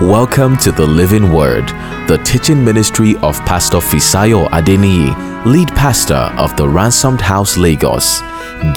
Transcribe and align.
Welcome 0.00 0.56
to 0.58 0.70
the 0.70 0.86
Living 0.86 1.32
Word, 1.32 1.66
the 2.06 2.22
teaching 2.24 2.64
ministry 2.64 3.16
of 3.16 3.36
Pastor 3.40 3.78
Fisayo 3.78 4.46
Adeniyi, 4.50 5.44
lead 5.44 5.66
pastor 5.70 6.32
of 6.38 6.56
the 6.56 6.68
Ransomed 6.68 7.20
House 7.20 7.56
Lagos. 7.56 8.20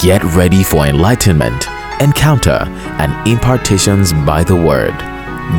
Get 0.02 0.23
ready 0.23 0.63
for 0.63 0.88
enlightenment, 0.88 1.68
encounter, 2.02 2.65
and 2.97 3.28
impartations 3.28 4.13
by 4.26 4.44
the 4.44 4.55
Word. 4.55 4.97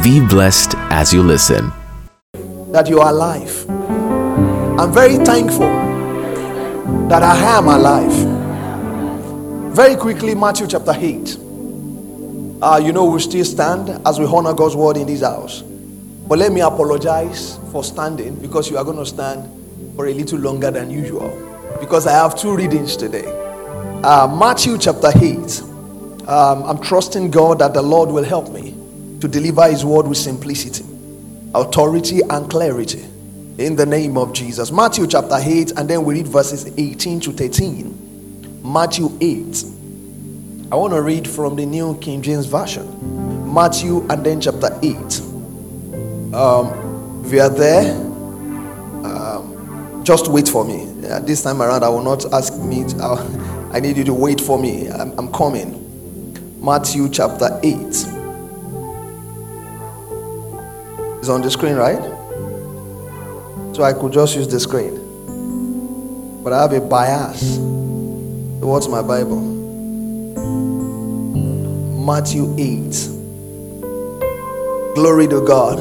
Be 0.03 0.19
blessed 0.27 0.75
as 0.91 1.13
you 1.13 1.23
listen. 1.23 1.71
that 2.73 2.89
you 2.89 2.99
are 2.99 3.11
alive. 3.11 3.65
I'm 3.71 4.93
very 4.93 5.19
thankful 5.19 5.69
that 7.09 7.23
I 7.23 7.37
am 7.37 7.69
alive. 7.69 8.13
Very 9.77 9.95
quickly, 9.95 10.35
Matthew 10.35 10.67
chapter 10.67 10.93
8. 10.97 11.37
Uh, 12.63 12.81
you 12.83 12.93
know, 12.93 13.05
we 13.07 13.19
still 13.19 13.45
stand 13.45 13.89
as 14.07 14.21
we 14.21 14.25
honor 14.25 14.55
God's 14.55 14.77
word 14.77 14.97
in 14.97 15.09
this 15.09 15.23
house. 15.23 15.63
But 15.63 16.39
let 16.39 16.53
me 16.53 16.61
apologize 16.61 17.59
for 17.73 17.83
standing 17.83 18.37
because 18.37 18.71
you 18.71 18.79
are 18.79 18.85
going 18.85 18.99
to 18.99 19.05
stand 19.07 19.51
for 19.97 20.07
a 20.07 20.15
little 20.15 20.39
longer 20.39 20.71
than 20.71 20.89
usual 20.89 21.29
because 21.81 22.07
I 22.07 22.13
have 22.13 22.39
two 22.39 22.55
readings 22.55 22.97
today. 22.97 23.25
Uh, 24.05 24.29
Matthew 24.39 24.79
chapter 24.79 25.11
8. 25.15 25.61
Um, 26.29 26.63
I'm 26.63 26.81
trusting 26.81 27.33
God 27.33 27.59
that 27.59 27.75
the 27.75 27.83
Lord 27.83 28.11
will 28.11 28.23
help 28.23 28.53
me 28.53 28.77
to 29.19 29.27
deliver 29.27 29.69
His 29.69 29.85
word 29.85 30.07
with 30.07 30.19
simplicity 30.19 30.85
authority 31.55 32.21
and 32.31 32.49
clarity 32.49 33.03
in 33.59 33.77
the 33.77 33.85
name 33.85 34.17
of 34.17 34.33
Jesus. 34.33 34.71
Matthew 34.71 35.07
chapter 35.09 35.37
8, 35.39 35.73
and 35.73 35.91
then 35.91 36.05
we 36.05 36.15
read 36.15 36.29
verses 36.29 36.73
18 36.79 37.21
to 37.21 37.33
13. 37.33 38.63
Matthew 38.63 39.11
8. 39.21 39.65
I 40.73 40.75
want 40.75 40.95
to 40.95 41.03
read 41.03 41.29
from 41.29 41.55
the 41.57 41.67
New 41.67 41.99
King 41.99 42.23
James 42.23 42.47
Version. 42.47 43.53
Matthew 43.53 44.09
and 44.09 44.25
then 44.25 44.41
chapter 44.41 44.71
8. 44.83 44.97
Um, 46.33 47.23
you 47.29 47.41
are 47.43 47.51
there, 47.51 47.95
um, 49.05 50.01
just 50.03 50.29
wait 50.29 50.49
for 50.49 50.65
me. 50.65 50.91
Yeah, 51.03 51.19
this 51.19 51.43
time 51.43 51.61
around, 51.61 51.85
I 51.85 51.91
will 51.91 52.03
not 52.03 52.33
ask 52.33 52.57
me, 52.57 52.85
to, 52.89 52.97
uh, 53.03 53.71
I 53.75 53.81
need 53.81 53.99
you 53.99 54.05
to 54.05 54.15
wait 54.15 54.41
for 54.41 54.59
me. 54.59 54.89
I'm, 54.89 55.13
I'm 55.19 55.31
coming. 55.31 55.79
Matthew 56.59 57.11
chapter 57.11 57.61
8. 57.63 57.77
It's 61.19 61.29
on 61.29 61.43
the 61.43 61.51
screen, 61.51 61.75
right? 61.75 62.01
So 63.77 63.83
I 63.83 63.93
could 63.93 64.15
just 64.15 64.35
use 64.37 64.49
the 64.49 64.59
screen. 64.59 66.43
But 66.43 66.55
I 66.55 66.63
have 66.63 66.73
a 66.73 66.81
bias 66.81 67.59
towards 67.59 68.89
my 68.89 69.03
Bible. 69.03 69.62
Matthew 72.05 72.53
8. 72.59 73.09
Glory 74.97 75.29
to 75.29 75.41
God. 75.47 75.79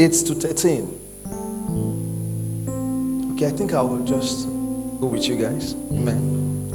It's 0.00 0.22
to 0.22 0.34
13. 0.36 0.84
Okay, 3.34 3.46
I 3.46 3.50
think 3.50 3.74
I 3.74 3.82
will 3.82 4.04
just 4.04 4.46
go 5.00 5.08
with 5.08 5.26
you 5.26 5.36
guys. 5.36 5.74
Amen. 5.90 6.68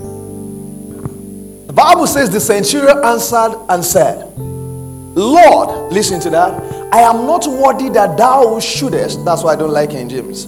The 1.68 1.74
Bible 1.74 2.08
says 2.08 2.30
the 2.30 2.42
centurion 2.42 3.06
answered 3.06 3.56
and 3.70 3.86
said, 3.86 4.38
Lord, 4.38 5.94
listen 5.94 6.20
to 6.20 6.30
that. 6.32 6.62
I 6.94 7.00
am 7.00 7.26
not 7.26 7.48
worthy 7.48 7.88
that 7.92 8.18
thou 8.18 8.60
shouldest. 8.60 9.24
That's 9.24 9.44
why 9.44 9.54
I 9.54 9.56
don't 9.56 9.72
like 9.72 9.92
King 9.92 10.10
James. 10.10 10.48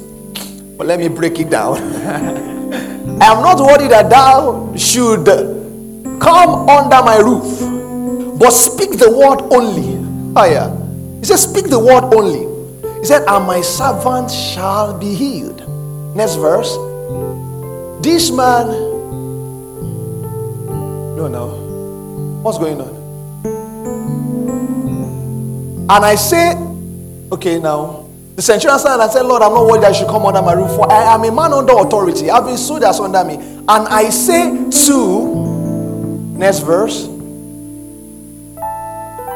But 0.78 0.88
let 0.88 1.00
me 1.00 1.08
break 1.08 1.40
it 1.40 1.50
down. 1.50 1.78
I 3.22 3.32
am 3.32 3.42
not 3.42 3.60
worthy 3.60 3.88
that 3.88 4.10
thou 4.10 4.74
should 4.76 5.26
come 6.20 6.70
under 6.70 7.02
my 7.02 7.18
roof, 7.18 8.40
but 8.40 8.52
speak 8.52 8.98
the 8.98 9.10
word 9.10 9.42
only. 9.54 9.96
Oh, 10.36 10.46
yeah. 10.46 10.76
He 11.20 11.26
said, 11.26 11.38
Speak 11.38 11.70
the 11.70 11.80
word 11.80 12.14
only. 12.14 12.46
He 13.00 13.06
said, 13.06 13.24
And 13.28 13.46
my 13.46 13.62
servant 13.62 14.30
shall 14.30 14.98
be 14.98 15.14
healed. 15.14 15.64
Next 16.16 16.36
verse. 16.36 16.76
This 18.04 18.32
man 18.32 18.96
no, 21.16 21.28
no. 21.30 22.42
What's 22.44 22.58
going 22.58 22.80
on? 22.82 22.94
And 25.90 26.06
I 26.06 26.16
say, 26.16 26.56
okay, 27.32 27.58
now, 27.60 28.05
the 28.36 28.42
centurion 28.42 28.78
said, 28.80 29.00
I 29.00 29.08
said, 29.08 29.22
Lord, 29.22 29.42
I'm 29.42 29.54
not 29.54 29.66
worried 29.66 29.86
I 29.86 29.94
should 29.94 30.08
come 30.08 30.26
under 30.26 30.42
my 30.42 30.52
roof, 30.52 30.72
for 30.76 30.92
I 30.92 31.16
am 31.16 31.24
a 31.24 31.32
man 31.32 31.54
under 31.54 31.72
authority, 31.72 32.28
having 32.28 32.58
soldiers 32.58 33.00
under 33.00 33.24
me. 33.24 33.36
And 33.36 33.88
I 33.88 34.10
say 34.10 34.70
to, 34.88 35.36
next 36.38 36.60
verse, 36.60 37.06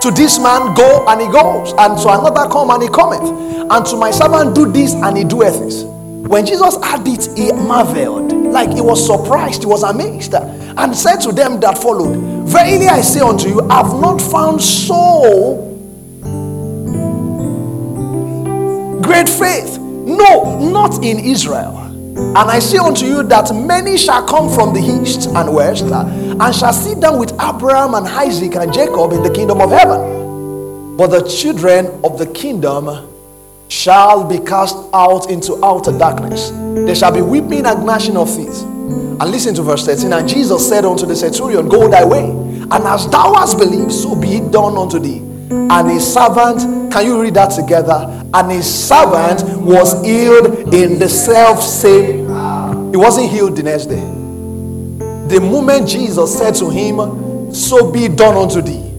to 0.02 0.12
this 0.12 0.38
man, 0.38 0.74
go, 0.76 1.06
and 1.08 1.22
he 1.22 1.28
goes, 1.28 1.72
and 1.78 1.98
to 2.00 2.10
another, 2.10 2.50
come, 2.52 2.72
and 2.72 2.84
he 2.84 2.90
cometh, 2.90 3.24
and 3.72 3.86
to 3.86 3.96
my 3.96 4.12
servant, 4.12 4.54
do 4.54 4.70
this, 4.70 4.94
and 4.94 5.18
he 5.18 5.24
doeth 5.24 5.60
this. 5.60 5.84
When 5.84 6.46
Jesus 6.46 6.76
had 6.84 7.08
it, 7.08 7.30
he 7.38 7.54
marveled, 7.54 8.34
like 8.34 8.74
he 8.74 8.82
was 8.82 9.06
surprised, 9.06 9.62
he 9.62 9.66
was 9.66 9.84
amazed, 9.84 10.34
and 10.34 10.94
said 10.94 11.18
to 11.22 11.32
them 11.32 11.62
that 11.62 11.78
followed, 11.78 12.18
Verily 12.50 12.88
I 12.88 13.00
say 13.00 13.22
unto 13.22 13.48
you, 13.48 13.62
I 13.70 13.78
have 13.78 13.94
not 14.02 14.22
found 14.22 14.62
so 14.62 15.69
great 19.10 19.28
faith. 19.28 19.80
No, 19.80 20.60
not 20.70 21.04
in 21.04 21.18
Israel. 21.18 21.78
And 21.80 22.38
I 22.38 22.60
say 22.60 22.78
unto 22.78 23.08
you 23.08 23.24
that 23.24 23.52
many 23.56 23.98
shall 23.98 24.24
come 24.28 24.54
from 24.54 24.72
the 24.72 24.82
east 24.82 25.28
and 25.30 25.52
west, 25.52 25.86
uh, 25.86 26.06
and 26.06 26.56
shall 26.56 26.74
sit 26.74 27.00
down 27.00 27.18
with 27.18 27.32
Abraham 27.42 27.96
and 27.96 28.08
Isaac 28.08 28.56
and 28.56 28.72
Jacob 28.72 29.14
in 29.14 29.24
the 29.24 29.34
kingdom 29.34 29.62
of 29.62 29.72
heaven. 29.72 30.96
But 30.96 31.08
the 31.08 31.22
children 31.28 31.88
of 32.04 32.20
the 32.20 32.28
kingdom 32.28 33.10
shall 33.68 34.28
be 34.28 34.38
cast 34.38 34.76
out 34.94 35.32
into 35.32 35.64
outer 35.66 35.98
darkness. 35.98 36.52
There 36.52 36.94
shall 36.94 37.12
be 37.12 37.22
weeping 37.22 37.66
and 37.66 37.86
gnashing 37.86 38.16
of 38.16 38.30
teeth. 38.30 38.62
And 38.62 39.26
listen 39.32 39.56
to 39.56 39.64
verse 39.64 39.88
13. 39.88 40.14
And 40.14 40.30
Jesus 40.30 40.70
said 40.70 40.86
unto 40.86 41.08
the 41.08 41.16
centurion, 41.16 41.68
Go 41.68 41.90
thy 41.90 42.06
way, 42.06 42.30
and 42.30 42.74
as 42.74 43.10
thou 43.10 43.34
hast 43.34 43.58
believed, 43.58 43.92
so 43.92 44.16
be 44.16 44.36
it 44.36 44.52
done 44.52 44.78
unto 44.78 45.00
thee. 45.00 45.18
And 45.50 45.90
his 45.90 46.14
servant, 46.14 46.92
can 46.92 47.06
you 47.06 47.20
read 47.20 47.34
that 47.34 47.48
together? 47.48 48.19
And 48.34 48.52
his 48.52 48.88
servant 48.88 49.44
was 49.60 50.04
healed 50.06 50.74
in 50.74 51.00
the 51.00 51.10
self 51.10 51.64
same. 51.64 52.28
He 52.92 52.98
wasn't 52.98 53.30
healed 53.32 53.56
the 53.56 53.64
next 53.64 53.86
day. 53.86 54.02
The 55.30 55.40
moment 55.42 55.88
Jesus 55.88 56.38
said 56.38 56.56
to 56.56 56.70
him, 56.70 57.54
So 57.54 57.92
be 57.92 58.08
done 58.08 58.36
unto 58.36 58.62
thee, 58.62 58.90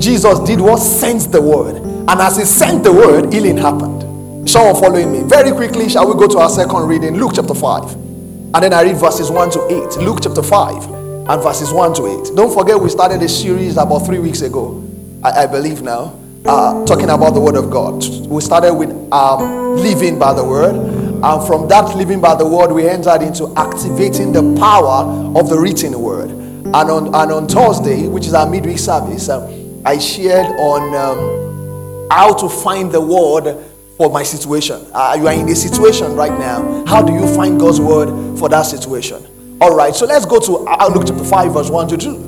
Jesus 0.00 0.38
did 0.40 0.60
what? 0.60 0.78
Sent 0.78 1.32
the 1.32 1.42
word. 1.42 1.76
And 1.76 2.20
as 2.20 2.36
he 2.36 2.44
sent 2.44 2.84
the 2.84 2.92
word, 2.92 3.32
healing 3.32 3.56
happened. 3.56 4.48
Someone 4.48 4.80
following 4.80 5.12
me. 5.12 5.22
Very 5.28 5.52
quickly, 5.52 5.88
shall 5.88 6.06
we 6.06 6.18
go 6.18 6.26
to 6.26 6.38
our 6.38 6.48
second 6.48 6.86
reading? 6.88 7.16
Luke 7.16 7.32
chapter 7.34 7.54
5. 7.54 7.92
And 7.94 8.54
then 8.54 8.72
I 8.72 8.82
read 8.82 8.96
verses 8.96 9.30
1 9.30 9.50
to 9.50 9.66
8. 9.98 10.02
Luke 10.02 10.20
chapter 10.22 10.42
5 10.42 10.84
and 11.28 11.42
verses 11.42 11.70
1 11.70 11.94
to 11.94 12.06
8. 12.30 12.34
Don't 12.34 12.52
forget, 12.52 12.80
we 12.80 12.88
started 12.88 13.22
a 13.22 13.28
series 13.28 13.76
about 13.76 14.06
three 14.06 14.18
weeks 14.18 14.40
ago, 14.40 14.82
I, 15.22 15.42
I 15.42 15.46
believe 15.46 15.82
now, 15.82 16.18
uh, 16.48 16.84
talking 16.86 17.10
about 17.10 17.34
the 17.34 17.40
Word 17.40 17.56
of 17.56 17.70
God. 17.70 18.02
We 18.26 18.40
started 18.40 18.74
with 18.74 18.90
um, 19.12 19.76
living 19.76 20.18
by 20.18 20.32
the 20.32 20.44
Word. 20.44 20.74
And 20.74 21.46
from 21.46 21.68
that 21.68 21.94
living 21.96 22.20
by 22.20 22.34
the 22.34 22.46
Word, 22.46 22.72
we 22.72 22.88
entered 22.88 23.22
into 23.22 23.52
activating 23.56 24.32
the 24.32 24.56
power 24.58 25.04
of 25.38 25.48
the 25.48 25.58
written 25.58 26.00
Word. 26.00 26.30
And 26.30 26.74
on, 26.74 27.06
and 27.14 27.32
on 27.32 27.48
Thursday, 27.48 28.08
which 28.08 28.26
is 28.26 28.34
our 28.34 28.48
midweek 28.48 28.78
service, 28.78 29.28
uh, 29.28 29.46
I 29.84 29.98
shared 29.98 30.46
on 30.58 30.94
um, 30.94 32.08
how 32.10 32.32
to 32.34 32.48
find 32.48 32.90
the 32.90 33.00
Word 33.00 33.64
for 33.98 34.10
my 34.10 34.22
situation. 34.22 34.86
Uh, 34.94 35.16
you 35.18 35.26
are 35.26 35.34
in 35.34 35.48
a 35.48 35.54
situation 35.54 36.14
right 36.14 36.36
now. 36.38 36.84
How 36.86 37.02
do 37.02 37.12
you 37.12 37.26
find 37.34 37.58
God's 37.58 37.80
word 37.80 38.38
for 38.38 38.48
that 38.48 38.62
situation? 38.62 39.26
All 39.60 39.74
right, 39.74 39.94
so 39.94 40.06
let's 40.06 40.24
go 40.24 40.38
to 40.38 40.52
Luke 40.94 41.04
chapter 41.04 41.24
5, 41.24 41.52
verse 41.52 41.68
1 41.68 41.88
to 41.88 41.96
2. 41.96 42.27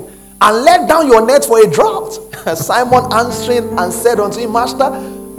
and 0.41 0.65
let 0.65 0.89
down 0.89 1.07
your 1.07 1.25
net 1.25 1.45
for 1.45 1.63
a 1.63 1.69
drought. 1.69 2.13
Simon 2.57 3.11
answering 3.13 3.77
and 3.77 3.93
said 3.93 4.19
unto 4.19 4.39
him, 4.39 4.53
Master, 4.53 4.89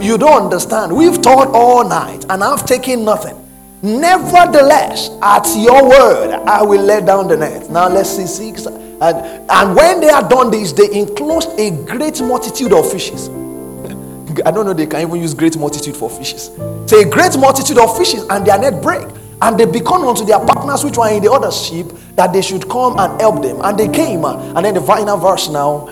you 0.03 0.17
don't 0.17 0.43
understand. 0.43 0.95
We've 0.95 1.21
taught 1.21 1.49
all 1.49 1.87
night 1.87 2.25
and 2.29 2.43
I've 2.43 2.65
taken 2.65 3.03
nothing. 3.03 3.39
Nevertheless, 3.81 5.09
at 5.21 5.45
your 5.57 5.87
word, 5.87 6.31
I 6.47 6.63
will 6.63 6.81
let 6.81 7.05
down 7.05 7.27
the 7.27 7.35
net. 7.35 7.69
Now 7.69 7.89
let's 7.89 8.09
see 8.09 8.25
six. 8.25 8.65
And, 8.65 9.49
and 9.51 9.75
when 9.75 9.99
they 9.99 10.07
had 10.07 10.29
done 10.29 10.49
this, 10.49 10.71
they 10.71 10.89
enclosed 10.97 11.49
a 11.59 11.71
great 11.85 12.21
multitude 12.21 12.71
of 12.71 12.89
fishes. 12.89 13.27
I 14.45 14.51
don't 14.51 14.65
know 14.65 14.73
they 14.73 14.87
can 14.87 15.01
even 15.01 15.21
use 15.21 15.33
great 15.33 15.57
multitude 15.57 15.97
for 15.97 16.09
fishes. 16.09 16.49
Say 16.85 17.01
a 17.01 17.09
great 17.09 17.37
multitude 17.37 17.77
of 17.77 17.97
fishes, 17.97 18.25
and 18.29 18.47
their 18.47 18.57
net 18.57 18.81
break. 18.81 19.05
And 19.43 19.59
they 19.59 19.65
become 19.65 20.05
unto 20.05 20.23
their 20.23 20.39
partners 20.39 20.85
which 20.85 20.97
were 20.97 21.09
in 21.09 21.21
the 21.21 21.29
other 21.29 21.51
ship 21.51 21.91
that 22.15 22.31
they 22.31 22.41
should 22.41 22.69
come 22.69 22.97
and 22.97 23.19
help 23.19 23.41
them. 23.41 23.59
And 23.61 23.77
they 23.77 23.89
came, 23.89 24.23
uh, 24.23 24.37
and 24.55 24.63
then 24.65 24.73
the 24.73 24.81
final 24.81 25.17
verse 25.17 25.49
now, 25.49 25.89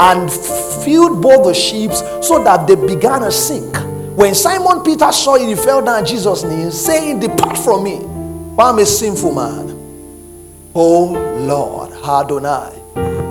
and 0.00 0.32
filled 0.32 1.20
both 1.20 1.44
the 1.44 1.52
ships 1.52 1.98
so 2.26 2.42
that 2.42 2.66
they 2.66 2.76
began 2.76 3.20
to 3.20 3.30
sink. 3.30 3.76
When 4.16 4.34
Simon 4.34 4.82
Peter 4.82 5.12
saw 5.12 5.34
it, 5.34 5.46
he 5.46 5.54
fell 5.54 5.84
down 5.84 6.02
at 6.02 6.08
Jesus' 6.08 6.44
knees, 6.44 6.80
saying, 6.80 7.20
Depart 7.20 7.58
from 7.58 7.84
me, 7.84 7.98
for 8.56 8.62
I'm 8.62 8.78
a 8.78 8.86
sinful 8.86 9.34
man. 9.34 10.72
Oh 10.74 11.12
Lord, 11.40 11.92
Adonai. 11.92 12.80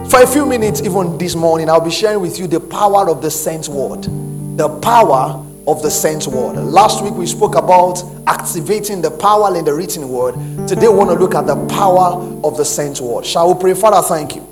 For 0.07 0.21
a 0.21 0.27
few 0.27 0.45
minutes, 0.45 0.83
even 0.83 1.17
this 1.17 1.33
morning, 1.33 1.67
I'll 1.67 1.81
be 1.81 1.89
sharing 1.89 2.21
with 2.21 2.37
you 2.37 2.45
the 2.45 2.59
power 2.59 3.09
of 3.09 3.23
the 3.23 3.31
sent 3.31 3.67
word. 3.69 4.03
The 4.55 4.69
power 4.81 5.43
of 5.67 5.81
the 5.81 5.89
sent 5.89 6.27
word. 6.27 6.55
Last 6.57 7.03
week 7.03 7.13
we 7.13 7.25
spoke 7.25 7.55
about 7.55 8.03
activating 8.27 9.01
the 9.01 9.11
power 9.11 9.55
in 9.55 9.65
the 9.65 9.73
written 9.73 10.09
word. 10.09 10.35
Today 10.67 10.87
we 10.87 10.95
want 10.95 11.09
to 11.09 11.15
look 11.15 11.35
at 11.35 11.47
the 11.47 11.55
power 11.67 12.21
of 12.43 12.57
the 12.57 12.65
sent 12.65 12.99
word. 12.99 13.25
Shall 13.25 13.53
we 13.53 13.59
pray? 13.59 13.73
Father, 13.73 14.05
thank 14.07 14.35
you. 14.35 14.47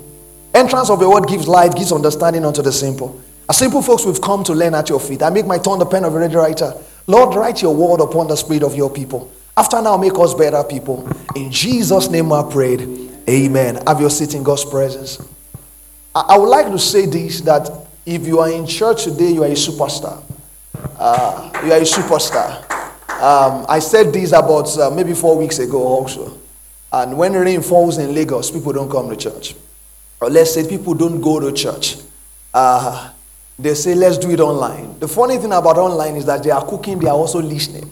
Entrance 0.54 0.90
of 0.90 1.00
the 1.00 1.08
word 1.08 1.26
gives 1.26 1.48
light, 1.48 1.74
gives 1.74 1.92
understanding 1.92 2.44
unto 2.44 2.62
the 2.62 2.72
simple. 2.72 3.20
As 3.48 3.58
simple 3.58 3.82
folks, 3.82 4.04
we've 4.04 4.20
come 4.20 4.44
to 4.44 4.54
learn 4.54 4.74
at 4.74 4.88
your 4.88 5.00
feet. 5.00 5.22
I 5.22 5.30
make 5.30 5.46
my 5.46 5.58
tongue 5.58 5.78
the 5.78 5.86
pen 5.86 6.04
of 6.04 6.14
a 6.14 6.18
ready 6.18 6.36
writer. 6.36 6.74
Lord, 7.06 7.34
write 7.34 7.60
your 7.62 7.74
word 7.74 8.00
upon 8.00 8.28
the 8.28 8.36
spirit 8.36 8.62
of 8.62 8.74
your 8.74 8.90
people. 8.90 9.30
After 9.56 9.82
now, 9.82 9.96
make 9.96 10.18
us 10.18 10.34
better 10.34 10.62
people. 10.64 11.08
In 11.36 11.50
Jesus' 11.50 12.08
name 12.08 12.32
I 12.32 12.48
prayed. 12.50 13.10
Amen. 13.28 13.82
Have 13.86 14.00
your 14.00 14.10
seat 14.10 14.34
in 14.34 14.42
God's 14.42 14.64
presence. 14.64 15.18
I, 16.14 16.20
I 16.20 16.38
would 16.38 16.48
like 16.48 16.66
to 16.66 16.78
say 16.78 17.06
this 17.06 17.40
that 17.42 17.70
if 18.06 18.26
you 18.26 18.38
are 18.40 18.50
in 18.50 18.66
church 18.66 19.04
today, 19.04 19.30
you 19.30 19.44
are 19.44 19.48
a 19.48 19.52
superstar. 19.52 20.22
Uh, 20.98 21.50
you 21.64 21.72
are 21.72 21.78
a 21.78 21.82
superstar. 21.82 22.68
Um, 23.22 23.66
I 23.68 23.78
said 23.78 24.12
this 24.12 24.32
about 24.32 24.76
uh, 24.78 24.90
maybe 24.90 25.14
four 25.14 25.38
weeks 25.38 25.58
ago 25.58 25.82
also. 25.82 26.38
And 26.92 27.16
when 27.16 27.32
rain 27.32 27.62
falls 27.62 27.98
in 27.98 28.14
Lagos, 28.14 28.50
people 28.50 28.72
don't 28.72 28.90
come 28.90 29.08
to 29.08 29.16
church. 29.16 29.54
Or 30.20 30.28
let's 30.28 30.54
say 30.54 30.68
people 30.68 30.94
don't 30.94 31.20
go 31.20 31.40
to 31.40 31.52
church. 31.52 31.96
Uh, 32.52 33.10
they 33.58 33.74
say, 33.74 33.94
let's 33.94 34.18
do 34.18 34.30
it 34.30 34.40
online. 34.40 34.98
The 34.98 35.08
funny 35.08 35.36
thing 35.36 35.52
about 35.52 35.78
online 35.78 36.16
is 36.16 36.26
that 36.26 36.42
they 36.42 36.50
are 36.50 36.64
cooking, 36.64 36.98
they 36.98 37.08
are 37.08 37.16
also 37.16 37.40
listening. 37.40 37.90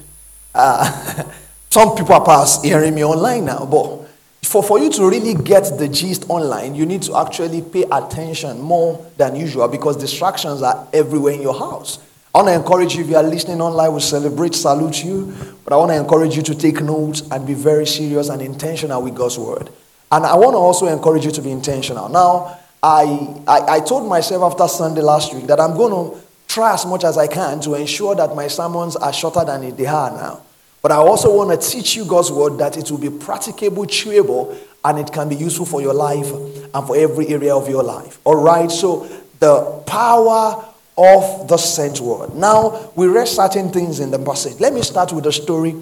Uh, 0.55 1.25
some 1.71 1.95
people 1.97 2.15
are 2.15 2.25
past 2.25 2.65
hearing 2.65 2.95
me 2.95 3.05
online 3.05 3.45
now, 3.45 3.65
but 3.67 4.09
for, 4.43 4.63
for 4.63 4.79
you 4.79 4.91
to 4.91 5.09
really 5.09 5.35
get 5.35 5.79
the 5.79 5.89
gist 5.89 6.29
online, 6.29 6.75
you 6.75 6.87
need 6.87 7.03
to 7.03 7.17
actually 7.17 7.63
pay 7.63 7.85
attention 7.93 8.61
more 8.61 9.07
than 9.17 9.37
usual 9.37 9.69
because 9.69 9.97
distractions 9.97 10.63
are 10.63 10.89
everywhere 10.93 11.35
in 11.35 11.43
your 11.43 11.59
house. 11.59 11.99
I 12.33 12.39
want 12.39 12.49
to 12.49 12.55
encourage 12.55 12.95
you, 12.95 13.03
if 13.03 13.11
you 13.11 13.17
are 13.17 13.25
listening 13.25 13.61
online, 13.61 13.93
we 13.93 14.01
celebrate, 14.01 14.55
salute 14.55 15.03
you. 15.05 15.35
But 15.65 15.73
I 15.73 15.77
want 15.77 15.91
to 15.91 15.97
encourage 15.97 16.37
you 16.37 16.43
to 16.43 16.55
take 16.55 16.81
notes 16.81 17.23
and 17.29 17.45
be 17.45 17.55
very 17.55 17.87
serious 17.87 18.29
and 18.29 18.41
intentional 18.41 19.03
with 19.03 19.17
God's 19.17 19.37
word. 19.37 19.69
And 20.13 20.25
I 20.25 20.37
want 20.37 20.55
to 20.55 20.59
also 20.59 20.87
encourage 20.87 21.25
you 21.25 21.33
to 21.33 21.43
be 21.43 21.51
intentional. 21.51 22.09
Now, 22.09 22.59
I, 22.83 23.35
I, 23.49 23.77
I 23.77 23.81
told 23.81 24.09
myself 24.09 24.43
after 24.53 24.69
Sunday 24.69 25.01
last 25.01 25.35
week 25.35 25.47
that 25.49 25.59
I'm 25.59 25.77
going 25.77 25.93
to 25.93 26.21
try 26.47 26.73
as 26.73 26.87
much 26.87 27.03
as 27.03 27.19
I 27.19 27.27
can 27.27 27.61
to 27.63 27.75
ensure 27.75 28.15
that 28.15 28.35
my 28.37 28.47
sermons 28.47 28.95
are 28.95 29.13
shorter 29.13 29.45
than 29.45 29.75
they 29.75 29.87
are 29.87 30.11
now. 30.11 30.43
But 30.83 30.93
I 30.93 30.97
also 30.97 31.37
want 31.37 31.61
to 31.61 31.69
teach 31.69 31.97
you 31.97 32.05
God's 32.05 32.31
word 32.31 32.59
that 32.59 32.77
it 32.77 32.91
will 32.91 32.99
be 32.99 33.11
practicable, 33.11 33.87
chewable, 33.87 34.57
and 34.85 34.99
it 34.99 35.13
can 35.13 35.29
be 35.29 35.35
useful 35.37 35.67
for 35.67 35.83
your 35.83 35.95
life 35.95 36.31
and 36.31 36.87
for 36.87 36.97
every 36.97 37.29
area 37.29 37.55
of 37.55 37.69
your 37.69 37.83
life. 37.83 38.19
All 38.25 38.37
right, 38.43 38.71
so 38.71 39.07
the 39.41 39.83
power 39.87 40.65
of 40.97 41.49
the 41.49 41.57
sent 41.57 42.01
word. 42.01 42.35
Now, 42.35 42.93
we 42.95 43.07
read 43.07 43.29
certain 43.29 43.71
things 43.71 44.01
in 44.01 44.11
the 44.11 44.19
passage. 44.19 44.61
Let 44.61 44.73
me 44.73 44.83
start 44.83 45.13
with 45.13 45.25
the 45.25 45.33
story 45.33 45.75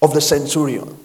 of 0.00 0.14
the 0.14 0.20
centurion. 0.20 0.96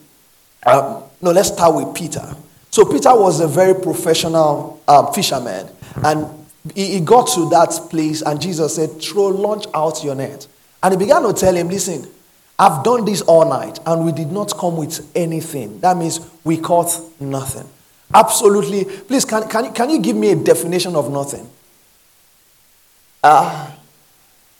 Um, 0.65 1.03
no, 1.21 1.31
let's 1.31 1.49
start 1.49 1.75
with 1.75 1.95
Peter. 1.95 2.35
So 2.69 2.85
Peter 2.85 3.15
was 3.15 3.39
a 3.39 3.47
very 3.47 3.73
professional 3.73 4.81
uh, 4.87 5.11
fisherman, 5.11 5.67
and 6.03 6.27
he, 6.75 6.93
he 6.93 6.99
got 6.99 7.27
to 7.29 7.49
that 7.49 7.89
place, 7.89 8.21
and 8.21 8.41
Jesus 8.41 8.75
said, 8.75 9.01
"Throw, 9.01 9.27
launch 9.27 9.65
out 9.73 10.03
your 10.03 10.15
net." 10.15 10.47
And 10.83 10.93
he 10.93 10.97
began 10.97 11.23
to 11.23 11.33
tell 11.33 11.55
him, 11.55 11.69
"Listen, 11.69 12.07
I've 12.59 12.83
done 12.83 13.05
this 13.05 13.21
all 13.21 13.47
night, 13.47 13.79
and 13.85 14.05
we 14.05 14.11
did 14.11 14.31
not 14.31 14.57
come 14.57 14.77
with 14.77 15.09
anything. 15.15 15.79
That 15.79 15.95
means 15.95 16.19
we 16.43 16.57
caught 16.57 16.99
nothing. 17.19 17.67
Absolutely. 18.13 18.85
Please, 18.85 19.25
can, 19.25 19.47
can, 19.47 19.73
can 19.73 19.89
you 19.89 19.99
give 19.99 20.15
me 20.15 20.31
a 20.31 20.35
definition 20.35 20.95
of 20.95 21.11
nothing? 21.11 21.47
Uh, 23.23 23.71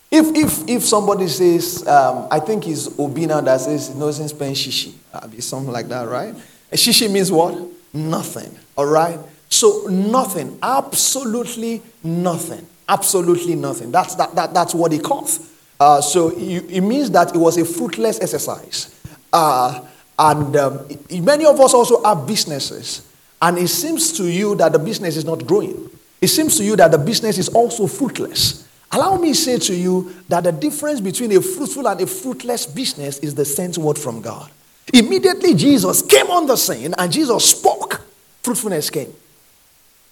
if, 0.10 0.36
if, 0.36 0.70
if 0.70 0.84
somebody 0.84 1.28
says, 1.28 1.86
um, 1.88 2.28
I 2.32 2.40
think 2.40 2.68
it's 2.68 2.88
Obina 2.90 3.44
that 3.44 3.62
says, 3.62 3.94
no 3.94 4.10
sense 4.12 4.32
paying 4.32 4.54
shishi, 4.54 4.94
uh, 5.14 5.28
something 5.40 5.72
like 5.72 5.88
that, 5.90 6.08
right? 6.08 6.34
Shishi 6.72 7.12
means 7.12 7.32
what? 7.32 7.60
Nothing. 7.94 8.58
All 8.78 8.86
right? 8.86 9.20
So 9.50 9.88
nothing. 9.90 10.58
Absolutely 10.62 11.82
nothing. 12.04 12.66
Absolutely 12.88 13.56
nothing. 13.56 13.92
That's, 13.92 14.16
that, 14.16 14.34
that, 14.36 14.54
that's 14.54 14.74
what 14.74 14.94
it 14.94 15.04
calls. 15.04 15.54
Uh, 15.80 16.02
so 16.02 16.30
it, 16.30 16.66
it, 16.70 16.82
means 16.82 17.12
that 17.12 17.36
it 17.36 17.38
was 17.38 17.58
a 17.58 17.66
fruitless 17.66 18.20
exercise. 18.22 19.00
Uh, 19.32 19.86
and 20.18 20.56
um, 20.56 20.86
it, 20.90 21.22
many 21.22 21.46
of 21.46 21.60
us 21.60 21.74
also 21.74 22.02
have 22.04 22.26
businesses. 22.26 23.08
And 23.42 23.58
it 23.58 23.68
seems 23.68 24.14
to 24.18 24.24
you 24.24 24.56
that 24.56 24.72
the 24.72 24.80
business 24.80 25.18
is 25.18 25.26
not 25.26 25.46
growing. 25.46 25.90
It 26.22 26.28
seems 26.28 26.58
to 26.58 26.64
you 26.64 26.76
that 26.78 26.92
the 26.92 26.98
business 26.98 27.38
is 27.38 27.50
also 27.50 27.88
fruitless. 27.88 28.68
Allow 28.92 29.18
me 29.18 29.34
say 29.34 29.60
to 29.60 29.76
you 29.76 30.14
that 30.30 30.44
the 30.46 30.52
difference 30.52 31.02
between 31.02 31.32
a 31.34 31.42
fruitful 31.42 31.88
and 31.88 32.00
a 32.02 32.08
fruitless 32.08 32.66
business 32.66 33.20
is 33.20 33.36
the 33.36 33.46
sent 33.46 33.78
word 33.78 33.98
from 33.98 34.22
God. 34.22 34.50
Immediately, 34.94 35.54
Jesus 35.56 36.02
came 36.02 36.28
on 36.28 36.48
the 36.48 36.56
scene 36.56 36.94
and 36.98 37.12
Jesus 37.12 37.52
spoke. 37.52 38.02
Fruitfulness 38.42 38.90
came. 38.90 39.14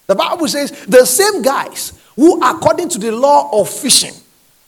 The 0.08 0.16
Bible 0.16 0.48
says 0.48 0.72
the 0.86 1.06
same 1.06 1.42
guys 1.42 1.94
who, 2.16 2.44
according 2.44 2.90
to 2.90 3.00
the 3.00 3.12
law 3.12 3.50
of 3.60 3.70
fishing, 3.70 4.14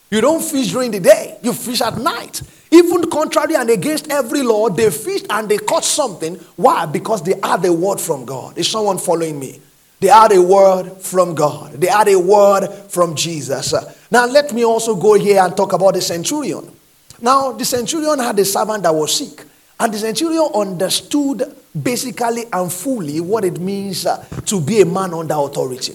you 0.09 0.21
don't 0.21 0.41
fish 0.41 0.71
during 0.71 0.91
the 0.91 1.01
day, 1.01 1.37
you 1.43 1.51
fish 1.51 1.81
at 1.81 1.97
night. 1.97 2.41
Even 2.71 3.09
contrary 3.09 3.55
and 3.55 3.69
against 3.69 4.09
every 4.09 4.41
law, 4.41 4.69
they 4.69 4.89
fished 4.89 5.25
and 5.29 5.47
they 5.49 5.57
caught 5.57 5.83
something. 5.83 6.35
Why? 6.55 6.85
Because 6.85 7.21
they 7.23 7.33
had 7.43 7.61
the 7.61 7.71
word 7.71 7.99
from 7.99 8.25
God. 8.25 8.57
Is 8.57 8.69
someone 8.69 8.97
following 8.97 9.37
me? 9.39 9.61
They 9.99 10.07
had 10.07 10.31
a 10.31 10.41
word 10.41 11.01
from 11.01 11.33
God. 11.33 11.73
They 11.73 11.87
had 11.87 12.07
a 12.07 12.19
word 12.19 12.67
from 12.89 13.15
Jesus. 13.15 13.73
Now, 14.11 14.25
let 14.25 14.53
me 14.53 14.63
also 14.63 14.95
go 14.95 15.15
here 15.15 15.41
and 15.41 15.57
talk 15.57 15.73
about 15.73 15.95
the 15.95 16.01
centurion. 16.01 16.71
Now, 17.19 17.51
the 17.51 17.65
centurion 17.65 18.19
had 18.19 18.37
a 18.37 18.45
servant 18.45 18.83
that 18.83 18.93
was 18.93 19.15
sick. 19.15 19.43
And 19.79 19.93
the 19.93 19.97
centurion 19.97 20.49
understood 20.53 21.55
basically 21.79 22.45
and 22.51 22.71
fully 22.71 23.19
what 23.19 23.43
it 23.43 23.59
means 23.59 24.05
uh, 24.05 24.23
to 24.45 24.61
be 24.61 24.81
a 24.81 24.85
man 24.85 25.13
under 25.13 25.35
authority. 25.35 25.93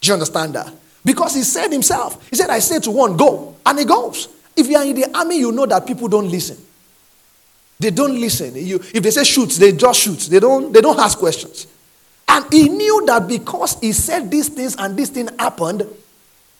Do 0.00 0.08
you 0.08 0.12
understand 0.14 0.54
that? 0.54 0.72
Because 1.04 1.34
he 1.34 1.42
said 1.42 1.72
himself, 1.72 2.28
he 2.30 2.36
said, 2.36 2.50
I 2.50 2.58
say 2.58 2.78
to 2.80 2.90
one, 2.90 3.16
go, 3.16 3.56
and 3.64 3.78
he 3.78 3.84
goes. 3.84 4.28
If 4.56 4.68
you 4.68 4.76
are 4.76 4.84
in 4.84 4.94
the 4.94 5.16
army, 5.16 5.38
you 5.38 5.52
know 5.52 5.66
that 5.66 5.86
people 5.86 6.08
don't 6.08 6.28
listen. 6.28 6.58
They 7.78 7.90
don't 7.90 8.20
listen. 8.20 8.54
You, 8.54 8.76
if 8.76 9.02
they 9.02 9.10
say 9.10 9.24
shoot, 9.24 9.50
they 9.50 9.72
just 9.72 10.00
shoot. 10.00 10.18
They 10.18 10.38
don't, 10.38 10.72
they 10.72 10.80
don't 10.80 10.98
ask 10.98 11.18
questions. 11.18 11.66
And 12.30 12.46
he 12.52 12.68
knew 12.68 13.04
that 13.06 13.26
because 13.26 13.78
he 13.80 13.90
said 13.92 14.30
these 14.30 14.48
things 14.48 14.76
and 14.78 14.96
this 14.96 15.10
thing 15.10 15.28
happened, 15.36 15.82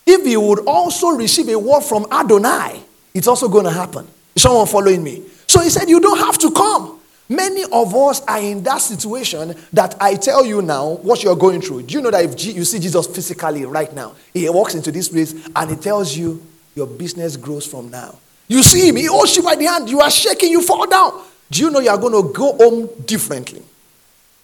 if 0.04 0.26
he 0.26 0.36
would 0.36 0.66
also 0.66 1.10
receive 1.10 1.48
a 1.48 1.56
word 1.56 1.82
from 1.82 2.06
Adonai, 2.10 2.82
it's 3.14 3.28
also 3.28 3.48
going 3.48 3.66
to 3.66 3.70
happen. 3.70 4.08
Is 4.34 4.42
someone 4.42 4.66
following 4.66 5.04
me? 5.04 5.22
So 5.46 5.60
he 5.60 5.70
said, 5.70 5.88
You 5.88 6.00
don't 6.00 6.18
have 6.18 6.38
to 6.38 6.50
come. 6.50 6.98
Many 7.28 7.62
of 7.70 7.94
us 7.94 8.20
are 8.22 8.40
in 8.40 8.64
that 8.64 8.78
situation 8.78 9.54
that 9.72 9.94
I 10.00 10.16
tell 10.16 10.44
you 10.44 10.60
now 10.60 10.94
what 11.02 11.22
you're 11.22 11.36
going 11.36 11.60
through. 11.60 11.82
Do 11.82 11.94
you 11.94 12.00
know 12.00 12.10
that 12.10 12.24
if 12.24 12.44
you 12.56 12.64
see 12.64 12.80
Jesus 12.80 13.06
physically 13.06 13.64
right 13.64 13.92
now, 13.94 14.16
he 14.34 14.48
walks 14.50 14.74
into 14.74 14.90
this 14.90 15.08
place 15.08 15.48
and 15.54 15.70
he 15.70 15.76
tells 15.76 16.16
you 16.16 16.44
your 16.74 16.88
business 16.88 17.36
grows 17.36 17.64
from 17.64 17.88
now. 17.92 18.18
You 18.48 18.64
see 18.64 18.88
him, 18.88 18.96
he 18.96 19.04
holds 19.04 19.36
you 19.36 19.44
by 19.44 19.54
the 19.54 19.66
hand, 19.66 19.88
you 19.88 20.00
are 20.00 20.10
shaking, 20.10 20.50
you 20.50 20.60
fall 20.62 20.88
down. 20.88 21.22
Do 21.52 21.60
you 21.60 21.70
know 21.70 21.78
you 21.78 21.90
are 21.90 21.98
going 21.98 22.20
to 22.20 22.32
go 22.36 22.56
home 22.56 22.88
differently? 23.06 23.62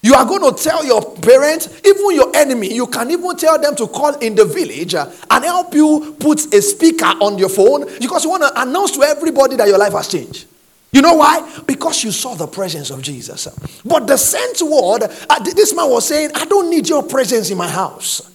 You 0.06 0.14
are 0.14 0.24
going 0.24 0.54
to 0.54 0.62
tell 0.62 0.84
your 0.84 1.16
parents, 1.16 1.80
even 1.84 2.14
your 2.14 2.30
enemy, 2.36 2.72
you 2.72 2.86
can 2.86 3.10
even 3.10 3.36
tell 3.36 3.60
them 3.60 3.74
to 3.74 3.88
call 3.88 4.14
in 4.18 4.36
the 4.36 4.44
village 4.44 4.94
uh, 4.94 5.10
and 5.28 5.44
help 5.44 5.74
you 5.74 6.16
put 6.20 6.54
a 6.54 6.62
speaker 6.62 7.06
on 7.06 7.38
your 7.38 7.48
phone 7.48 7.86
because 7.98 8.22
you 8.22 8.30
want 8.30 8.44
to 8.44 8.62
announce 8.62 8.92
to 8.92 9.02
everybody 9.02 9.56
that 9.56 9.66
your 9.66 9.78
life 9.78 9.94
has 9.94 10.06
changed. 10.06 10.46
You 10.92 11.02
know 11.02 11.14
why? 11.14 11.60
Because 11.66 12.04
you 12.04 12.12
saw 12.12 12.36
the 12.36 12.46
presence 12.46 12.90
of 12.90 13.02
Jesus. 13.02 13.48
But 13.84 14.06
the 14.06 14.16
sent 14.16 14.62
word, 14.62 15.10
uh, 15.28 15.40
this 15.40 15.74
man 15.74 15.90
was 15.90 16.06
saying, 16.06 16.30
I 16.36 16.44
don't 16.44 16.70
need 16.70 16.88
your 16.88 17.02
presence 17.02 17.50
in 17.50 17.58
my 17.58 17.68
house. 17.68 18.30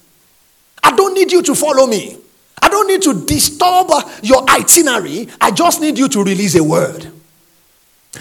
I 0.84 0.94
don't 0.94 1.14
need 1.14 1.32
you 1.32 1.42
to 1.42 1.56
follow 1.56 1.88
me. 1.88 2.18
I 2.62 2.68
don't 2.68 2.88
need 2.90 3.02
to 3.04 3.26
disturb 3.26 3.88
uh, 3.92 4.02
your 4.22 4.44
itinerary. 4.50 5.30
I 5.40 5.52
just 5.52 5.80
need 5.80 5.98
you 5.98 6.10
to 6.10 6.22
release 6.22 6.54
a 6.56 6.64
word. 6.66 7.10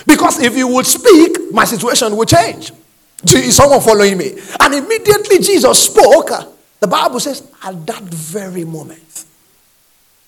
Because 0.06 0.40
if 0.40 0.56
you 0.56 0.68
would 0.68 0.86
speak, 0.86 1.50
my 1.50 1.64
situation 1.64 2.16
would 2.16 2.28
change. 2.28 2.70
Is 3.24 3.56
someone 3.56 3.80
following 3.80 4.16
me? 4.16 4.38
And 4.60 4.74
immediately 4.74 5.38
Jesus 5.38 5.84
spoke. 5.84 6.30
The 6.80 6.86
Bible 6.86 7.20
says, 7.20 7.50
at 7.62 7.86
that 7.86 8.02
very 8.02 8.64
moment. 8.64 9.24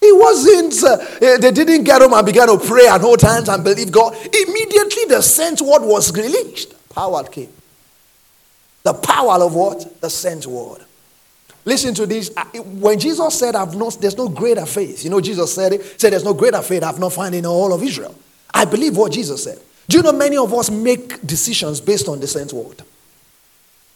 He 0.01 0.13
wasn't, 0.13 0.83
uh, 0.83 0.97
they 1.39 1.53
didn't 1.53 1.85
get 1.85 2.03
home 2.03 2.13
and 2.13 2.27
began 2.27 2.49
to 2.49 2.59
pray 2.59 2.89
and 2.89 3.01
hold 3.01 3.23
hands 3.23 3.49
and 3.49 3.63
believe 3.63 3.93
God. 3.93 4.15
Immediately 4.15 5.05
the 5.07 5.23
sent 5.23 5.63
word 5.63 5.83
was 5.83 6.13
released. 6.17 6.75
Power 6.91 7.23
came. 7.25 7.49
The 8.83 8.95
power 8.95 9.43
of 9.43 9.55
what? 9.55 10.01
The 10.01 10.11
sent 10.11 10.47
word. 10.47 10.85
Listen 11.65 11.95
to 11.95 12.07
this. 12.07 12.31
When 12.55 12.99
Jesus 12.99 13.39
said, 13.39 13.55
I've 13.55 13.77
not, 13.77 13.97
there's 14.01 14.17
no 14.17 14.29
greater 14.29 14.67
faith, 14.67 15.05
you 15.05 15.11
know, 15.11 15.21
Jesus 15.21 15.55
said 15.55 15.73
it, 15.73 16.01
said, 16.01 16.13
There's 16.13 16.25
no 16.25 16.35
greater 16.35 16.61
faith 16.61 16.83
I've 16.83 16.99
not 16.99 17.13
found 17.13 17.37
in 17.37 17.47
all 17.47 17.73
of 17.73 17.83
Israel. 17.83 18.15
I 18.53 18.65
believe 18.65 18.97
what 18.97 19.13
Jesus 19.13 19.45
said. 19.45 19.61
Do 19.89 19.97
you 19.97 20.03
know 20.03 20.13
many 20.13 20.37
of 20.37 20.53
us 20.55 20.71
make 20.71 21.21
decisions 21.27 21.81
based 21.81 22.09
on 22.09 22.21
the 22.21 22.27
sent 22.27 22.53
word? 22.53 22.83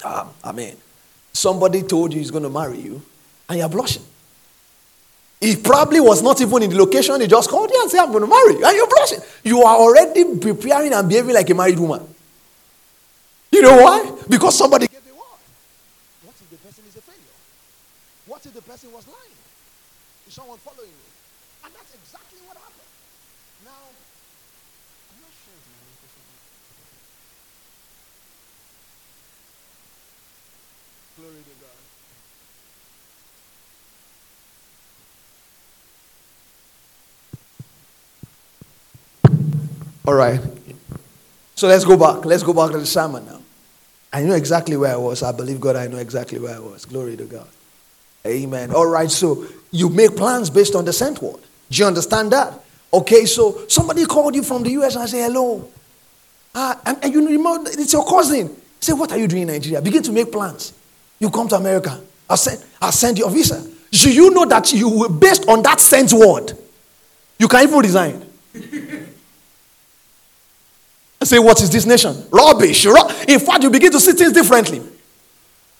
Um, 0.05 0.29
I 0.45 0.53
mean, 0.53 0.77
somebody 1.33 1.83
told 1.83 2.13
you 2.13 2.19
he's 2.19 2.31
going 2.31 2.43
to 2.45 2.51
marry 2.51 2.79
you, 2.79 3.03
and 3.49 3.59
you're 3.59 3.69
blushing. 3.69 4.03
He 5.41 5.55
probably 5.57 6.01
was 6.01 6.23
not 6.23 6.41
even 6.41 6.63
in 6.63 6.71
the 6.71 6.77
location, 6.77 7.21
he 7.21 7.27
just 7.27 7.51
called 7.51 7.71
you 7.71 7.81
and 7.83 7.91
said, 7.91 8.01
I'm 8.01 8.11
going 8.11 8.25
to 8.25 8.29
marry 8.29 8.55
you, 8.59 8.65
and 8.65 8.77
you're 8.77 8.89
blushing. 8.89 9.21
You 9.45 9.63
are 9.63 9.77
already 9.77 10.37
preparing 10.39 10.93
and 10.93 11.09
behaving 11.09 11.35
like 11.35 11.49
a 11.51 11.55
married 11.55 11.79
woman. 11.79 12.03
You 13.53 13.63
know 13.63 13.77
why? 13.83 14.13
Because 14.29 14.57
somebody 14.57 14.87
gave 14.87 15.01
a 15.07 15.15
word. 15.15 15.41
What 16.25 16.35
if 16.41 16.51
the 16.51 16.57
person 16.57 16.85
is 16.89 16.97
a 16.97 17.01
failure? 17.01 17.37
What 18.27 18.45
if 18.45 18.53
the 18.55 18.63
person 18.63 18.93
was 18.93 19.07
lying? 19.07 19.37
Is 20.27 20.35
someone 20.35 20.59
following 20.59 20.89
me? 20.89 21.07
And 21.65 21.73
that's 21.75 21.95
exactly 21.95 22.41
what 22.49 22.57
happened. 22.57 22.91
Now, 23.65 23.93
I'm 25.13 25.21
not 25.21 25.31
sure 25.31 25.55
if 25.55 25.65
Glory 31.17 31.41
to 31.45 31.57
God. 31.61 31.87
All 40.07 40.15
right. 40.15 40.41
So 41.57 41.69
let's 41.69 41.85
go 41.85 41.97
back. 41.97 42.25
Let's 42.25 42.43
go 42.43 42.53
back 42.53 42.71
to 42.73 42.79
the 42.79 42.87
sermon 42.87 43.25
now. 43.27 43.41
I 44.13 44.23
know 44.23 44.35
exactly 44.35 44.77
where 44.77 44.93
I 44.93 44.97
was. 44.97 45.23
I 45.23 45.33
believe 45.33 45.61
God, 45.61 45.77
I 45.77 45.89
know 45.89 45.99
exactly 45.99 46.39
where 46.39 46.55
I 46.55 46.61
was. 46.61 46.85
Glory 46.85 47.17
to 47.17 47.25
God. 47.25 47.49
Amen. 48.25 48.73
All 48.73 48.87
right, 48.87 49.11
so 49.11 49.47
you 49.71 49.89
make 49.89 50.17
plans 50.17 50.51
based 50.51 50.75
on 50.75 50.85
the 50.85 50.93
sent 50.93 51.21
word. 51.23 51.41
Do 51.71 51.79
you 51.83 51.87
understand 51.87 52.33
that? 52.33 52.55
Okay, 52.93 53.25
so 53.25 53.67
somebody 53.69 54.05
called 54.07 54.35
you 54.35 54.43
from 54.43 54.63
the 54.63 54.71
US 54.71 54.95
and 54.95 55.05
I 55.05 55.07
say, 55.07 55.23
hello. 55.23 55.69
Uh, 56.55 56.75
and, 56.87 56.99
and 57.03 57.13
you 57.13 57.27
remember, 57.27 57.71
it's 57.71 57.93
your 57.93 58.07
cousin. 58.07 58.55
Say, 58.81 58.93
what 58.93 59.13
are 59.13 59.19
you 59.19 59.27
doing 59.27 59.43
in 59.43 59.49
Nigeria? 59.49 59.83
Begin 59.83 60.03
to 60.03 60.13
make 60.13 60.31
plans. 60.33 60.73
You 61.19 61.31
come 61.31 61.49
to 61.49 61.57
America. 61.57 62.01
I'll 62.29 62.37
send, 62.37 62.65
I'll 62.81 62.93
send 62.93 63.19
you 63.19 63.27
a 63.27 63.31
visa. 63.31 63.67
Do 63.91 64.13
you 64.13 64.31
know 64.31 64.45
that 64.47 64.73
you, 64.73 65.09
based 65.09 65.49
on 65.49 65.63
that 65.63 65.81
sent 65.81 66.13
word, 66.13 66.53
you 67.39 67.49
can 67.49 67.63
even 67.63 67.79
resign? 67.79 68.27
say, 71.27 71.39
what 71.39 71.61
is 71.61 71.71
this 71.71 71.85
nation? 71.87 72.27
Rubbish. 72.31 72.87
In 72.87 73.41
fact, 73.41 73.63
you 73.63 73.71
begin 73.71 73.93
to 73.93 74.01
see 74.01 74.13
things 74.13 74.33
differently. 74.33 74.83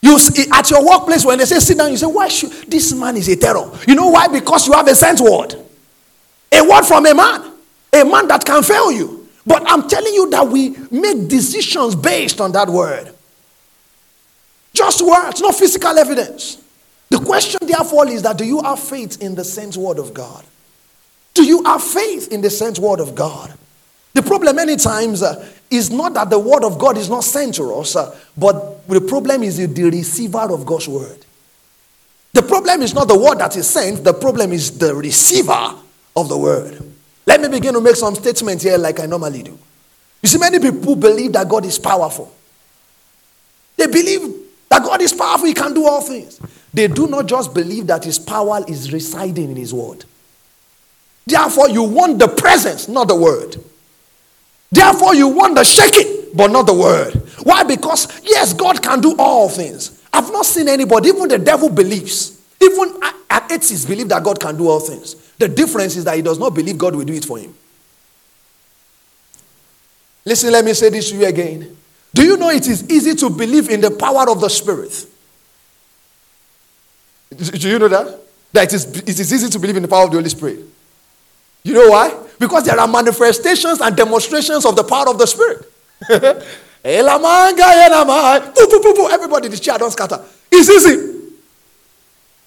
You 0.01 0.19
see, 0.19 0.45
at 0.51 0.69
your 0.69 0.85
workplace 0.85 1.25
when 1.25 1.39
they 1.39 1.45
say 1.45 1.59
sit 1.59 1.77
down, 1.77 1.89
you 1.91 1.97
say, 1.97 2.05
"Why 2.05 2.27
should 2.27 2.51
this 2.69 2.93
man 2.93 3.17
is 3.17 3.27
a 3.29 3.35
terror?" 3.35 3.71
You 3.87 3.95
know 3.95 4.09
why? 4.09 4.27
Because 4.27 4.67
you 4.67 4.73
have 4.73 4.87
a 4.87 4.95
sent 4.95 5.19
word, 5.19 5.55
a 6.51 6.61
word 6.63 6.83
from 6.83 7.05
a 7.07 7.15
man, 7.15 7.51
a 7.91 8.05
man 8.05 8.27
that 8.27 8.45
can 8.45 8.61
fail 8.61 8.91
you. 8.91 9.27
But 9.45 9.63
I'm 9.65 9.87
telling 9.87 10.13
you 10.13 10.29
that 10.29 10.47
we 10.47 10.75
make 10.91 11.27
decisions 11.27 11.95
based 11.95 12.39
on 12.39 12.51
that 12.51 12.69
word. 12.69 13.13
Just 14.73 15.01
words, 15.01 15.41
not 15.41 15.55
physical 15.55 15.97
evidence. 15.97 16.57
The 17.09 17.17
question, 17.19 17.59
therefore, 17.63 18.07
is 18.07 18.21
that 18.21 18.37
do 18.37 18.45
you 18.45 18.61
have 18.61 18.79
faith 18.79 19.21
in 19.21 19.33
the 19.33 19.43
sent 19.43 19.77
word 19.77 19.97
of 19.97 20.13
God? 20.13 20.43
Do 21.33 21.43
you 21.43 21.63
have 21.63 21.81
faith 21.81 22.31
in 22.31 22.41
the 22.41 22.49
sent 22.49 22.77
word 22.77 22.99
of 22.99 23.15
God? 23.15 23.53
The 24.17 24.23
problem, 24.23 24.55
many 24.55 24.77
times, 24.77 25.21
uh, 25.21 25.47
is 25.69 25.91
not 25.91 26.15
that 26.15 26.31
the 26.31 26.39
word 26.39 26.63
of 26.63 26.79
God 26.79 26.97
is 26.97 27.07
not 27.07 27.23
sent 27.23 27.53
to 27.53 27.71
us, 27.75 27.95
uh, 27.95 28.17
but 28.35 28.87
the 28.87 28.99
problem 28.99 29.43
is 29.43 29.57
the 29.57 29.83
receiver 29.91 30.39
of 30.39 30.65
God's 30.65 30.87
word. 30.87 31.23
The 32.33 32.41
problem 32.41 32.81
is 32.81 32.95
not 32.95 33.07
the 33.07 33.19
word 33.19 33.37
that 33.37 33.55
is 33.55 33.69
sent, 33.69 34.03
the 34.03 34.15
problem 34.15 34.53
is 34.53 34.75
the 34.75 34.95
receiver 34.95 35.75
of 36.15 36.29
the 36.29 36.37
word. 36.37 36.81
Let 37.27 37.41
me 37.41 37.47
begin 37.47 37.75
to 37.75 37.79
make 37.79 37.95
some 37.95 38.15
statements 38.15 38.63
here, 38.63 38.79
like 38.79 38.99
I 38.99 39.05
normally 39.05 39.43
do. 39.43 39.59
You 40.23 40.29
see, 40.29 40.39
many 40.39 40.57
people 40.57 40.95
believe 40.95 41.33
that 41.33 41.47
God 41.47 41.63
is 41.65 41.77
powerful. 41.77 42.33
They 43.75 43.85
believe 43.85 44.33
that 44.67 44.81
God 44.81 44.99
is 44.99 45.13
powerful, 45.13 45.45
He 45.45 45.53
can 45.53 45.75
do 45.75 45.85
all 45.85 46.01
things. 46.01 46.39
They 46.73 46.87
do 46.87 47.05
not 47.05 47.27
just 47.27 47.53
believe 47.53 47.85
that 47.85 48.03
His 48.03 48.17
power 48.17 48.65
is 48.67 48.91
residing 48.91 49.51
in 49.51 49.57
His 49.57 49.75
word. 49.75 50.05
Therefore, 51.27 51.69
you 51.69 51.83
want 51.83 52.17
the 52.17 52.29
presence, 52.29 52.87
not 52.87 53.07
the 53.09 53.15
word. 53.15 53.57
Therefore, 54.71 55.15
you 55.15 55.29
want 55.29 55.55
the 55.55 55.63
shaking, 55.63 56.25
but 56.33 56.51
not 56.51 56.65
the 56.65 56.73
word. 56.73 57.13
Why? 57.43 57.63
Because, 57.63 58.21
yes, 58.23 58.53
God 58.53 58.81
can 58.81 58.99
do 58.99 59.15
all 59.17 59.49
things. 59.49 60.03
I've 60.11 60.31
not 60.31 60.45
seen 60.45 60.67
anybody, 60.67 61.09
even 61.09 61.27
the 61.27 61.39
devil 61.39 61.69
believes. 61.69 62.41
Even 62.61 62.99
atheists 63.31 63.85
believe 63.85 64.09
that 64.09 64.23
God 64.23 64.39
can 64.39 64.57
do 64.57 64.67
all 64.67 64.79
things. 64.79 65.15
The 65.37 65.47
difference 65.47 65.95
is 65.95 66.03
that 66.05 66.15
he 66.15 66.21
does 66.21 66.39
not 66.39 66.53
believe 66.53 66.77
God 66.77 66.95
will 66.95 67.05
do 67.05 67.13
it 67.13 67.23
for 67.23 67.37
him. 67.37 67.53
Listen, 70.25 70.51
let 70.51 70.65
me 70.65 70.73
say 70.73 70.89
this 70.89 71.11
to 71.11 71.17
you 71.17 71.25
again. 71.25 71.77
Do 72.13 72.23
you 72.23 72.35
know 72.35 72.49
it 72.49 72.67
is 72.67 72.89
easy 72.89 73.15
to 73.15 73.29
believe 73.29 73.69
in 73.69 73.79
the 73.79 73.91
power 73.91 74.29
of 74.29 74.41
the 74.41 74.49
Spirit? 74.49 75.05
Do 77.29 77.69
you 77.69 77.79
know 77.79 77.87
that? 77.87 78.19
That 78.51 78.63
it 78.63 78.73
is, 78.73 78.85
it 78.97 79.19
is 79.19 79.33
easy 79.33 79.49
to 79.49 79.59
believe 79.59 79.77
in 79.77 79.83
the 79.83 79.87
power 79.87 80.05
of 80.05 80.11
the 80.11 80.17
Holy 80.17 80.29
Spirit. 80.29 80.59
You 81.63 81.73
know 81.73 81.89
why? 81.91 82.17
Because 82.39 82.63
there 82.65 82.79
are 82.79 82.87
manifestations 82.87 83.81
and 83.81 83.95
demonstrations 83.95 84.65
of 84.65 84.75
the 84.75 84.83
power 84.83 85.09
of 85.09 85.17
the 85.17 85.25
Spirit. 85.25 85.71
Eh, 86.83 87.01
eh, 87.01 87.17
Everybody, 89.11 89.47
the 89.49 89.57
chair 89.57 89.77
don't 89.77 89.91
scatter. 89.91 90.23
It's 90.49 90.69
easy. 90.69 91.17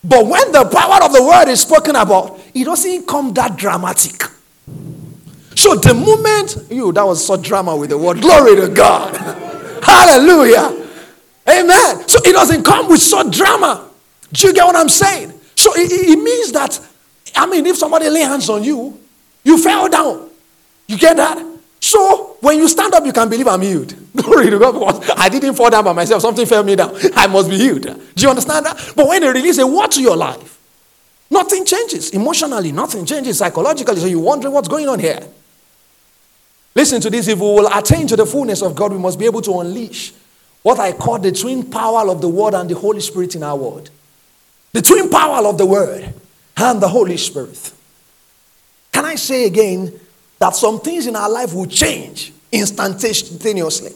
But 0.02 0.26
when 0.26 0.52
the 0.52 0.64
power 0.64 1.04
of 1.04 1.12
the 1.12 1.22
word 1.22 1.48
is 1.50 1.60
spoken 1.60 1.94
about, 1.96 2.40
it 2.54 2.64
doesn't 2.64 3.06
come 3.06 3.34
that 3.34 3.56
dramatic. 3.56 4.22
So 5.54 5.74
the 5.74 5.92
moment 5.92 6.56
you 6.70 6.90
that 6.92 7.04
was 7.04 7.26
so 7.26 7.36
drama 7.36 7.76
with 7.76 7.90
the 7.90 7.98
word, 7.98 8.22
glory 8.22 8.56
to 8.56 8.68
God. 8.68 9.14
Hallelujah. 9.82 10.86
Amen. 11.48 12.08
So 12.08 12.18
it 12.24 12.32
doesn't 12.32 12.64
come 12.64 12.88
with 12.88 13.02
such 13.02 13.36
drama. 13.36 13.90
Do 14.32 14.46
you 14.46 14.54
get 14.54 14.64
what 14.64 14.76
I'm 14.76 14.88
saying? 14.88 15.32
So 15.54 15.72
it, 15.74 15.90
it 15.92 16.16
means 16.16 16.52
that, 16.52 16.80
I 17.36 17.46
mean, 17.46 17.66
if 17.66 17.76
somebody 17.76 18.08
lay 18.08 18.20
hands 18.20 18.48
on 18.48 18.64
you, 18.64 18.98
you 19.44 19.58
fell 19.58 19.88
down. 19.88 20.28
You 20.86 20.98
get 20.98 21.16
that? 21.16 21.46
So 21.80 22.36
when 22.40 22.58
you 22.58 22.68
stand 22.68 22.94
up, 22.94 23.04
you 23.06 23.12
can 23.12 23.28
believe 23.28 23.48
I'm 23.48 23.62
healed. 23.62 23.94
Glory 24.16 24.50
to 24.50 24.58
God 24.58 24.72
because 24.72 25.10
I 25.16 25.28
didn't 25.28 25.54
fall 25.54 25.70
down 25.70 25.84
by 25.84 25.92
myself. 25.92 26.22
Something 26.22 26.46
fell 26.46 26.62
me 26.62 26.76
down. 26.76 26.94
I 27.14 27.26
must 27.26 27.48
be 27.48 27.56
healed. 27.56 27.82
Do 27.82 28.22
you 28.22 28.28
understand 28.28 28.66
that? 28.66 28.92
But 28.94 29.08
when 29.08 29.22
they 29.22 29.28
release 29.28 29.58
a 29.58 29.66
word 29.66 29.90
to 29.92 30.02
your 30.02 30.16
life, 30.16 30.58
nothing 31.30 31.64
changes. 31.64 32.10
Emotionally, 32.10 32.72
nothing 32.72 33.06
changes. 33.06 33.38
Psychologically, 33.38 33.96
so 33.96 34.06
you're 34.06 34.20
wondering 34.20 34.52
what's 34.52 34.68
going 34.68 34.88
on 34.88 34.98
here. 34.98 35.26
Listen 36.74 37.00
to 37.00 37.10
this. 37.10 37.28
If 37.28 37.38
we 37.38 37.46
will 37.46 37.72
attain 37.72 38.06
to 38.08 38.16
the 38.16 38.26
fullness 38.26 38.62
of 38.62 38.74
God, 38.74 38.92
we 38.92 38.98
must 38.98 39.18
be 39.18 39.24
able 39.24 39.42
to 39.42 39.60
unleash 39.60 40.12
what 40.62 40.78
I 40.78 40.92
call 40.92 41.18
the 41.18 41.32
twin 41.32 41.70
power 41.70 42.08
of 42.08 42.20
the 42.20 42.28
Word 42.28 42.54
and 42.54 42.68
the 42.68 42.74
Holy 42.74 43.00
Spirit 43.00 43.34
in 43.34 43.42
our 43.42 43.56
word. 43.56 43.90
The 44.72 44.82
twin 44.82 45.08
power 45.08 45.46
of 45.46 45.56
the 45.56 45.66
Word 45.66 46.12
and 46.56 46.80
the 46.80 46.88
Holy 46.88 47.16
Spirit. 47.16 47.72
Can 49.00 49.08
I 49.08 49.14
say 49.14 49.46
again 49.46 49.98
that 50.38 50.54
some 50.54 50.78
things 50.78 51.06
in 51.06 51.16
our 51.16 51.30
life 51.30 51.54
will 51.54 51.64
change 51.64 52.34
instantaneously 52.52 53.92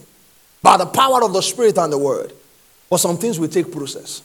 by 0.63 0.79
the 0.79 0.87
power 0.87 1.23
of 1.23 1.35
the 1.35 1.43
Spirit 1.43 1.77
and 1.77 1.93
the 1.93 1.99
Word? 1.99 2.33
But 2.89 2.97
some 2.97 3.19
things 3.19 3.39
will 3.39 3.49
take 3.49 3.71
process. 3.71 4.23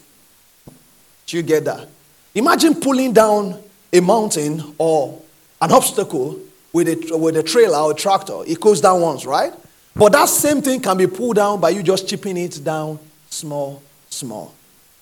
Do 1.25 1.35
you 1.35 1.43
get 1.43 1.65
that? 1.65 1.89
Imagine 2.33 2.75
pulling 2.75 3.11
down 3.11 3.61
a 3.91 3.99
mountain 3.99 4.73
or 4.77 5.21
an 5.61 5.73
obstacle 5.73 6.39
with 6.71 6.87
a, 6.87 7.17
with 7.17 7.35
a 7.35 7.43
trailer 7.43 7.77
or 7.77 7.91
a 7.91 7.93
tractor. 7.93 8.39
It 8.47 8.61
goes 8.61 8.79
down 8.79 9.01
once, 9.01 9.25
right? 9.25 9.51
But 9.93 10.13
that 10.13 10.29
same 10.29 10.61
thing 10.61 10.79
can 10.79 10.95
be 10.95 11.07
pulled 11.07 11.35
down 11.35 11.59
by 11.59 11.71
you 11.71 11.83
just 11.83 12.07
chipping 12.07 12.37
it 12.37 12.63
down 12.63 12.99
small, 13.29 13.83
small. 14.09 14.53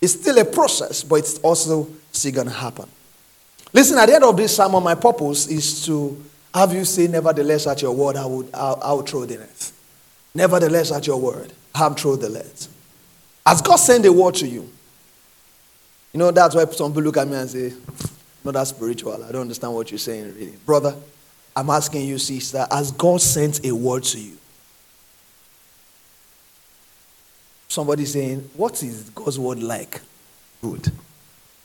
It's 0.01 0.13
still 0.13 0.39
a 0.39 0.46
process, 0.46 1.03
but 1.03 1.17
it's 1.17 1.38
also 1.38 1.88
still 2.12 2.31
going 2.31 2.48
to 2.48 2.53
happen. 2.53 2.89
Listen, 3.77 4.00
at 4.00 4.07
the 4.07 4.15
end 4.15 4.24
of 4.24 4.36
this 4.36 4.55
sermon, 4.55 4.81
my 4.81 4.96
purpose 4.96 5.46
is 5.46 5.86
to 5.86 6.19
have 6.51 6.74
you 6.74 6.84
say, 6.84 7.05
Nevertheless, 7.05 7.67
at 7.67 7.79
your 7.79 7.96
word, 7.96 8.15
I 8.15 8.25
would 8.25 8.50
I, 8.51 8.91
will 8.91 9.03
throw 9.03 9.24
the 9.24 9.38
net. 9.38 9.72
Nevertheless, 10.34 10.91
at 10.91 11.05
your 11.05 11.22
word, 11.22 11.53
I 11.75 11.77
have 11.77 11.96
thrown 11.96 12.19
the 12.19 12.27
net. 12.27 12.67
As 13.46 13.62
God 13.62 13.75
sent 13.75 14.03
a 14.07 14.12
word 14.12 14.34
to 14.34 14.48
you, 14.48 14.67
you 16.12 16.17
know, 16.17 16.31
that's 16.31 16.55
why 16.55 16.65
some 16.65 16.91
people 16.91 17.03
look 17.03 17.17
at 17.17 17.27
me 17.27 17.36
and 17.36 17.48
say, 17.48 17.72
Not 18.43 18.55
that 18.55 18.65
spiritual. 18.65 19.24
I 19.24 19.31
don't 19.31 19.41
understand 19.41 19.75
what 19.75 19.91
you're 19.91 20.00
saying, 20.00 20.34
really. 20.34 20.55
Brother, 20.65 20.96
I'm 21.55 21.69
asking 21.69 22.07
you, 22.07 22.17
sister, 22.17 22.65
has 22.72 22.89
God 22.89 23.22
sent 23.22 23.63
a 23.63 23.75
word 23.75 24.01
to 24.05 24.19
you? 24.19 24.38
Somebody 27.67 28.05
saying, 28.05 28.50
What 28.55 28.81
is 28.81 29.12
God's 29.12 29.38
word 29.38 29.62
like? 29.62 30.01
Good. 30.63 30.91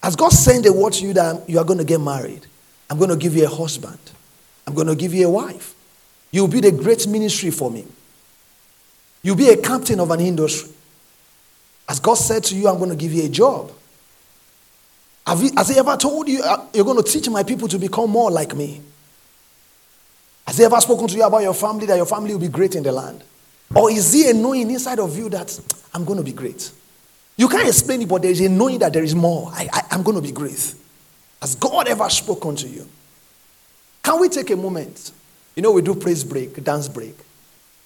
Has 0.02 0.16
God 0.16 0.32
sent 0.32 0.66
a 0.66 0.72
word 0.72 0.94
to 0.94 1.04
you 1.04 1.12
that 1.14 1.48
you 1.48 1.58
are 1.58 1.64
going 1.64 1.78
to 1.78 1.84
get 1.84 2.00
married? 2.00 2.46
I'm 2.90 2.98
going 2.98 3.10
to 3.10 3.16
give 3.16 3.36
you 3.36 3.44
a 3.44 3.48
husband. 3.48 3.98
I'm 4.66 4.74
going 4.74 4.88
to 4.88 4.96
give 4.96 5.14
you 5.14 5.28
a 5.28 5.30
wife. 5.30 5.74
You'll 6.30 6.48
build 6.48 6.64
a 6.64 6.72
great 6.72 7.06
ministry 7.06 7.50
for 7.50 7.70
me. 7.70 7.84
You'll 9.22 9.36
be 9.36 9.48
a 9.50 9.56
captain 9.56 10.00
of 10.00 10.10
an 10.10 10.20
industry. 10.20 10.72
Has 11.88 12.00
God 12.00 12.14
said 12.14 12.42
to 12.44 12.56
you, 12.56 12.68
I'm 12.68 12.78
going 12.78 12.90
to 12.90 12.96
give 12.96 13.12
you 13.12 13.24
a 13.24 13.28
job? 13.28 13.70
Has 15.26 15.68
He 15.68 15.78
ever 15.78 15.96
told 15.96 16.28
you, 16.28 16.42
uh, 16.42 16.66
you're 16.74 16.84
going 16.84 17.02
to 17.02 17.08
teach 17.08 17.28
my 17.28 17.44
people 17.44 17.68
to 17.68 17.78
become 17.78 18.10
more 18.10 18.30
like 18.30 18.56
me? 18.56 18.80
Has 20.46 20.58
He 20.58 20.64
ever 20.64 20.80
spoken 20.80 21.06
to 21.06 21.16
you 21.16 21.22
about 21.22 21.42
your 21.42 21.54
family, 21.54 21.86
that 21.86 21.96
your 21.96 22.06
family 22.06 22.32
will 22.32 22.40
be 22.40 22.48
great 22.48 22.74
in 22.74 22.82
the 22.82 22.90
land? 22.90 23.22
Or 23.74 23.90
is 23.90 24.12
He 24.12 24.28
a 24.28 24.32
knowing 24.32 24.70
inside 24.70 24.98
of 24.98 25.16
you 25.16 25.28
that 25.28 25.58
I'm 25.94 26.04
going 26.04 26.18
to 26.18 26.24
be 26.24 26.32
great? 26.32 26.72
You 27.36 27.48
can't 27.48 27.66
explain 27.66 28.02
it, 28.02 28.08
but 28.08 28.22
there 28.22 28.30
is 28.30 28.40
a 28.40 28.48
knowing 28.48 28.78
that 28.80 28.92
there 28.92 29.02
is 29.02 29.14
more. 29.14 29.50
I, 29.52 29.68
I, 29.72 29.82
I'm 29.92 30.02
going 30.02 30.16
to 30.16 30.22
be 30.22 30.32
great. 30.32 30.74
Has 31.40 31.54
God 31.56 31.88
ever 31.88 32.08
spoken 32.08 32.54
to 32.56 32.68
you? 32.68 32.88
Can 34.02 34.20
we 34.20 34.28
take 34.28 34.50
a 34.50 34.56
moment? 34.56 35.12
You 35.56 35.62
know, 35.62 35.72
we 35.72 35.82
do 35.82 35.94
praise 35.94 36.24
break, 36.24 36.62
dance 36.62 36.88
break. 36.88 37.16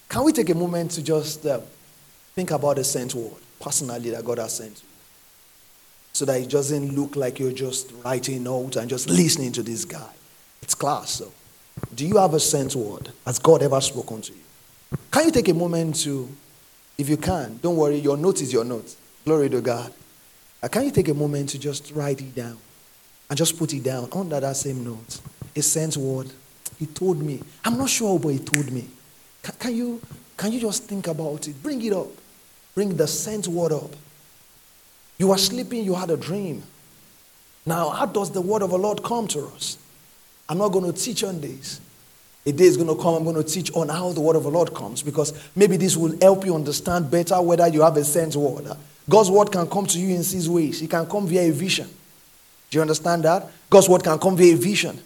Can 0.09 0.23
we 0.23 0.31
take 0.31 0.49
a 0.49 0.55
moment 0.55 0.91
to 0.91 1.03
just 1.03 1.45
uh, 1.45 1.59
think 2.33 2.51
about 2.51 2.77
the 2.77 2.83
sent 2.83 3.13
word 3.13 3.33
personally 3.59 4.09
that 4.11 4.23
God 4.23 4.37
has 4.37 4.55
sent 4.55 4.81
you? 4.81 4.89
So 6.13 6.25
that 6.25 6.41
it 6.41 6.49
doesn't 6.49 6.95
look 6.95 7.15
like 7.15 7.39
you're 7.39 7.51
just 7.51 7.91
writing 8.03 8.43
notes 8.43 8.77
and 8.77 8.89
just 8.89 9.09
listening 9.09 9.51
to 9.53 9.63
this 9.63 9.85
guy. 9.85 10.09
It's 10.61 10.73
class. 10.73 11.11
So, 11.11 11.31
do 11.93 12.05
you 12.05 12.17
have 12.17 12.33
a 12.33 12.39
sent 12.39 12.75
word? 12.75 13.11
Has 13.25 13.37
God 13.37 13.61
ever 13.61 13.79
spoken 13.81 14.21
to 14.21 14.33
you? 14.33 14.39
Can 15.11 15.25
you 15.25 15.31
take 15.31 15.49
a 15.49 15.53
moment 15.53 15.95
to, 16.03 16.27
if 16.97 17.09
you 17.09 17.17
can, 17.17 17.59
don't 17.61 17.75
worry, 17.75 17.97
your 17.97 18.17
note 18.17 18.41
is 18.41 18.51
your 18.51 18.63
note. 18.63 18.95
Glory 19.27 19.49
to 19.49 19.59
God. 19.59 19.91
Uh, 20.63 20.69
can 20.69 20.85
you 20.85 20.91
take 20.91 21.09
a 21.09 21.13
moment 21.13 21.49
to 21.49 21.59
just 21.59 21.91
write 21.91 22.21
it 22.21 22.33
down 22.33 22.57
and 23.29 23.37
just 23.37 23.59
put 23.59 23.73
it 23.73 23.83
down 23.83 24.07
under 24.13 24.39
that 24.39 24.55
same 24.55 24.85
note? 24.85 25.19
A 25.53 25.61
sent 25.61 25.97
word. 25.97 26.31
He 26.79 26.85
told 26.85 27.21
me. 27.21 27.43
I'm 27.65 27.77
not 27.77 27.89
sure, 27.89 28.17
but 28.17 28.29
he 28.29 28.39
told 28.39 28.71
me. 28.71 28.87
Can, 29.43 29.55
can, 29.59 29.75
you, 29.75 30.01
can 30.37 30.53
you 30.53 30.61
just 30.61 30.85
think 30.85 31.07
about 31.07 31.45
it? 31.45 31.61
Bring 31.61 31.83
it 31.83 31.91
up. 31.91 32.07
Bring 32.73 32.95
the 32.95 33.05
sent 33.05 33.49
word 33.49 33.73
up. 33.73 33.91
You 35.17 35.27
were 35.27 35.37
sleeping, 35.37 35.83
you 35.83 35.93
had 35.93 36.09
a 36.09 36.15
dream. 36.15 36.63
Now, 37.65 37.89
how 37.89 38.05
does 38.05 38.31
the 38.31 38.39
word 38.39 38.61
of 38.61 38.69
the 38.69 38.77
Lord 38.77 39.03
come 39.03 39.27
to 39.27 39.47
us? 39.47 39.77
I'm 40.47 40.59
not 40.59 40.69
going 40.69 40.89
to 40.89 40.97
teach 40.97 41.25
on 41.25 41.41
this. 41.41 41.81
A 42.47 42.51
day 42.53 42.63
is 42.63 42.77
going 42.77 42.87
to 42.87 42.95
come, 42.95 43.13
I'm 43.15 43.25
going 43.25 43.35
to 43.35 43.43
teach 43.43 43.75
on 43.75 43.89
how 43.89 44.13
the 44.13 44.21
word 44.21 44.37
of 44.37 44.43
the 44.43 44.49
Lord 44.49 44.73
comes 44.73 45.03
because 45.03 45.33
maybe 45.53 45.75
this 45.75 45.97
will 45.97 46.17
help 46.21 46.45
you 46.45 46.55
understand 46.55 47.11
better 47.11 47.41
whether 47.41 47.67
you 47.67 47.81
have 47.81 47.97
a 47.97 48.05
sense 48.05 48.37
word. 48.37 48.65
God's 49.09 49.29
word 49.29 49.51
can 49.51 49.67
come 49.67 49.85
to 49.85 49.99
you 49.99 50.15
in 50.15 50.23
six 50.23 50.47
ways. 50.47 50.81
It 50.81 50.89
can 50.89 51.05
come 51.07 51.27
via 51.27 51.49
a 51.49 51.51
vision. 51.51 51.89
Do 52.69 52.77
you 52.77 52.81
understand 52.81 53.25
that? 53.25 53.49
God's 53.69 53.89
word 53.89 54.01
can 54.01 54.17
come 54.17 54.37
via 54.37 54.53
a 54.53 54.57
vision. 54.57 54.97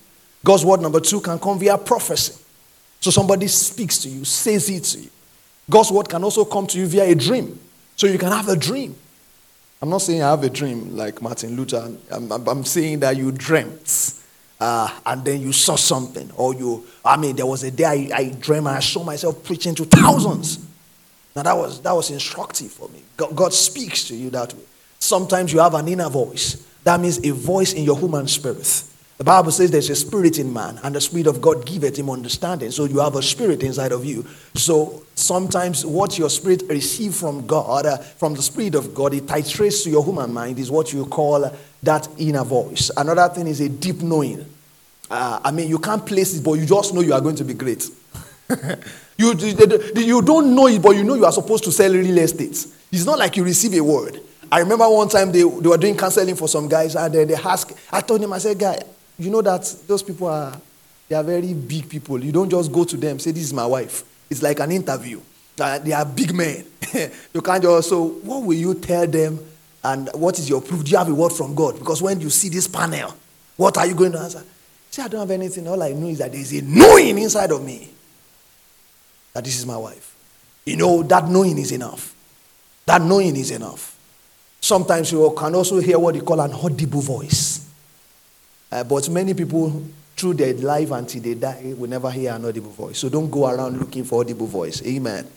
God's 0.43 0.63
word 0.63 0.81
number 0.81 1.00
two 1.00 1.19
can 1.19 1.39
come 1.39 1.57
via 1.57 1.79
prophecy. 1.79 2.39
So 3.00 3.10
somebody 3.10 3.48
speaks 3.48 3.98
to 4.03 4.10
you, 4.10 4.24
says 4.24 4.69
it 4.69 4.83
to 4.83 5.00
you. 5.00 5.10
God's 5.67 5.91
word 5.91 6.10
can 6.10 6.24
also 6.24 6.45
come 6.45 6.67
to 6.67 6.77
you 6.77 6.86
via 6.86 7.05
a 7.05 7.15
dream. 7.15 7.60
So 7.95 8.05
you 8.05 8.19
can 8.19 8.31
have 8.31 8.50
a 8.50 8.55
dream. 8.55 8.95
I'm 9.81 9.89
not 9.89 10.03
saying 10.03 10.21
I 10.21 10.29
have 10.29 10.43
a 10.43 10.50
dream 10.50 10.95
like 10.95 11.24
Martin 11.24 11.55
Luther. 11.55 11.91
I'm, 12.12 12.31
I'm, 12.31 12.48
I'm 12.48 12.65
saying 12.65 13.00
that 13.00 13.17
you 13.17 13.31
dreamt 13.31 14.20
uh, 14.61 14.87
and 15.07 15.25
then 15.25 15.41
you 15.41 15.51
saw 15.51 15.75
something. 15.75 16.29
Or 16.37 16.53
you, 16.53 16.85
I 17.03 17.17
mean, 17.17 17.35
there 17.35 17.47
was 17.47 17.63
a 17.63 17.71
day 17.71 18.11
I, 18.13 18.15
I 18.15 18.53
and 18.53 18.67
I 18.67 18.79
saw 18.79 19.03
myself 19.03 19.43
preaching 19.43 19.73
to 19.73 19.85
thousands. 19.85 20.63
Now 21.35 21.41
that 21.43 21.57
was, 21.57 21.81
that 21.81 21.93
was 21.93 22.11
instructive 22.11 22.71
for 22.71 22.87
me. 22.89 23.01
God, 23.17 23.35
God 23.35 23.53
speaks 23.53 24.03
to 24.09 24.15
you 24.15 24.29
that 24.29 24.53
way. 24.53 24.63
Sometimes 24.99 25.51
you 25.51 25.59
have 25.59 25.73
an 25.73 25.87
inner 25.87 26.09
voice. 26.09 26.63
That 26.83 26.99
means 26.99 27.25
a 27.25 27.31
voice 27.31 27.73
in 27.73 27.83
your 27.83 27.97
human 27.97 28.27
spirit. 28.27 28.83
The 29.17 29.24
Bible 29.24 29.51
says 29.51 29.71
there's 29.71 29.89
a 29.89 29.95
spirit 29.95 30.37
in 30.37 30.51
man, 30.51 30.79
and 30.83 30.95
the 30.95 31.01
spirit 31.01 31.27
of 31.27 31.41
God 31.41 31.65
giveth 31.65 31.97
him 31.97 32.09
understanding. 32.09 32.69
So 32.69 32.85
you 32.85 33.00
have 33.00 33.15
a 33.15 33.21
spirit 33.21 33.63
inside 33.63 33.91
of 33.91 34.05
you. 34.05 34.25
So 34.55 35.03
sometimes 35.15 35.85
what 35.85 36.19
your 36.19 36.29
spirit 36.29 36.63
receives 36.69 37.19
from 37.19 37.47
God, 37.47 37.85
uh, 37.85 37.97
from 37.97 38.35
the 38.35 38.41
spirit 38.41 38.75
of 38.75 38.93
God, 38.93 39.13
it 39.13 39.25
titrates 39.25 39.83
to 39.83 39.89
your 39.89 40.03
human 40.03 40.33
mind, 40.33 40.59
is 40.59 40.69
what 40.69 40.93
you 40.93 41.05
call 41.05 41.51
that 41.83 42.07
inner 42.17 42.44
voice. 42.44 42.91
Another 42.96 43.27
thing 43.33 43.48
is 43.48 43.61
a 43.61 43.70
deep 43.70 44.01
knowing. 44.01 44.46
Uh, 45.09 45.39
I 45.44 45.51
mean, 45.51 45.67
you 45.67 45.79
can't 45.79 46.05
place 46.05 46.37
it, 46.37 46.44
but 46.44 46.53
you 46.53 46.65
just 46.65 46.94
know 46.94 47.01
you 47.01 47.13
are 47.13 47.22
going 47.22 47.35
to 47.35 47.44
be 47.44 47.53
great. 47.53 47.89
you, 49.17 49.33
you 49.33 50.22
don't 50.22 50.55
know 50.55 50.67
it, 50.67 50.81
but 50.81 50.91
you 50.91 51.03
know 51.03 51.15
you 51.15 51.25
are 51.25 51.31
supposed 51.31 51.63
to 51.65 51.72
sell 51.72 51.91
real 51.91 52.17
estate. 52.17 52.65
It's 52.91 53.05
not 53.05 53.20
like 53.20 53.35
you 53.37 53.44
receive 53.44 53.74
a 53.74 53.81
word. 53.81 54.20
I 54.51 54.59
remember 54.59 54.87
one 54.89 55.07
time 55.07 55.31
they, 55.31 55.39
they 55.39 55.46
were 55.46 55.77
doing 55.77 55.96
counseling 55.96 56.35
for 56.35 56.48
some 56.48 56.67
guys, 56.67 56.96
and 56.96 57.13
they, 57.13 57.24
they 57.25 57.35
asked, 57.35 57.74
I 57.91 58.01
told 58.01 58.22
him, 58.22 58.33
I 58.33 58.37
said, 58.37 58.59
guy, 58.59 58.79
you 59.17 59.29
know 59.29 59.41
that 59.41 59.63
those 59.87 60.03
people 60.03 60.27
are 60.27 60.59
they 61.11 61.17
are 61.17 61.24
very 61.24 61.53
big 61.53 61.89
people. 61.89 62.24
You 62.24 62.31
don't 62.31 62.50
just 62.50 62.72
go 62.72 62.85
to 62.85 62.96
them 62.96 63.20
say 63.20 63.31
this 63.31 63.44
is 63.44 63.53
my 63.53 63.65
wife. 63.65 64.03
It's 64.29 64.41
like 64.41 64.61
an 64.61 64.72
interview. 64.72 65.20
Uh, 65.59 65.77
they 65.79 65.91
are 65.91 66.05
big 66.05 66.33
men. 66.33 66.63
you 67.33 67.41
can't 67.41 67.61
just 67.61 67.89
so 67.89 68.07
what 68.07 68.44
will 68.44 68.53
you 68.57 68.74
tell 68.75 69.05
them 69.05 69.37
and 69.83 70.09
what 70.13 70.37
is 70.37 70.50
your 70.50 70.61
proof? 70.61 70.83
Do 70.83 70.91
you 70.91 70.98
have 70.98 71.09
a 71.09 71.13
word 71.13 71.31
from 71.31 71.55
God? 71.55 71.79
Because 71.79 72.01
when 72.01 72.22
you 72.22 72.29
see 72.29 72.50
this 72.50 72.67
panel, 72.67 73.15
what 73.57 73.77
are 73.77 73.85
you 73.87 73.96
going 73.96 74.11
to 74.11 74.20
answer? 74.20 74.44
See, 74.91 75.01
I 75.01 75.07
don't 75.07 75.22
have 75.22 75.31
anything. 75.31 75.67
All 75.67 75.81
I 75.81 75.94
know 75.94 76.07
is 76.07 76.20
that 76.20 76.31
there's 76.31 76.51
a 76.53 76.61
knowing 76.61 77.17
inside 77.17 77.51
of 77.51 77.63
me 77.63 77.89
that 79.33 79.44
this 79.44 79.57
is 79.57 79.65
my 79.65 79.77
wife. 79.77 80.15
You 80.65 80.77
know, 80.77 81.01
that 81.03 81.27
knowing 81.27 81.57
is 81.57 81.72
enough. 81.72 82.13
That 82.85 83.01
knowing 83.01 83.35
is 83.35 83.51
enough. 83.51 83.98
Sometimes 84.59 85.11
you 85.11 85.33
can 85.35 85.55
also 85.55 85.79
hear 85.79 85.98
what 85.98 86.13
you 86.13 86.22
call 86.22 86.39
an 86.41 86.51
audible 86.51 87.01
voice. 87.01 87.67
Uh, 88.72 88.83
but 88.83 89.09
many 89.09 89.33
people, 89.33 89.83
through 90.15 90.35
their 90.35 90.53
life 90.53 90.91
until 90.91 91.22
they 91.22 91.33
die, 91.33 91.74
will 91.77 91.89
never 91.89 92.11
hear 92.11 92.33
an 92.33 92.46
audible 92.46 92.72
voice. 92.72 93.00
So 93.00 93.09
don't 93.09 93.29
go 93.31 93.50
around 93.50 93.79
looking 93.79 94.03
for 94.03 94.22
audible 94.22 94.48
voice. 94.48 94.85
Amen. 94.85 95.27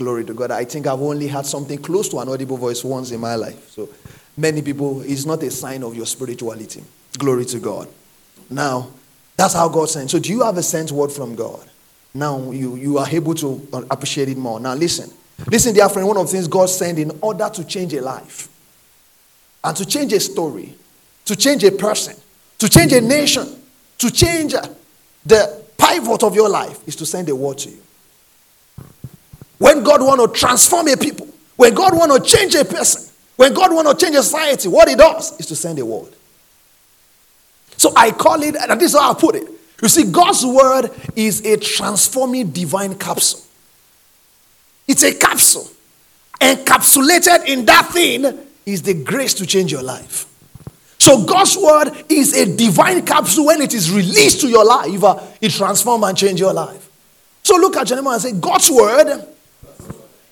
Glory 0.00 0.24
to 0.24 0.32
God. 0.32 0.50
I 0.50 0.64
think 0.64 0.86
I've 0.86 1.02
only 1.02 1.26
had 1.26 1.44
something 1.44 1.76
close 1.76 2.08
to 2.08 2.20
an 2.20 2.28
audible 2.30 2.56
voice 2.56 2.82
once 2.82 3.10
in 3.10 3.20
my 3.20 3.34
life. 3.34 3.68
So 3.68 3.86
many 4.34 4.62
people, 4.62 5.02
it's 5.02 5.26
not 5.26 5.42
a 5.42 5.50
sign 5.50 5.82
of 5.82 5.94
your 5.94 6.06
spirituality. 6.06 6.82
Glory 7.18 7.44
to 7.44 7.58
God. 7.58 7.86
Now, 8.48 8.88
that's 9.36 9.52
how 9.52 9.68
God 9.68 9.90
sends. 9.90 10.12
So 10.12 10.18
do 10.18 10.32
you 10.32 10.42
have 10.42 10.56
a 10.56 10.62
sent 10.62 10.90
word 10.90 11.12
from 11.12 11.34
God? 11.34 11.68
Now 12.14 12.50
you, 12.50 12.76
you 12.76 12.96
are 12.96 13.06
able 13.10 13.34
to 13.34 13.68
appreciate 13.90 14.30
it 14.30 14.38
more. 14.38 14.58
Now 14.58 14.72
listen. 14.72 15.10
Listen, 15.50 15.74
dear 15.74 15.90
friend, 15.90 16.08
one 16.08 16.16
of 16.16 16.24
the 16.28 16.32
things 16.32 16.48
God 16.48 16.70
sent 16.70 16.98
in 16.98 17.12
order 17.20 17.50
to 17.52 17.62
change 17.62 17.92
a 17.92 18.00
life 18.00 18.48
and 19.62 19.76
to 19.76 19.84
change 19.84 20.14
a 20.14 20.20
story, 20.20 20.74
to 21.26 21.36
change 21.36 21.62
a 21.64 21.72
person, 21.72 22.16
to 22.56 22.70
change 22.70 22.94
a 22.94 23.02
nation, 23.02 23.46
to 23.98 24.10
change 24.10 24.54
uh, 24.54 24.66
the 25.26 25.62
pivot 25.76 26.22
of 26.22 26.34
your 26.34 26.48
life 26.48 26.88
is 26.88 26.96
to 26.96 27.04
send 27.04 27.28
a 27.28 27.36
word 27.36 27.58
to 27.58 27.68
you. 27.68 27.82
When 29.60 29.82
God 29.82 30.00
want 30.00 30.22
to 30.22 30.40
transform 30.40 30.88
a 30.88 30.96
people, 30.96 31.28
when 31.56 31.74
God 31.74 31.94
want 31.94 32.10
to 32.12 32.36
change 32.36 32.54
a 32.54 32.64
person, 32.64 33.12
when 33.36 33.52
God 33.52 33.74
want 33.74 33.86
to 33.86 33.94
change 33.94 34.16
a 34.16 34.22
society, 34.22 34.68
what 34.68 34.88
he 34.88 34.94
does 34.94 35.38
is 35.38 35.44
to 35.46 35.54
send 35.54 35.78
a 35.78 35.84
word. 35.84 36.10
So 37.76 37.92
I 37.94 38.10
call 38.10 38.42
it, 38.42 38.56
and 38.56 38.80
this 38.80 38.94
is 38.94 38.98
how 38.98 39.10
I 39.10 39.14
put 39.14 39.36
it. 39.36 39.46
You 39.82 39.88
see, 39.88 40.10
God's 40.10 40.46
word 40.46 40.90
is 41.14 41.44
a 41.44 41.58
transforming 41.58 42.52
divine 42.52 42.94
capsule. 42.94 43.42
It's 44.88 45.02
a 45.02 45.14
capsule. 45.14 45.68
Encapsulated 46.40 47.44
in 47.44 47.66
that 47.66 47.90
thing 47.92 48.38
is 48.64 48.80
the 48.80 48.94
grace 48.94 49.34
to 49.34 49.46
change 49.46 49.70
your 49.70 49.82
life. 49.82 50.24
So 50.96 51.22
God's 51.26 51.58
word 51.58 52.04
is 52.08 52.34
a 52.34 52.56
divine 52.56 53.04
capsule. 53.04 53.44
When 53.44 53.60
it 53.60 53.74
is 53.74 53.90
released 53.90 54.40
to 54.40 54.48
your 54.48 54.64
life, 54.64 55.04
uh, 55.04 55.22
it 55.42 55.50
transforms 55.50 56.04
and 56.04 56.16
changes 56.16 56.40
your 56.40 56.54
life. 56.54 56.88
So 57.42 57.56
look 57.56 57.76
at 57.76 57.90
neighbor 57.90 58.08
and 58.08 58.22
say, 58.22 58.32
God's 58.32 58.70
word, 58.70 59.26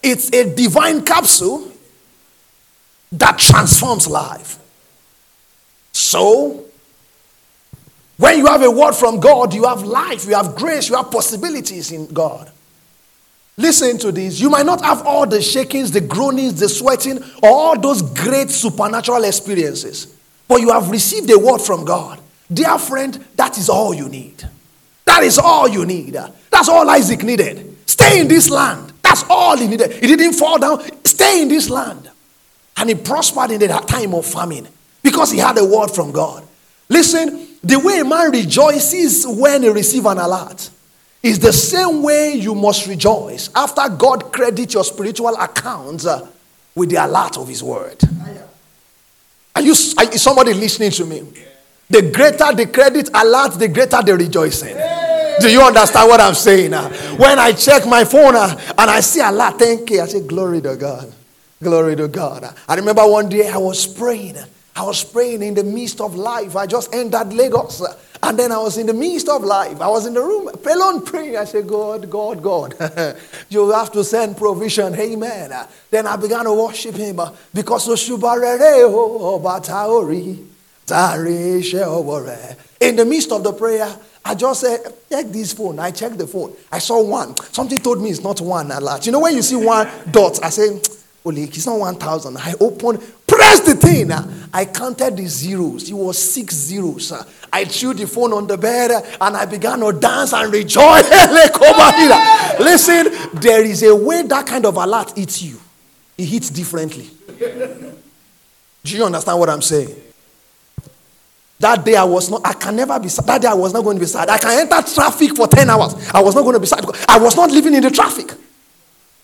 it's 0.03 0.33
a 0.33 0.55
divine 0.55 1.05
capsule 1.05 1.71
that 3.13 3.39
transforms 3.39 4.07
life. 4.07 4.59
So, 5.93 6.65
when 8.17 8.39
you 8.39 8.47
have 8.47 8.63
a 8.63 8.71
word 8.71 8.93
from 8.93 9.21
God, 9.21 9.55
you 9.55 9.65
have 9.65 9.83
life, 9.83 10.27
you 10.27 10.35
have 10.35 10.55
grace, 10.55 10.89
you 10.89 10.97
have 10.97 11.11
possibilities 11.11 11.93
in 11.93 12.07
God. 12.09 12.51
Listen 13.57 13.99
to 13.99 14.13
this. 14.13 14.41
You 14.41 14.51
might 14.51 14.67
not 14.67 14.83
have 14.83 15.05
all 15.07 15.27
the 15.27 15.43
shakings, 15.43 15.91
the 15.91 16.01
groanings, 16.01 16.61
the 16.61 16.69
sweating, 16.69 17.19
or 17.43 17.51
all 17.51 17.79
those 17.79 18.03
great 18.03 18.51
supernatural 18.51 19.25
experiences 19.25 20.19
but 20.49 20.63
you 20.63 20.73
have 20.73 20.91
received 20.91 21.31
a 21.31 21.39
word 21.39 21.61
from 21.61 21.85
God. 21.85 22.19
Dear 22.53 22.79
friend, 22.79 23.13
that 23.37 23.59
is 23.59 23.69
all 23.69 23.93
you 23.93 24.09
need. 24.09 24.49
That 25.05 25.23
is 25.23 25.39
all 25.39 25.69
you 25.69 25.85
need. 25.85 26.15
That's 26.51 26.69
all 26.69 26.89
Isaac 26.89 27.23
needed. 27.23 27.77
Stay 27.87 28.21
in 28.21 28.29
this 28.29 28.49
land. 28.49 28.93
All 29.29 29.57
he 29.57 29.67
needed. 29.67 29.93
He 29.93 30.07
didn't 30.07 30.35
fall 30.35 30.59
down. 30.59 30.83
Stay 31.05 31.43
in 31.43 31.49
this 31.49 31.71
land. 31.71 32.11
And 32.77 32.89
he 32.89 32.95
prospered 32.95 33.51
in 33.51 33.61
the 33.61 33.69
time 33.69 34.15
of 34.15 34.25
famine 34.25 34.69
because 35.03 35.33
he 35.33 35.39
had 35.39 35.59
a 35.59 35.65
word 35.65 35.89
from 35.89 36.13
God. 36.13 36.45
Listen, 36.89 37.47
the 37.63 37.79
way 37.79 38.01
a 38.01 38.05
man 38.05 38.31
rejoices 38.31 39.27
when 39.27 39.63
he 39.63 39.69
receives 39.69 40.07
an 40.07 40.19
alert 40.19 40.71
is 41.23 41.39
the 41.39 41.53
same 41.53 42.03
way 42.03 42.35
you 42.35 42.55
must 42.55 42.87
rejoice 42.87 43.51
after 43.55 43.89
God 43.89 44.33
credit 44.33 44.73
your 44.75 44.85
spiritual 44.85 45.35
accounts 45.37 46.07
uh, 46.07 46.27
with 46.75 46.91
the 46.91 47.05
alert 47.05 47.37
of 47.37 47.49
His 47.49 47.63
word. 47.63 47.99
Are 49.55 49.63
you 49.63 49.73
are, 49.73 50.13
somebody 50.13 50.55
listening 50.55 50.93
to 50.93 51.05
me? 51.05 51.27
The 51.91 52.03
greater 52.03 52.55
the 52.55 52.67
credit 52.73 53.11
alert, 53.13 53.59
the 53.59 53.69
greater 53.69 54.01
the 54.03 54.17
rejoicing. 54.17 54.77
Do 55.41 55.51
you 55.51 55.63
understand 55.63 56.09
what 56.09 56.21
I'm 56.21 56.35
saying? 56.35 56.75
Uh? 56.75 56.89
When 57.17 57.39
I 57.39 57.53
check 57.53 57.87
my 57.87 58.05
phone 58.05 58.35
uh, 58.37 58.59
and 58.77 58.91
I 58.91 59.01
see 59.01 59.21
alert 59.21 59.59
10k, 59.59 60.03
I 60.03 60.07
say, 60.07 60.21
Glory 60.27 60.61
to 60.63 60.77
God. 60.77 61.13
Glory 61.63 61.97
to 61.97 62.09
God. 62.09 62.55
I 62.69 62.75
remember 62.75 63.07
one 63.07 63.29
day 63.29 63.49
I 63.49 63.59
was 63.59 63.87
praying. 63.87 64.37
I 64.77 64.83
was 64.85 65.03
praying 65.03 65.43
in 65.43 65.55
the 65.55 65.65
midst 65.65 66.01
of 66.01 66.15
life. 66.15 66.55
I 66.55 66.67
just 66.67 66.95
entered 66.95 67.33
Lagos. 67.33 67.83
And 68.23 68.39
then 68.39 68.53
I 68.53 68.59
was 68.59 68.79
in 68.79 68.87
the 68.87 68.95
midst 68.95 69.29
of 69.29 69.43
life. 69.43 69.81
I 69.81 69.89
was 69.89 70.07
in 70.07 70.15
the 70.15 70.21
room, 70.21 70.49
alone 70.49 71.05
praying. 71.05 71.37
I 71.37 71.45
said, 71.45 71.67
God, 71.67 72.09
God, 72.09 72.41
God, 72.43 72.75
you 73.49 73.71
have 73.71 73.91
to 73.93 74.05
send 74.05 74.37
provision. 74.37 74.95
Amen. 74.95 75.53
Then 75.91 76.07
I 76.07 76.15
began 76.17 76.45
to 76.45 76.53
worship 76.53 76.95
him 76.95 77.21
because 77.53 77.89
in 82.81 82.97
the 82.97 83.05
midst 83.05 83.33
of 83.33 83.43
the 83.43 83.53
prayer, 83.53 83.97
I 84.29 84.35
just 84.35 84.61
said, 84.61 84.81
check 85.09 85.27
this 85.29 85.55
phone. 85.55 85.79
I 85.79 85.91
checked 85.91 86.19
the 86.19 86.27
phone. 86.27 86.55
I 86.71 86.81
saw 86.81 87.03
one. 87.03 87.35
Something 87.51 87.79
told 87.79 88.03
me 88.03 88.11
it's 88.11 88.21
not 88.23 88.39
one 88.43 88.71
alert. 88.71 89.07
You 89.07 89.13
know, 89.13 89.21
when 89.21 89.35
you 89.35 89.41
see 89.41 89.57
one 89.57 89.89
dot, 90.11 90.45
I 90.45 90.51
say, 90.51 90.79
Holy, 91.25 91.45
it's 91.45 91.67
not 91.67 91.79
1,000. 91.79 92.37
I 92.37 92.55
opened, 92.61 93.01
pressed 93.27 93.65
the 93.65 93.75
thing. 93.75 94.13
I 94.53 94.67
counted 94.67 95.17
the 95.17 95.27
zeros. 95.27 95.91
It 95.91 95.95
was 95.95 96.17
six 96.19 96.55
zeros. 96.55 97.11
I 97.51 97.65
threw 97.65 97.95
the 97.95 98.07
phone 98.07 98.35
on 98.35 98.47
the 98.47 98.59
bed 98.59 98.91
and 99.21 99.37
I 99.37 99.47
began 99.47 99.81
to 99.81 99.93
dance 99.93 100.35
and 100.35 100.53
rejoice. 100.53 101.11
Listen, 102.61 103.41
there 103.41 103.65
is 103.65 103.83
a 103.83 103.97
way 103.97 104.23
that 104.25 104.47
kind 104.47 104.67
of 104.67 104.77
alert 104.77 105.17
hits 105.17 105.43
you, 105.43 105.59
it 106.19 106.27
hits 106.27 106.51
differently. 106.51 107.09
Do 108.85 108.97
you 108.97 109.05
understand 109.05 109.39
what 109.39 109.49
I'm 109.49 109.63
saying? 109.63 110.08
That 111.61 111.85
day 111.85 111.97
I 111.97 112.05
was 112.05 112.31
not, 112.31 112.43
I 112.45 112.53
can 112.53 112.77
never 112.77 112.99
be 113.01 113.09
sad. 113.09 113.27
That 113.27 113.43
day 113.43 113.49
I 113.49 113.55
was 113.55 113.73
not 113.73 113.83
going 113.83 113.97
to 113.97 114.01
be 114.01 114.07
sad. 114.07 114.29
I 114.29 114.39
can 114.39 114.59
enter 114.59 114.81
traffic 114.95 115.35
for 115.35 115.49
10 115.49 115.69
hours. 115.69 115.95
I 116.13 116.23
was 116.23 116.35
not 116.35 116.43
going 116.43 116.55
to 116.55 116.61
be 116.61 116.67
sad. 116.67 116.85
I 117.09 117.19
was 117.19 117.37
not 117.37 117.51
living 117.51 117.75
in 117.75 117.83
the 117.83 117.91
traffic. 117.91 118.33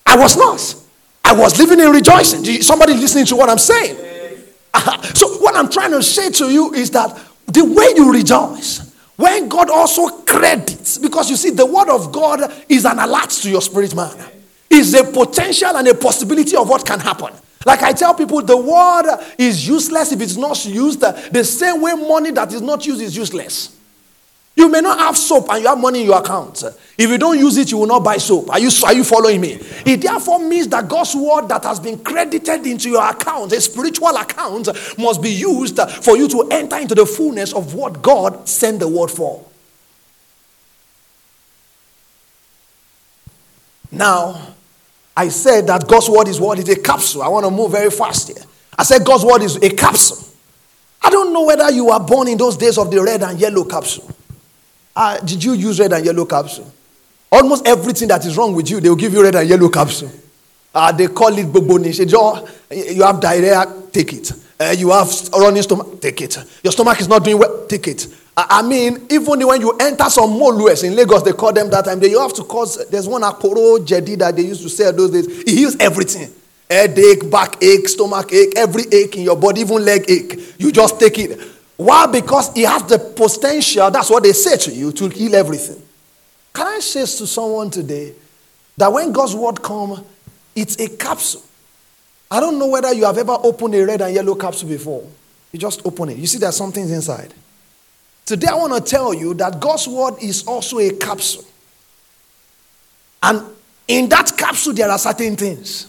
I 0.04 0.16
was 0.16 0.36
not. 0.36 0.74
I 1.22 1.32
was 1.32 1.58
living 1.58 1.80
in 1.80 1.90
rejoicing. 1.90 2.44
Somebody 2.62 2.94
listening 2.94 3.26
to 3.26 3.36
what 3.36 3.48
I'm 3.48 3.58
saying? 3.58 3.96
Uh-huh. 4.76 5.00
So, 5.14 5.28
what 5.38 5.54
I'm 5.54 5.70
trying 5.70 5.92
to 5.92 6.02
say 6.02 6.30
to 6.30 6.50
you 6.50 6.74
is 6.74 6.90
that 6.90 7.16
the 7.46 7.64
way 7.64 7.92
you 7.94 8.12
rejoice, 8.12 8.92
when 9.14 9.48
God 9.48 9.70
also 9.70 10.08
credits, 10.22 10.98
because 10.98 11.30
you 11.30 11.36
see, 11.36 11.50
the 11.50 11.64
word 11.64 11.88
of 11.88 12.10
God 12.10 12.52
is 12.68 12.84
an 12.84 12.98
alert 12.98 13.30
to 13.30 13.50
your 13.50 13.62
spirit 13.62 13.94
man, 13.94 14.16
is 14.68 14.92
a 14.94 15.04
potential 15.04 15.76
and 15.76 15.86
a 15.86 15.94
possibility 15.94 16.56
of 16.56 16.68
what 16.68 16.84
can 16.84 16.98
happen. 16.98 17.32
Like 17.64 17.82
I 17.82 17.92
tell 17.92 18.14
people, 18.14 18.42
the 18.42 18.56
word 18.56 19.18
is 19.38 19.66
useless 19.66 20.12
if 20.12 20.20
it's 20.20 20.36
not 20.36 20.64
used 20.64 21.00
the 21.00 21.44
same 21.44 21.80
way 21.80 21.94
money 21.94 22.30
that 22.32 22.52
is 22.52 22.62
not 22.62 22.86
used 22.86 23.00
is 23.00 23.16
useless. 23.16 23.74
You 24.56 24.68
may 24.68 24.80
not 24.80 25.00
have 25.00 25.16
soap 25.16 25.46
and 25.50 25.62
you 25.62 25.68
have 25.68 25.78
money 25.78 26.02
in 26.02 26.06
your 26.06 26.18
account. 26.18 26.62
If 26.96 27.10
you 27.10 27.18
don't 27.18 27.38
use 27.38 27.56
it, 27.56 27.72
you 27.72 27.78
will 27.78 27.88
not 27.88 28.04
buy 28.04 28.18
soap. 28.18 28.50
Are 28.50 28.60
you, 28.60 28.70
are 28.84 28.94
you 28.94 29.02
following 29.02 29.40
me? 29.40 29.58
It 29.84 30.02
therefore 30.02 30.38
means 30.38 30.68
that 30.68 30.88
God's 30.88 31.16
word 31.16 31.48
that 31.48 31.64
has 31.64 31.80
been 31.80 31.98
credited 31.98 32.64
into 32.64 32.88
your 32.88 33.04
account, 33.04 33.52
a 33.52 33.60
spiritual 33.60 34.14
account, 34.16 34.68
must 34.96 35.20
be 35.20 35.30
used 35.30 35.80
for 36.04 36.16
you 36.16 36.28
to 36.28 36.48
enter 36.52 36.76
into 36.76 36.94
the 36.94 37.04
fullness 37.04 37.52
of 37.52 37.74
what 37.74 38.00
God 38.00 38.48
sent 38.48 38.78
the 38.78 38.86
word 38.86 39.10
for. 39.10 39.44
Now, 43.90 44.53
I 45.16 45.28
said 45.28 45.66
that 45.68 45.86
God's 45.86 46.08
word 46.08 46.28
is 46.28 46.40
what 46.40 46.58
is 46.58 46.68
a 46.68 46.80
capsule. 46.80 47.22
I 47.22 47.28
want 47.28 47.44
to 47.44 47.50
move 47.50 47.72
very 47.72 47.90
fast 47.90 48.28
here. 48.28 48.44
I 48.76 48.82
said 48.82 49.04
God's 49.04 49.24
word 49.24 49.42
is 49.42 49.56
a 49.56 49.70
capsule. 49.70 50.18
I 51.02 51.10
don't 51.10 51.32
know 51.32 51.44
whether 51.44 51.70
you 51.70 51.86
were 51.86 52.00
born 52.00 52.28
in 52.28 52.38
those 52.38 52.56
days 52.56 52.78
of 52.78 52.90
the 52.90 53.02
red 53.02 53.22
and 53.22 53.38
yellow 53.38 53.64
capsule. 53.64 54.10
Uh, 54.96 55.18
did 55.20 55.42
you 55.44 55.52
use 55.52 55.78
red 55.78 55.92
and 55.92 56.04
yellow 56.04 56.24
capsule? 56.24 56.72
Almost 57.30 57.66
everything 57.66 58.08
that 58.08 58.24
is 58.24 58.36
wrong 58.36 58.54
with 58.54 58.70
you, 58.70 58.80
they 58.80 58.88
will 58.88 58.96
give 58.96 59.12
you 59.12 59.22
red 59.22 59.34
and 59.34 59.48
yellow 59.48 59.68
capsule. 59.68 60.10
Uh, 60.74 60.90
they 60.92 61.06
call 61.06 61.36
it 61.36 61.46
boboni. 61.46 61.92
You 62.94 63.02
have 63.04 63.20
diarrhea, 63.20 63.64
take 63.92 64.12
it. 64.12 64.32
Uh, 64.58 64.74
you 64.76 64.90
have 64.90 65.08
running 65.32 65.62
stomach, 65.62 66.00
take 66.00 66.20
it. 66.20 66.38
Your 66.62 66.72
stomach 66.72 67.00
is 67.00 67.08
not 67.08 67.24
doing 67.24 67.38
well, 67.38 67.66
take 67.66 67.86
it. 67.88 68.06
I 68.36 68.62
mean, 68.62 69.06
even 69.10 69.46
when 69.46 69.60
you 69.60 69.76
enter 69.78 70.10
some 70.10 70.30
molues 70.30 70.82
in 70.82 70.96
Lagos, 70.96 71.22
they 71.22 71.32
call 71.32 71.52
them 71.52 71.70
that 71.70 71.84
time. 71.84 72.00
They, 72.00 72.10
you 72.10 72.20
have 72.20 72.32
to 72.34 72.42
cause. 72.42 72.88
There's 72.88 73.06
one 73.06 73.22
akoro 73.22 73.78
jedi 73.78 74.18
that 74.18 74.34
they 74.34 74.42
used 74.42 74.62
to 74.62 74.68
sell 74.68 74.92
those 74.92 75.12
days. 75.12 75.42
He 75.44 75.56
heals 75.56 75.76
everything: 75.78 76.32
headache, 76.68 77.30
backache, 77.30 77.86
stomach 77.88 78.32
ache, 78.32 78.54
every 78.56 78.84
ache 78.90 79.16
in 79.16 79.22
your 79.22 79.36
body, 79.36 79.60
even 79.60 79.84
leg 79.84 80.04
ache. 80.08 80.54
You 80.58 80.72
just 80.72 80.98
take 80.98 81.18
it. 81.18 81.40
Why? 81.76 82.06
Because 82.06 82.56
it 82.56 82.66
has 82.66 82.82
the 82.84 82.98
potential, 82.98 83.90
that's 83.90 84.10
what 84.10 84.22
they 84.22 84.32
say 84.32 84.56
to 84.56 84.72
you, 84.72 84.92
to 84.92 85.08
heal 85.08 85.34
everything. 85.34 85.80
Can 86.52 86.66
I 86.66 86.78
say 86.80 87.00
to 87.00 87.26
someone 87.26 87.70
today 87.70 88.14
that 88.76 88.92
when 88.92 89.12
God's 89.12 89.34
word 89.34 89.62
comes, 89.62 90.00
it's 90.54 90.78
a 90.80 90.88
capsule? 90.88 91.42
I 92.30 92.40
don't 92.40 92.58
know 92.58 92.68
whether 92.68 92.92
you 92.92 93.04
have 93.04 93.18
ever 93.18 93.36
opened 93.42 93.74
a 93.74 93.84
red 93.84 94.00
and 94.00 94.14
yellow 94.14 94.34
capsule 94.34 94.68
before. 94.68 95.04
You 95.52 95.58
just 95.58 95.84
open 95.86 96.10
it. 96.10 96.16
You 96.16 96.26
see 96.26 96.38
there's 96.38 96.56
something 96.56 96.88
inside. 96.88 97.34
Today 98.24 98.46
I 98.48 98.54
want 98.54 98.72
to 98.72 98.80
tell 98.90 99.12
you 99.12 99.34
that 99.34 99.60
God's 99.60 99.86
word 99.86 100.14
is 100.22 100.46
also 100.46 100.78
a 100.78 100.90
capsule. 100.92 101.44
And 103.22 103.42
in 103.86 104.08
that 104.08 104.32
capsule, 104.36 104.72
there 104.72 104.90
are 104.90 104.98
certain 104.98 105.36
things. 105.36 105.88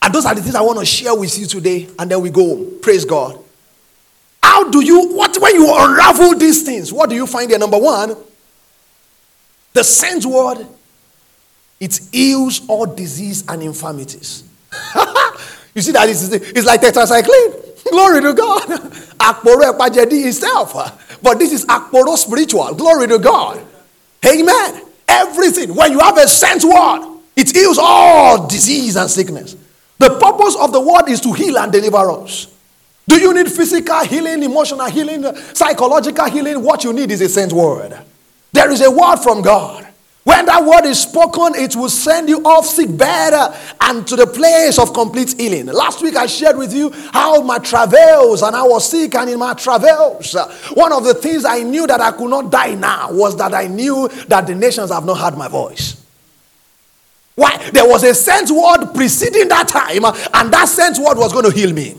And 0.00 0.14
those 0.14 0.26
are 0.26 0.34
the 0.34 0.42
things 0.42 0.54
I 0.54 0.60
want 0.60 0.78
to 0.78 0.86
share 0.86 1.14
with 1.14 1.36
you 1.38 1.46
today. 1.46 1.88
And 1.98 2.10
then 2.10 2.20
we 2.20 2.30
go. 2.30 2.56
Home. 2.56 2.78
Praise 2.80 3.04
God. 3.04 3.38
How 4.42 4.70
do 4.70 4.84
you, 4.84 5.08
what, 5.08 5.36
when 5.40 5.54
you 5.56 5.66
unravel 5.76 6.38
these 6.38 6.62
things, 6.62 6.92
what 6.92 7.10
do 7.10 7.16
you 7.16 7.26
find 7.26 7.50
there? 7.50 7.58
Number 7.58 7.78
one, 7.78 8.16
the 9.72 9.82
sent 9.82 10.24
word, 10.24 10.66
it 11.80 12.00
heals 12.12 12.66
all 12.68 12.86
disease 12.86 13.44
and 13.48 13.62
infirmities. 13.62 14.44
you 15.74 15.82
see 15.82 15.92
that 15.92 16.08
it's, 16.08 16.28
it's 16.30 16.64
like 16.64 16.80
tetracycline. 16.80 17.75
Glory 17.90 18.20
to 18.22 18.34
God. 18.34 18.68
Akporo 19.18 19.62
epajedi 19.72 20.26
itself. 20.26 20.72
But 21.22 21.38
this 21.38 21.52
is 21.52 21.64
akporo 21.66 22.16
spiritual. 22.16 22.74
Glory 22.74 23.08
to 23.08 23.18
God. 23.18 23.64
Amen. 24.24 24.82
Everything. 25.08 25.74
When 25.74 25.92
you 25.92 26.00
have 26.00 26.18
a 26.18 26.26
sense 26.26 26.64
word, 26.64 27.18
it 27.36 27.54
heals 27.54 27.78
all 27.80 28.46
disease 28.46 28.96
and 28.96 29.10
sickness. 29.10 29.56
The 29.98 30.10
purpose 30.10 30.56
of 30.56 30.72
the 30.72 30.80
word 30.80 31.08
is 31.08 31.20
to 31.22 31.32
heal 31.32 31.58
and 31.58 31.72
deliver 31.72 32.10
us. 32.10 32.52
Do 33.08 33.20
you 33.20 33.32
need 33.32 33.50
physical 33.50 34.00
healing, 34.04 34.42
emotional 34.42 34.86
healing, 34.86 35.24
psychological 35.54 36.28
healing? 36.28 36.62
What 36.62 36.82
you 36.82 36.92
need 36.92 37.10
is 37.10 37.20
a 37.20 37.28
sense 37.28 37.52
word. 37.52 37.96
There 38.52 38.70
is 38.70 38.80
a 38.80 38.90
word 38.90 39.18
from 39.18 39.42
God. 39.42 39.86
When 40.26 40.44
that 40.46 40.64
word 40.64 40.86
is 40.86 41.00
spoken, 41.00 41.54
it 41.54 41.76
will 41.76 41.88
send 41.88 42.28
you 42.28 42.42
off 42.42 42.66
sick 42.66 42.88
better 42.96 43.56
and 43.80 44.04
to 44.08 44.16
the 44.16 44.26
place 44.26 44.76
of 44.76 44.92
complete 44.92 45.32
healing. 45.38 45.66
Last 45.66 46.02
week 46.02 46.16
I 46.16 46.26
shared 46.26 46.58
with 46.58 46.74
you 46.74 46.90
how 47.12 47.42
my 47.42 47.60
travels 47.60 48.42
and 48.42 48.56
I 48.56 48.64
was 48.64 48.90
sick, 48.90 49.14
and 49.14 49.30
in 49.30 49.38
my 49.38 49.54
travels, 49.54 50.34
uh, 50.34 50.52
one 50.74 50.92
of 50.92 51.04
the 51.04 51.14
things 51.14 51.44
I 51.44 51.62
knew 51.62 51.86
that 51.86 52.00
I 52.00 52.10
could 52.10 52.28
not 52.28 52.50
die 52.50 52.74
now 52.74 53.12
was 53.12 53.36
that 53.36 53.54
I 53.54 53.68
knew 53.68 54.08
that 54.26 54.48
the 54.48 54.54
nations 54.56 54.90
have 54.90 55.04
not 55.04 55.18
heard 55.18 55.38
my 55.38 55.46
voice. 55.46 56.04
Why? 57.36 57.56
There 57.70 57.88
was 57.88 58.02
a 58.02 58.12
sent 58.12 58.50
word 58.50 58.94
preceding 58.94 59.46
that 59.46 59.68
time, 59.68 60.04
and 60.04 60.52
that 60.52 60.68
sent 60.68 60.98
word 60.98 61.18
was 61.18 61.32
going 61.32 61.44
to 61.44 61.52
heal 61.52 61.72
me. 61.72 61.94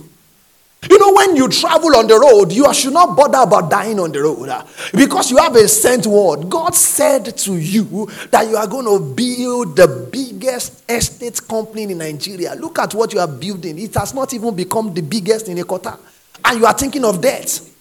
You 0.89 0.99
know, 0.99 1.11
when 1.13 1.35
you 1.35 1.49
travel 1.49 1.95
on 1.95 2.05
the 2.07 2.19
road, 2.19 2.51
you 2.51 2.71
should 2.73 2.93
not 2.93 3.17
bother 3.17 3.39
about 3.39 3.71
dying 3.71 3.99
on 3.99 4.11
the 4.11 4.21
road 4.21 4.47
uh, 4.49 4.63
because 4.93 5.31
you 5.31 5.37
have 5.37 5.55
a 5.55 5.67
sent 5.67 6.05
word. 6.05 6.49
God 6.49 6.75
said 6.75 7.35
to 7.37 7.55
you 7.57 8.07
that 8.29 8.47
you 8.47 8.55
are 8.55 8.67
going 8.67 8.85
to 8.85 8.99
build 9.15 9.75
the 9.75 9.87
biggest 10.11 10.83
estate 10.89 11.45
company 11.47 11.83
in 11.83 11.97
Nigeria. 11.97 12.53
Look 12.53 12.77
at 12.77 12.93
what 12.93 13.11
you 13.11 13.19
are 13.19 13.27
building. 13.27 13.79
It 13.79 13.95
has 13.95 14.13
not 14.13 14.33
even 14.33 14.55
become 14.55 14.93
the 14.93 15.01
biggest 15.01 15.47
in 15.47 15.57
Ekota. 15.57 15.97
And 16.45 16.59
you 16.59 16.65
are 16.67 16.73
thinking 16.73 17.03
of 17.03 17.21
death. 17.21 17.73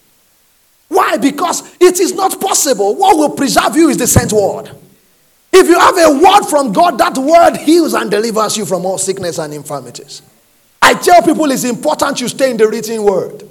Why? 0.88 1.18
Because 1.18 1.76
it 1.80 2.00
is 2.00 2.14
not 2.14 2.40
possible. 2.40 2.94
What 2.96 3.16
will 3.18 3.36
preserve 3.36 3.76
you 3.76 3.90
is 3.90 3.98
the 3.98 4.06
sent 4.06 4.32
word. 4.32 4.70
If 5.52 5.68
you 5.68 5.78
have 5.78 5.96
a 5.98 6.18
word 6.18 6.48
from 6.48 6.72
God, 6.72 6.98
that 6.98 7.16
word 7.18 7.56
heals 7.58 7.92
and 7.94 8.10
delivers 8.10 8.56
you 8.56 8.64
from 8.64 8.86
all 8.86 8.98
sickness 8.98 9.38
and 9.38 9.52
infirmities. 9.52 10.22
I 10.86 10.94
tell 10.94 11.20
people 11.20 11.50
it's 11.50 11.64
important 11.64 12.20
you 12.20 12.28
stay 12.28 12.48
in 12.48 12.56
the 12.56 12.68
written 12.68 13.02
word 13.02 13.42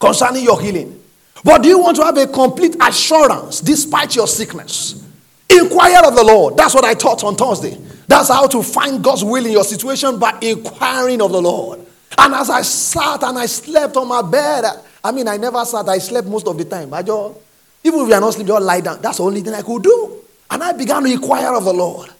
concerning 0.00 0.42
your 0.42 0.60
healing. 0.60 1.00
But 1.44 1.62
do 1.62 1.68
you 1.68 1.78
want 1.78 1.96
to 1.98 2.04
have 2.04 2.16
a 2.16 2.26
complete 2.26 2.74
assurance 2.80 3.60
despite 3.60 4.16
your 4.16 4.26
sickness? 4.26 5.06
Inquire 5.48 6.02
of 6.04 6.16
the 6.16 6.24
Lord. 6.24 6.56
That's 6.56 6.74
what 6.74 6.84
I 6.84 6.94
taught 6.94 7.22
on 7.22 7.36
Thursday. 7.36 7.78
That's 8.08 8.26
how 8.28 8.48
to 8.48 8.60
find 8.60 9.04
God's 9.04 9.22
will 9.22 9.46
in 9.46 9.52
your 9.52 9.62
situation 9.62 10.18
by 10.18 10.36
inquiring 10.42 11.22
of 11.22 11.30
the 11.30 11.40
Lord. 11.40 11.86
And 12.18 12.34
as 12.34 12.50
I 12.50 12.62
sat 12.62 13.22
and 13.22 13.38
I 13.38 13.46
slept 13.46 13.96
on 13.96 14.08
my 14.08 14.22
bed, 14.22 14.64
I 15.04 15.12
mean, 15.12 15.28
I 15.28 15.36
never 15.36 15.64
sat, 15.64 15.88
I 15.88 15.98
slept 15.98 16.26
most 16.26 16.48
of 16.48 16.58
the 16.58 16.64
time. 16.64 16.92
I 16.92 17.02
just, 17.02 17.38
even 17.84 18.00
if 18.00 18.08
you 18.08 18.14
are 18.14 18.20
not 18.20 18.32
sleeping, 18.32 18.48
just 18.48 18.64
lie 18.64 18.80
down. 18.80 19.00
That's 19.00 19.18
the 19.18 19.22
only 19.22 19.42
thing 19.42 19.54
I 19.54 19.62
could 19.62 19.84
do. 19.84 20.16
And 20.50 20.60
I 20.60 20.72
began 20.72 21.04
to 21.04 21.12
inquire 21.12 21.54
of 21.54 21.62
the 21.62 21.72
Lord 21.72 22.10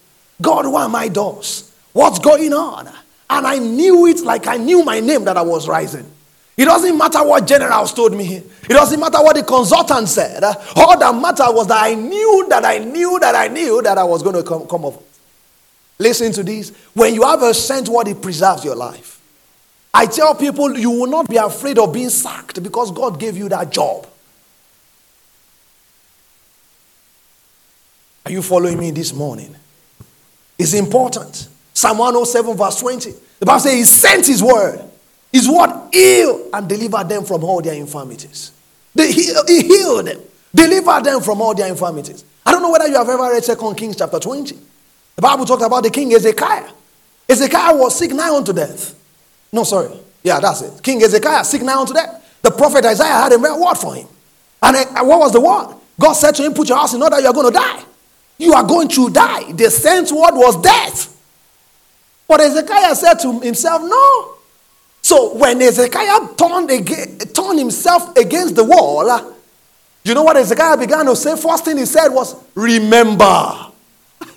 God, 0.40 0.64
why 0.70 0.84
am 0.84 0.94
I 0.94 1.08
doors? 1.08 1.72
What's 1.92 2.20
going 2.20 2.52
on? 2.52 2.88
And 3.28 3.46
I 3.46 3.58
knew 3.58 4.06
it 4.06 4.20
like 4.20 4.46
I 4.46 4.56
knew 4.56 4.84
my 4.84 5.00
name 5.00 5.24
that 5.24 5.36
I 5.36 5.42
was 5.42 5.68
rising. 5.68 6.10
It 6.56 6.64
doesn't 6.64 6.96
matter 6.96 7.22
what 7.22 7.46
generals 7.46 7.92
told 7.92 8.14
me. 8.16 8.36
It 8.36 8.68
doesn't 8.68 8.98
matter 8.98 9.18
what 9.18 9.36
the 9.36 9.42
consultant 9.42 10.08
said. 10.08 10.42
All 10.74 10.98
that 10.98 11.14
mattered 11.14 11.52
was 11.54 11.66
that 11.66 11.82
I 11.84 11.94
knew 11.94 12.46
that 12.48 12.64
I 12.64 12.78
knew 12.78 13.18
that 13.20 13.34
I 13.34 13.48
knew 13.48 13.82
that 13.82 13.98
I 13.98 14.04
was 14.04 14.22
going 14.22 14.36
to 14.36 14.42
come, 14.42 14.66
come 14.66 14.86
up. 14.86 15.02
Listen 15.98 16.32
to 16.32 16.42
this. 16.42 16.70
When 16.94 17.14
you 17.14 17.22
have 17.24 17.42
a 17.42 17.52
sense 17.52 17.88
what 17.88 18.08
it 18.08 18.22
preserves 18.22 18.64
your 18.64 18.74
life. 18.74 19.20
I 19.92 20.06
tell 20.06 20.34
people 20.34 20.78
you 20.78 20.90
will 20.90 21.06
not 21.06 21.28
be 21.28 21.36
afraid 21.36 21.78
of 21.78 21.92
being 21.92 22.10
sacked 22.10 22.62
because 22.62 22.90
God 22.90 23.18
gave 23.18 23.36
you 23.36 23.48
that 23.48 23.70
job. 23.70 24.06
Are 28.26 28.32
you 28.32 28.42
following 28.42 28.78
me 28.78 28.90
this 28.90 29.12
morning? 29.14 29.54
It's 30.58 30.74
important. 30.74 31.48
Psalm 31.76 31.98
107, 31.98 32.56
verse 32.56 32.80
20. 32.80 33.12
The 33.38 33.44
Bible 33.44 33.60
says, 33.60 33.74
He 33.74 33.84
sent 33.84 34.26
His 34.26 34.42
word. 34.42 34.80
His 35.30 35.46
word 35.46 35.90
healed 35.92 36.48
and 36.54 36.66
delivered 36.66 37.06
them 37.06 37.22
from 37.26 37.44
all 37.44 37.60
their 37.60 37.74
infirmities. 37.74 38.52
They 38.94 39.12
heal, 39.12 39.44
he 39.46 39.60
healed 39.60 40.06
them, 40.06 40.22
delivered 40.54 41.04
them 41.04 41.20
from 41.20 41.42
all 41.42 41.54
their 41.54 41.68
infirmities. 41.68 42.24
I 42.46 42.52
don't 42.52 42.62
know 42.62 42.70
whether 42.70 42.88
you 42.88 42.94
have 42.94 43.06
ever 43.10 43.24
read 43.30 43.42
2 43.44 43.74
Kings 43.74 43.96
chapter 43.96 44.18
20. 44.18 44.56
The 45.16 45.22
Bible 45.22 45.44
talked 45.44 45.62
about 45.62 45.82
the 45.82 45.90
king 45.90 46.14
Ezekiah. 46.14 46.70
Ezekiah 47.28 47.76
was 47.76 47.98
sick 47.98 48.12
nigh 48.12 48.34
unto 48.34 48.54
death. 48.54 48.94
No, 49.52 49.64
sorry. 49.64 49.90
Yeah, 50.22 50.40
that's 50.40 50.62
it. 50.62 50.82
King 50.82 51.02
Ezekiah 51.02 51.44
sick 51.44 51.60
nigh 51.60 51.76
unto 51.76 51.92
death. 51.92 52.40
The 52.40 52.52
prophet 52.52 52.86
Isaiah 52.86 53.12
had 53.12 53.32
a 53.32 53.38
word 53.38 53.74
for 53.74 53.94
him. 53.94 54.06
And 54.62 54.76
uh, 54.76 55.04
what 55.04 55.18
was 55.18 55.32
the 55.32 55.40
word? 55.42 55.76
God 56.00 56.14
said 56.14 56.34
to 56.36 56.42
him, 56.42 56.54
Put 56.54 56.70
your 56.70 56.78
house 56.78 56.94
in 56.94 57.02
order, 57.02 57.20
you 57.20 57.26
are 57.26 57.34
going 57.34 57.52
to 57.52 57.58
die. 57.58 57.84
You 58.38 58.54
are 58.54 58.64
going 58.64 58.88
to 58.88 59.10
die. 59.10 59.52
The 59.52 59.70
sent 59.70 60.10
word 60.10 60.32
was 60.32 60.56
death. 60.62 61.15
But 62.28 62.40
Ezekiah 62.40 62.94
said 62.94 63.14
to 63.20 63.40
himself, 63.40 63.82
No. 63.82 64.34
So 65.02 65.34
when 65.36 65.62
Ezekiah 65.62 66.34
turned, 66.36 66.68
turned 67.34 67.58
himself 67.58 68.16
against 68.16 68.56
the 68.56 68.64
wall, 68.64 69.34
you 70.04 70.14
know 70.14 70.22
what 70.22 70.36
Ezekiah 70.36 70.76
began 70.76 71.06
to 71.06 71.16
say? 71.16 71.36
First 71.36 71.64
thing 71.64 71.78
he 71.78 71.86
said 71.86 72.08
was, 72.08 72.36
Remember. 72.54 73.62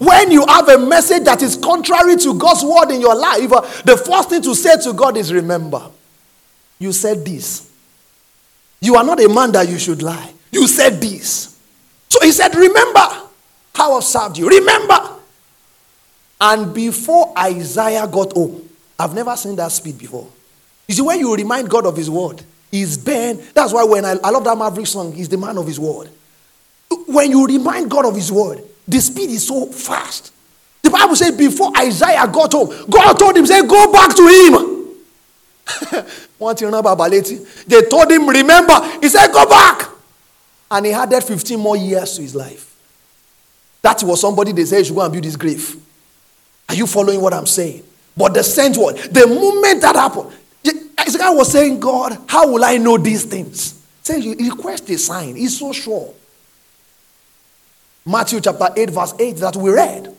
when 0.00 0.30
you 0.30 0.44
have 0.46 0.68
a 0.68 0.78
message 0.78 1.24
that 1.24 1.42
is 1.42 1.56
contrary 1.56 2.16
to 2.16 2.38
God's 2.38 2.64
word 2.64 2.90
in 2.92 3.00
your 3.00 3.14
life, 3.14 3.82
the 3.84 3.96
first 3.96 4.30
thing 4.30 4.42
to 4.42 4.54
say 4.54 4.76
to 4.82 4.92
God 4.92 5.16
is, 5.16 5.32
Remember. 5.32 5.90
You 6.78 6.92
said 6.92 7.24
this. 7.24 7.70
You 8.80 8.96
are 8.96 9.04
not 9.04 9.22
a 9.22 9.28
man 9.28 9.52
that 9.52 9.68
you 9.68 9.78
should 9.78 10.02
lie. 10.02 10.32
You 10.50 10.66
said 10.66 11.00
this. 11.00 11.58
So 12.08 12.20
he 12.22 12.32
said, 12.32 12.54
Remember 12.54 13.06
how 13.74 13.96
I've 13.96 14.04
served 14.04 14.38
you. 14.38 14.48
Remember. 14.48 15.19
And 16.40 16.72
before 16.72 17.32
Isaiah 17.38 18.06
got 18.06 18.32
home, 18.32 18.68
I've 18.98 19.14
never 19.14 19.36
seen 19.36 19.56
that 19.56 19.72
speed 19.72 19.98
before. 19.98 20.28
You 20.88 20.94
see, 20.94 21.02
when 21.02 21.20
you 21.20 21.34
remind 21.34 21.68
God 21.68 21.86
of 21.86 21.96
his 21.96 22.10
word, 22.10 22.42
he's 22.70 22.96
been. 22.96 23.42
That's 23.54 23.72
why 23.72 23.84
when 23.84 24.04
I, 24.04 24.16
I 24.24 24.30
love 24.30 24.44
that 24.44 24.56
Maverick 24.56 24.86
song, 24.86 25.12
he's 25.12 25.28
the 25.28 25.36
man 25.36 25.58
of 25.58 25.66
his 25.66 25.78
word. 25.78 26.08
When 27.06 27.30
you 27.30 27.46
remind 27.46 27.90
God 27.90 28.06
of 28.06 28.14
his 28.14 28.32
word, 28.32 28.62
the 28.88 29.00
speed 29.00 29.30
is 29.30 29.46
so 29.46 29.66
fast. 29.66 30.32
The 30.82 30.90
Bible 30.90 31.14
says 31.14 31.36
before 31.36 31.70
Isaiah 31.78 32.26
got 32.26 32.52
home, 32.52 32.74
God 32.88 33.12
told 33.14 33.36
him, 33.36 33.46
say, 33.46 33.64
go 33.66 33.92
back 33.92 34.16
to 34.16 34.26
him. 34.26 34.70
One 36.38 36.56
thing 36.56 36.68
about 36.72 36.98
Baleti, 36.98 37.64
they 37.66 37.82
told 37.82 38.10
him, 38.10 38.26
remember. 38.28 38.80
He 39.00 39.08
said, 39.08 39.28
go 39.28 39.46
back. 39.46 39.88
And 40.70 40.86
he 40.86 40.92
added 40.92 41.22
15 41.22 41.60
more 41.60 41.76
years 41.76 42.16
to 42.16 42.22
his 42.22 42.34
life. 42.34 42.74
That 43.82 44.02
was 44.02 44.20
somebody 44.20 44.52
they 44.52 44.64
said 44.64 44.86
should 44.86 44.94
go 44.94 45.02
and 45.02 45.12
build 45.12 45.24
his 45.24 45.36
grave. 45.36 45.76
Are 46.70 46.74
you 46.74 46.86
following 46.86 47.20
what 47.20 47.34
I'm 47.34 47.46
saying? 47.46 47.82
But 48.16 48.32
the 48.34 48.42
sent 48.42 48.76
word, 48.76 48.96
the 48.96 49.26
moment 49.26 49.82
that 49.82 49.96
happened, 49.96 50.30
Isaiah 50.98 51.32
was 51.32 51.50
saying, 51.50 51.80
God, 51.80 52.16
how 52.28 52.50
will 52.52 52.64
I 52.64 52.76
know 52.76 52.96
these 52.96 53.24
things? 53.24 53.84
Say, 54.02 54.20
you 54.20 54.34
request 54.50 54.88
a 54.88 54.96
sign. 54.96 55.34
He's 55.34 55.58
so 55.58 55.72
sure. 55.72 56.14
Matthew 58.06 58.40
chapter 58.40 58.68
8, 58.76 58.90
verse 58.90 59.14
8, 59.18 59.36
that 59.38 59.56
we 59.56 59.70
read. 59.70 60.14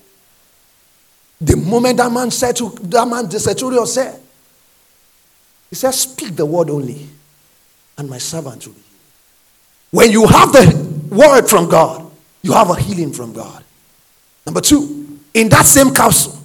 The 1.40 1.56
moment 1.56 1.98
that 1.98 2.12
man 2.12 2.30
said 2.30 2.56
to 2.58 2.70
that 2.84 3.08
man, 3.08 3.30
the 3.30 3.40
centurion 3.40 3.86
said, 3.88 4.20
He 5.70 5.76
said, 5.76 5.92
Speak 5.92 6.36
the 6.36 6.46
word 6.46 6.70
only, 6.70 7.08
and 7.98 8.10
my 8.10 8.18
servant 8.18 8.68
will 8.68 8.74
be 8.74 8.82
when 9.92 10.10
you 10.10 10.26
have 10.26 10.52
the 10.54 11.00
word 11.12 11.48
from 11.48 11.70
God, 11.70 12.10
you 12.42 12.54
have 12.54 12.70
a 12.70 12.76
healing 12.76 13.12
from 13.12 13.34
God. 13.34 13.64
Number 14.46 14.62
two, 14.62 15.20
in 15.34 15.50
that 15.50 15.66
same 15.66 15.94
capsule, 15.94 16.41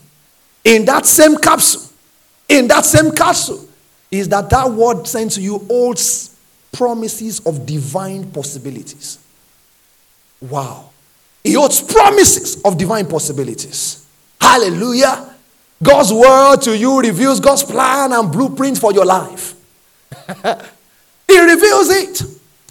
in 0.67 0.85
that 0.85 1.07
same 1.07 1.37
capsule, 1.37 1.83
in 2.49 2.67
that 2.67 2.85
same 2.85 3.13
capsule, 3.13 3.65
is 4.11 4.29
that 4.29 4.51
that 4.51 4.69
word 4.69 5.07
sent 5.07 5.31
to 5.33 5.41
you 5.41 5.59
holds 5.59 6.37
promises 6.73 7.39
of 7.47 7.65
divine 7.65 8.31
possibilities. 8.33 9.19
Wow. 10.41 10.91
It 11.45 11.55
holds 11.55 11.81
promises 11.81 12.61
of 12.63 12.77
divine 12.77 13.07
possibilities. 13.07 14.05
Hallelujah. 14.41 15.35
God's 15.81 16.13
word 16.13 16.57
to 16.63 16.77
you 16.77 17.01
reveals 17.01 17.39
God's 17.39 17.63
plan 17.63 18.13
and 18.13 18.33
blueprint 18.33 18.77
for 18.77 18.93
your 18.93 19.05
life. 19.05 19.55
he 21.29 21.41
reveals 21.41 21.91
it. 21.91 22.23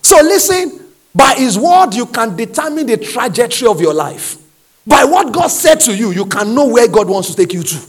So 0.02 0.18
listen, 0.22 0.86
by 1.14 1.36
His 1.36 1.58
word, 1.58 1.94
you 1.94 2.08
can 2.08 2.36
determine 2.36 2.88
the 2.88 2.98
trajectory 2.98 3.68
of 3.70 3.80
your 3.80 3.94
life. 3.94 4.38
By 4.88 5.04
what 5.04 5.34
God 5.34 5.48
said 5.48 5.80
to 5.82 5.96
you, 5.96 6.12
you 6.12 6.26
can 6.26 6.54
know 6.54 6.68
where 6.68 6.88
God 6.88 7.10
wants 7.10 7.30
to 7.30 7.36
take 7.36 7.54
you 7.54 7.64
to. 7.64 7.82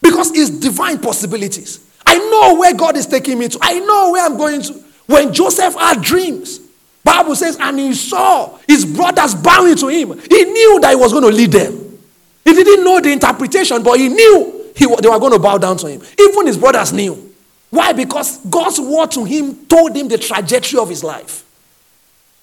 Because 0.00 0.30
it's 0.36 0.50
divine 0.50 0.98
possibilities. 0.98 1.88
I 2.04 2.18
know 2.18 2.58
where 2.58 2.74
God 2.74 2.96
is 2.96 3.06
taking 3.06 3.38
me 3.38 3.48
to. 3.48 3.58
I 3.60 3.78
know 3.80 4.12
where 4.12 4.24
I'm 4.24 4.36
going 4.36 4.62
to. 4.62 4.72
When 5.06 5.32
Joseph 5.32 5.74
had 5.74 6.02
dreams, 6.02 6.60
Bible 7.04 7.34
says, 7.34 7.56
and 7.60 7.78
he 7.78 7.94
saw 7.94 8.58
his 8.66 8.84
brothers 8.84 9.34
bowing 9.34 9.76
to 9.76 9.88
him. 9.88 10.18
He 10.18 10.44
knew 10.44 10.80
that 10.80 10.90
he 10.90 10.96
was 10.96 11.12
going 11.12 11.24
to 11.24 11.30
lead 11.30 11.52
them. 11.52 11.98
He 12.44 12.52
didn't 12.54 12.84
know 12.84 13.00
the 13.00 13.12
interpretation, 13.12 13.82
but 13.82 13.98
he 13.98 14.08
knew 14.08 14.72
he, 14.76 14.86
they 14.86 15.08
were 15.08 15.18
going 15.18 15.32
to 15.32 15.38
bow 15.38 15.58
down 15.58 15.76
to 15.78 15.86
him. 15.86 16.02
Even 16.18 16.46
his 16.46 16.56
brothers 16.56 16.92
knew. 16.92 17.32
Why? 17.70 17.92
Because 17.92 18.38
God's 18.46 18.80
word 18.80 19.10
to 19.12 19.24
him 19.24 19.66
told 19.66 19.96
him 19.96 20.08
the 20.08 20.18
trajectory 20.18 20.78
of 20.78 20.88
his 20.88 21.02
life. 21.02 21.44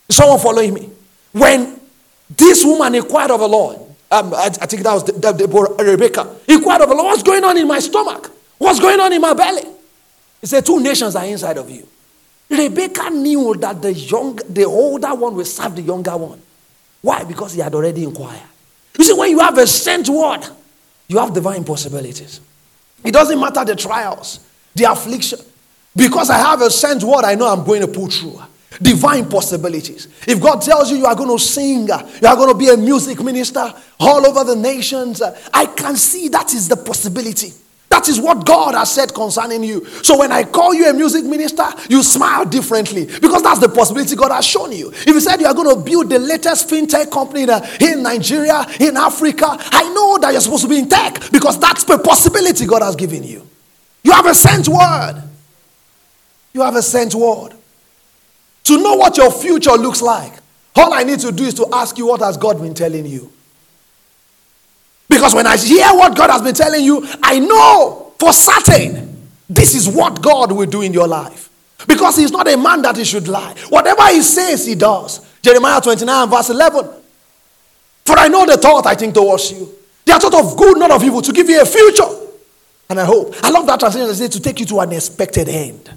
Is 0.08 0.16
someone 0.16 0.40
following 0.40 0.74
me? 0.74 0.90
When 1.32 1.79
this 2.30 2.64
woman 2.64 2.96
inquired 2.96 3.32
of 3.32 3.40
the 3.40 3.48
Lord, 3.48 3.78
um, 4.12 4.34
I, 4.34 4.46
I, 4.46 4.66
think 4.66 4.84
that 4.84 4.94
was 4.94 5.04
Rebecca, 5.80 6.36
inquired 6.48 6.82
of 6.82 6.90
the 6.90 6.96
Lord, 6.96 7.08
what's 7.08 7.24
going 7.24 7.44
on 7.44 7.58
in 7.58 7.68
my 7.68 7.80
stomach? 7.80 8.32
What's 8.58 8.80
going 8.80 9.00
on 9.00 9.14
in 9.14 9.22
my 9.22 9.34
belly? 9.34 9.68
He 10.42 10.48
said, 10.48 10.66
two 10.66 10.80
nations 10.80 11.16
are 11.16 11.26
inside 11.26 11.58
of 11.58 11.70
you. 11.70 11.88
Rebecca 12.50 13.10
knew 13.10 13.56
that 13.56 13.82
the 13.82 13.94
young, 13.94 14.36
the 14.50 14.66
older 14.66 15.14
one 15.14 15.36
will 15.36 15.46
serve 15.46 15.76
the 15.76 15.82
younger 15.82 16.18
one. 16.18 16.42
Why? 17.02 17.24
Because 17.24 17.54
he 17.54 17.62
had 17.62 17.74
already 17.76 18.04
inquired. 18.04 18.42
You 18.98 19.04
see, 19.04 19.14
when 19.14 19.30
you 19.30 19.40
have 19.40 19.58
a 19.58 19.68
sent 19.68 20.10
word, 20.10 20.42
you 21.08 21.20
have 21.20 21.34
divine 21.34 21.64
possibilities. 21.64 22.42
It 23.04 23.12
doesn't 23.12 23.40
matter 23.40 23.64
the 23.64 23.76
trials 23.76 24.40
the 24.76 24.92
affliction. 24.92 25.40
Because 25.96 26.30
I 26.30 26.38
have 26.38 26.62
a 26.62 26.70
sent 26.70 27.04
word, 27.04 27.26
I 27.26 27.36
know 27.36 27.48
I'm 27.48 27.66
going 27.66 27.82
to 27.82 27.88
pull 27.88 28.10
through. 28.10 28.42
Divine 28.82 29.28
possibilities. 29.28 30.08
If 30.28 30.40
God 30.40 30.62
tells 30.62 30.92
you 30.92 30.98
you 30.98 31.06
are 31.06 31.16
going 31.16 31.36
to 31.36 31.44
sing, 31.44 31.90
uh, 31.90 32.08
you 32.22 32.28
are 32.28 32.36
going 32.36 32.52
to 32.52 32.58
be 32.58 32.70
a 32.70 32.78
music 32.78 33.22
minister 33.22 33.74
all 34.00 34.26
over 34.26 34.44
the 34.44 34.56
nations, 34.56 35.22
uh, 35.22 35.38
I 35.54 35.66
can 35.66 35.96
see 35.96 36.30
that 36.30 36.54
is 36.54 36.68
the 36.68 36.78
possibility. 36.78 37.52
That 37.90 38.08
is 38.08 38.22
what 38.22 38.46
God 38.46 38.76
has 38.76 38.94
said 38.94 39.14
concerning 39.14 39.64
you. 39.64 39.84
So 40.04 40.20
when 40.20 40.32
I 40.32 40.44
call 40.44 40.76
you 40.76 40.88
a 40.88 40.94
music 40.94 41.26
minister, 41.26 41.66
you 41.90 42.04
smile 42.04 42.46
differently 42.46 43.06
because 43.06 43.42
that's 43.42 43.60
the 43.60 43.68
possibility 43.68 44.16
God 44.16 44.32
has 44.32 44.46
shown 44.46 44.72
you. 44.72 44.92
If 44.92 45.08
you 45.08 45.20
said 45.20 45.42
you 45.42 45.48
are 45.48 45.56
going 45.56 45.76
to 45.76 45.82
build 45.82 46.10
the 46.10 46.20
latest 46.20 46.70
fintech 46.70 47.12
company 47.12 47.50
uh, 47.50 47.66
in 47.82 48.04
Nigeria, 48.04 48.66
in 48.80 48.96
Africa, 48.96 49.48
I 49.50 49.92
know 49.94 50.20
that 50.20 50.32
you're 50.32 50.42
supposed 50.42 50.64
to 50.64 50.70
be 50.70 50.78
in 50.78 50.88
tech 50.88 51.32
because 51.32 51.60
that's 51.60 51.84
the 51.86 51.98
possibility 51.98 52.68
God 52.68 52.84
has 52.84 52.96
given 52.96 53.24
you. 53.24 53.48
You 54.04 54.12
have 54.12 54.28
a 54.28 54.36
sent 54.36 54.68
word. 54.68 55.24
You 56.54 56.62
have 56.62 56.76
a 56.76 56.84
sent 56.84 57.16
word. 57.16 57.54
To 58.70 58.78
know 58.78 58.94
what 58.94 59.18
your 59.18 59.32
future 59.32 59.72
looks 59.72 60.00
like, 60.00 60.32
all 60.76 60.94
I 60.94 61.02
need 61.02 61.18
to 61.22 61.32
do 61.32 61.44
is 61.44 61.56
to 61.56 61.66
ask 61.74 61.98
you, 61.98 62.06
what 62.06 62.20
has 62.20 62.38
God 62.38 62.62
been 62.62 62.76
telling 62.76 63.04
you? 63.08 63.32
Because 65.10 65.34
when 65.34 65.48
I 65.48 65.58
hear 65.58 65.88
what 65.88 66.16
God 66.16 66.30
has 66.30 66.44
been 66.44 66.54
telling 66.54 66.86
you, 66.86 67.04
I 67.24 67.40
know 67.40 68.14
for 68.20 68.32
certain 68.32 69.28
this 69.50 69.74
is 69.74 69.90
what 69.90 70.22
God 70.22 70.52
will 70.52 70.68
do 70.68 70.84
in 70.84 70.94
your 70.94 71.08
life. 71.08 71.50
Because 71.88 72.18
He's 72.18 72.30
not 72.30 72.48
a 72.48 72.56
man 72.56 72.84
that 72.84 72.96
He 72.96 73.06
should 73.06 73.28
lie. 73.28 73.56
Whatever 73.70 74.06
He 74.10 74.22
says, 74.22 74.68
He 74.68 74.76
does. 74.76 75.28
Jeremiah 75.42 75.82
29, 75.82 76.30
verse 76.30 76.52
11. 76.52 76.90
For 78.06 78.20
I 78.20 78.28
know 78.28 78.46
the 78.46 78.58
thought 78.58 78.86
I 78.86 78.94
think 78.94 79.16
towards 79.16 79.52
you. 79.52 79.68
They 80.06 80.12
are 80.12 80.20
thought 80.20 80.36
of 80.36 80.56
good, 80.56 80.78
not 80.78 80.92
of 80.92 81.04
evil, 81.04 81.24
to 81.24 81.32
give 81.32 81.50
you 81.50 81.60
a 81.60 81.66
future 81.66 82.28
and 82.88 83.00
I 83.00 83.06
hope. 83.06 83.34
I 83.42 83.50
love 83.50 83.66
that 83.66 83.80
translation. 83.80 84.12
It 84.12 84.16
says 84.16 84.30
to 84.30 84.40
take 84.40 84.60
you 84.60 84.68
to 84.68 84.80
an 84.82 84.92
expected 84.92 85.50
end. 85.50 85.92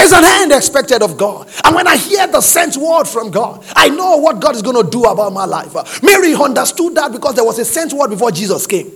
There's 0.00 0.12
an 0.12 0.24
end 0.24 0.52
expected 0.52 1.02
of 1.02 1.18
God. 1.18 1.46
And 1.62 1.74
when 1.74 1.86
I 1.86 1.94
hear 1.94 2.26
the 2.26 2.40
sent 2.40 2.74
word 2.78 3.04
from 3.04 3.30
God, 3.30 3.62
I 3.76 3.90
know 3.90 4.16
what 4.16 4.40
God 4.40 4.56
is 4.56 4.62
going 4.62 4.82
to 4.82 4.90
do 4.90 5.04
about 5.04 5.30
my 5.30 5.44
life. 5.44 6.02
Mary 6.02 6.34
understood 6.34 6.94
that 6.94 7.12
because 7.12 7.34
there 7.34 7.44
was 7.44 7.58
a 7.58 7.66
sent 7.66 7.92
word 7.92 8.08
before 8.08 8.30
Jesus 8.30 8.66
came. 8.66 8.90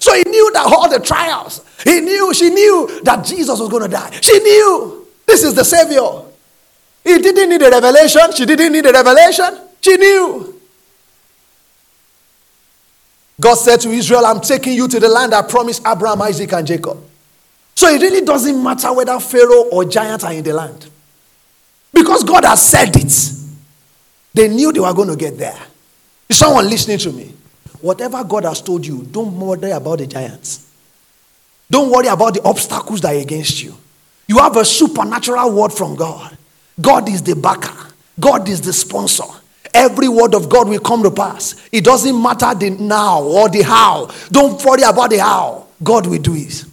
So 0.00 0.12
he 0.12 0.24
knew 0.24 0.52
that 0.54 0.66
all 0.66 0.88
the 0.88 0.98
trials, 0.98 1.64
he 1.84 2.00
knew, 2.00 2.34
she 2.34 2.50
knew 2.50 3.00
that 3.04 3.24
Jesus 3.24 3.60
was 3.60 3.68
going 3.68 3.84
to 3.84 3.88
die. 3.88 4.10
She 4.20 4.40
knew 4.40 5.06
this 5.24 5.44
is 5.44 5.54
the 5.54 5.64
Savior. 5.64 6.24
He 7.04 7.18
didn't 7.18 7.48
need 7.48 7.62
a 7.62 7.70
revelation. 7.70 8.22
She 8.34 8.46
didn't 8.46 8.72
need 8.72 8.86
a 8.86 8.92
revelation. 8.92 9.56
She 9.82 9.96
knew. 9.96 10.60
God 13.40 13.54
said 13.54 13.80
to 13.82 13.90
Israel, 13.90 14.26
I'm 14.26 14.40
taking 14.40 14.72
you 14.72 14.88
to 14.88 14.98
the 14.98 15.08
land 15.08 15.32
I 15.32 15.42
promised 15.42 15.86
Abraham, 15.86 16.22
Isaac, 16.22 16.52
and 16.54 16.66
Jacob. 16.66 17.09
So 17.80 17.88
it 17.88 18.02
really 18.02 18.20
doesn't 18.20 18.62
matter 18.62 18.92
whether 18.92 19.18
Pharaoh 19.18 19.62
or 19.72 19.86
giants 19.86 20.22
are 20.22 20.34
in 20.34 20.44
the 20.44 20.52
land. 20.52 20.86
Because 21.94 22.22
God 22.24 22.44
has 22.44 22.60
said 22.60 22.94
it. 22.94 23.32
They 24.34 24.48
knew 24.48 24.70
they 24.70 24.80
were 24.80 24.92
going 24.92 25.08
to 25.08 25.16
get 25.16 25.38
there. 25.38 25.58
Is 26.28 26.36
someone 26.36 26.68
listening 26.68 26.98
to 26.98 27.10
me? 27.10 27.32
Whatever 27.80 28.22
God 28.22 28.44
has 28.44 28.60
told 28.60 28.86
you, 28.86 29.04
don't 29.04 29.34
worry 29.40 29.70
about 29.70 30.00
the 30.00 30.06
giants. 30.06 30.70
Don't 31.70 31.90
worry 31.90 32.08
about 32.08 32.34
the 32.34 32.42
obstacles 32.42 33.00
that 33.00 33.14
are 33.14 33.18
against 33.18 33.62
you. 33.62 33.74
You 34.28 34.36
have 34.40 34.58
a 34.58 34.64
supernatural 34.66 35.50
word 35.50 35.72
from 35.72 35.96
God. 35.96 36.36
God 36.78 37.08
is 37.08 37.22
the 37.22 37.34
backer, 37.34 37.94
God 38.20 38.46
is 38.50 38.60
the 38.60 38.74
sponsor. 38.74 39.24
Every 39.72 40.08
word 40.10 40.34
of 40.34 40.50
God 40.50 40.68
will 40.68 40.80
come 40.80 41.02
to 41.02 41.10
pass. 41.10 41.66
It 41.72 41.82
doesn't 41.86 42.20
matter 42.20 42.54
the 42.54 42.68
now 42.68 43.22
or 43.22 43.48
the 43.48 43.62
how. 43.62 44.10
Don't 44.30 44.62
worry 44.66 44.82
about 44.82 45.08
the 45.08 45.18
how. 45.20 45.66
God 45.82 46.06
will 46.06 46.20
do 46.20 46.34
it. 46.34 46.66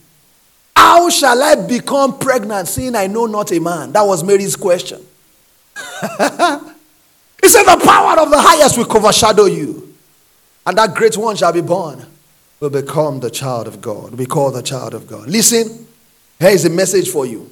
How 0.77 1.09
shall 1.09 1.41
I 1.41 1.55
become 1.55 2.19
pregnant 2.19 2.67
seeing 2.67 2.95
I 2.95 3.07
know 3.07 3.25
not 3.25 3.51
a 3.51 3.59
man? 3.59 3.93
That 3.93 4.03
was 4.03 4.23
Mary's 4.23 4.55
question. 4.55 4.99
he 5.75 5.83
said, 7.47 7.63
The 7.63 7.81
power 7.83 8.19
of 8.19 8.29
the 8.29 8.39
highest 8.39 8.77
will 8.77 8.95
overshadow 8.95 9.45
you. 9.45 9.95
And 10.67 10.77
that 10.77 10.93
great 10.93 11.17
one 11.17 11.35
shall 11.35 11.51
be 11.51 11.61
born, 11.61 12.05
will 12.59 12.69
become 12.69 13.19
the 13.19 13.31
child 13.31 13.65
of 13.65 13.81
God, 13.81 14.11
will 14.11 14.17
be 14.17 14.27
called 14.27 14.53
the 14.53 14.61
child 14.61 14.93
of 14.93 15.07
God. 15.07 15.27
Listen, 15.27 15.87
here 16.37 16.51
is 16.51 16.63
a 16.65 16.69
message 16.69 17.09
for 17.09 17.25
you. 17.25 17.49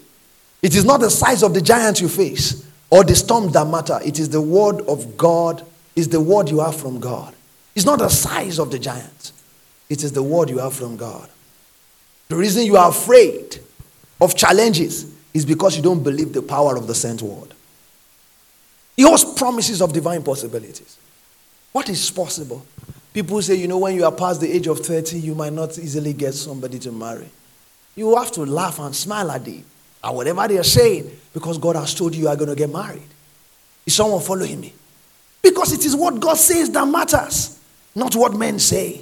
It 0.61 0.75
is 0.75 0.85
not 0.85 0.99
the 0.99 1.09
size 1.09 1.41
of 1.41 1.55
the 1.55 1.61
giant 1.61 2.01
you 2.01 2.09
face 2.09 2.63
or 2.91 3.03
the 3.03 3.15
storms 3.15 3.53
that 3.53 3.65
matter. 3.65 3.99
It 4.05 4.19
is 4.19 4.29
the 4.29 4.41
word 4.41 4.81
of 4.81 5.17
God, 5.17 5.65
is 5.95 6.09
the 6.09 6.21
word 6.21 6.51
you 6.51 6.59
have 6.59 6.75
from 6.75 6.99
God. 6.99 7.33
It's 7.73 7.87
not 7.87 7.97
the 7.97 8.09
size 8.09 8.59
of 8.59 8.69
the 8.69 8.77
giant, 8.77 9.31
it 9.89 10.03
is 10.03 10.11
the 10.11 10.21
word 10.21 10.51
you 10.51 10.59
have 10.59 10.75
from 10.75 10.95
God. 10.95 11.27
The 12.27 12.35
reason 12.35 12.65
you 12.65 12.77
are 12.77 12.89
afraid 12.89 13.59
of 14.19 14.35
challenges 14.35 15.13
is 15.33 15.45
because 15.45 15.75
you 15.75 15.83
don't 15.83 16.03
believe 16.03 16.33
the 16.33 16.41
power 16.41 16.75
of 16.75 16.87
the 16.87 16.95
sent 16.95 17.21
word. 17.21 17.53
He 18.95 19.03
holds 19.03 19.25
promises 19.25 19.81
of 19.81 19.91
divine 19.93 20.23
possibilities. 20.23 20.97
What 21.71 21.89
is 21.89 22.09
possible? 22.09 22.65
People 23.13 23.41
say, 23.41 23.55
you 23.55 23.67
know, 23.67 23.77
when 23.77 23.95
you 23.95 24.05
are 24.05 24.11
past 24.11 24.41
the 24.41 24.51
age 24.51 24.67
of 24.67 24.79
30, 24.79 25.19
you 25.19 25.35
might 25.35 25.53
not 25.53 25.77
easily 25.77 26.13
get 26.13 26.33
somebody 26.33 26.79
to 26.79 26.91
marry. 26.91 27.29
You 27.95 28.15
have 28.15 28.31
to 28.33 28.45
laugh 28.45 28.79
and 28.79 28.95
smile 28.95 29.31
at 29.31 29.45
them, 29.45 29.63
at 30.03 30.13
whatever 30.13 30.47
they 30.47 30.57
are 30.57 30.63
saying, 30.63 31.11
because 31.33 31.57
God 31.57 31.75
has 31.75 31.93
told 31.93 32.15
you 32.15 32.23
you 32.23 32.27
are 32.27 32.35
going 32.35 32.49
to 32.49 32.55
get 32.55 32.69
married. 32.69 33.07
Is 33.85 33.95
someone 33.95 34.21
following 34.21 34.59
me? 34.59 34.73
Because 35.41 35.73
it 35.73 35.85
is 35.85 35.95
what 35.95 36.19
God 36.19 36.37
says 36.37 36.69
that 36.71 36.87
matters, 36.87 37.59
not 37.93 38.15
what 38.15 38.33
men 38.33 38.57
say. 38.59 39.01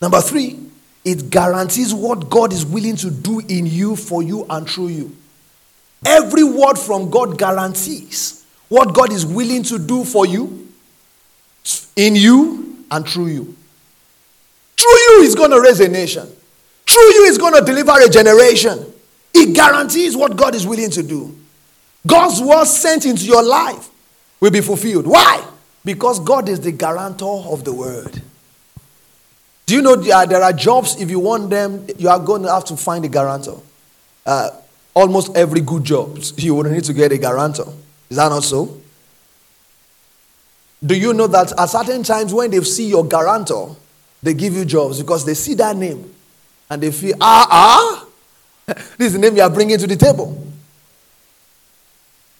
Number 0.00 0.20
three, 0.20 0.58
it 1.06 1.30
guarantees 1.30 1.94
what 1.94 2.28
God 2.28 2.52
is 2.52 2.66
willing 2.66 2.96
to 2.96 3.12
do 3.12 3.38
in 3.38 3.64
you, 3.64 3.94
for 3.94 4.24
you, 4.24 4.44
and 4.50 4.68
through 4.68 4.88
you. 4.88 5.16
Every 6.04 6.42
word 6.42 6.76
from 6.76 7.10
God 7.10 7.38
guarantees 7.38 8.44
what 8.68 8.92
God 8.92 9.12
is 9.12 9.24
willing 9.24 9.62
to 9.62 9.78
do 9.78 10.04
for 10.04 10.26
you, 10.26 10.66
in 11.94 12.16
you, 12.16 12.84
and 12.90 13.08
through 13.08 13.28
you. 13.28 13.56
Through 14.76 14.98
you, 14.98 15.20
He's 15.22 15.36
going 15.36 15.52
to 15.52 15.60
raise 15.60 15.78
a 15.78 15.86
nation. 15.86 16.26
Through 16.86 17.14
you, 17.14 17.26
He's 17.26 17.38
going 17.38 17.54
to 17.54 17.64
deliver 17.64 17.92
a 17.92 18.10
generation. 18.10 18.92
It 19.32 19.54
guarantees 19.54 20.16
what 20.16 20.36
God 20.36 20.56
is 20.56 20.66
willing 20.66 20.90
to 20.90 21.04
do. 21.04 21.38
God's 22.04 22.42
word 22.42 22.64
sent 22.64 23.06
into 23.06 23.26
your 23.26 23.44
life 23.44 23.90
will 24.40 24.50
be 24.50 24.60
fulfilled. 24.60 25.06
Why? 25.06 25.46
Because 25.84 26.18
God 26.18 26.48
is 26.48 26.58
the 26.58 26.72
guarantor 26.72 27.44
of 27.52 27.62
the 27.62 27.72
word. 27.72 28.22
Do 29.66 29.74
you 29.74 29.82
know 29.82 29.96
there 29.96 30.42
are 30.42 30.52
jobs, 30.52 31.00
if 31.00 31.10
you 31.10 31.18
want 31.18 31.50
them, 31.50 31.86
you 31.98 32.08
are 32.08 32.20
going 32.20 32.42
to 32.42 32.52
have 32.52 32.64
to 32.66 32.76
find 32.76 33.04
a 33.04 33.08
guarantor. 33.08 33.60
Uh, 34.24 34.50
almost 34.94 35.36
every 35.36 35.60
good 35.60 35.82
job, 35.82 36.18
you 36.36 36.54
would 36.54 36.70
need 36.70 36.84
to 36.84 36.92
get 36.92 37.10
a 37.10 37.18
guarantor. 37.18 37.72
Is 38.08 38.16
that 38.16 38.28
not 38.28 38.44
so? 38.44 38.80
Do 40.84 40.96
you 40.96 41.12
know 41.12 41.26
that 41.26 41.52
at 41.58 41.66
certain 41.66 42.04
times 42.04 42.32
when 42.32 42.50
they 42.50 42.60
see 42.60 42.88
your 42.88 43.04
guarantor, 43.04 43.74
they 44.22 44.34
give 44.34 44.54
you 44.54 44.64
jobs 44.64 45.00
because 45.00 45.24
they 45.24 45.34
see 45.34 45.54
that 45.54 45.76
name 45.76 46.14
and 46.70 46.80
they 46.80 46.92
feel, 46.92 47.16
ah, 47.20 47.48
ah, 47.50 48.06
this 48.96 49.08
is 49.08 49.12
the 49.14 49.18
name 49.18 49.36
you 49.36 49.42
are 49.42 49.50
bringing 49.50 49.78
to 49.78 49.86
the 49.86 49.96
table. 49.96 50.46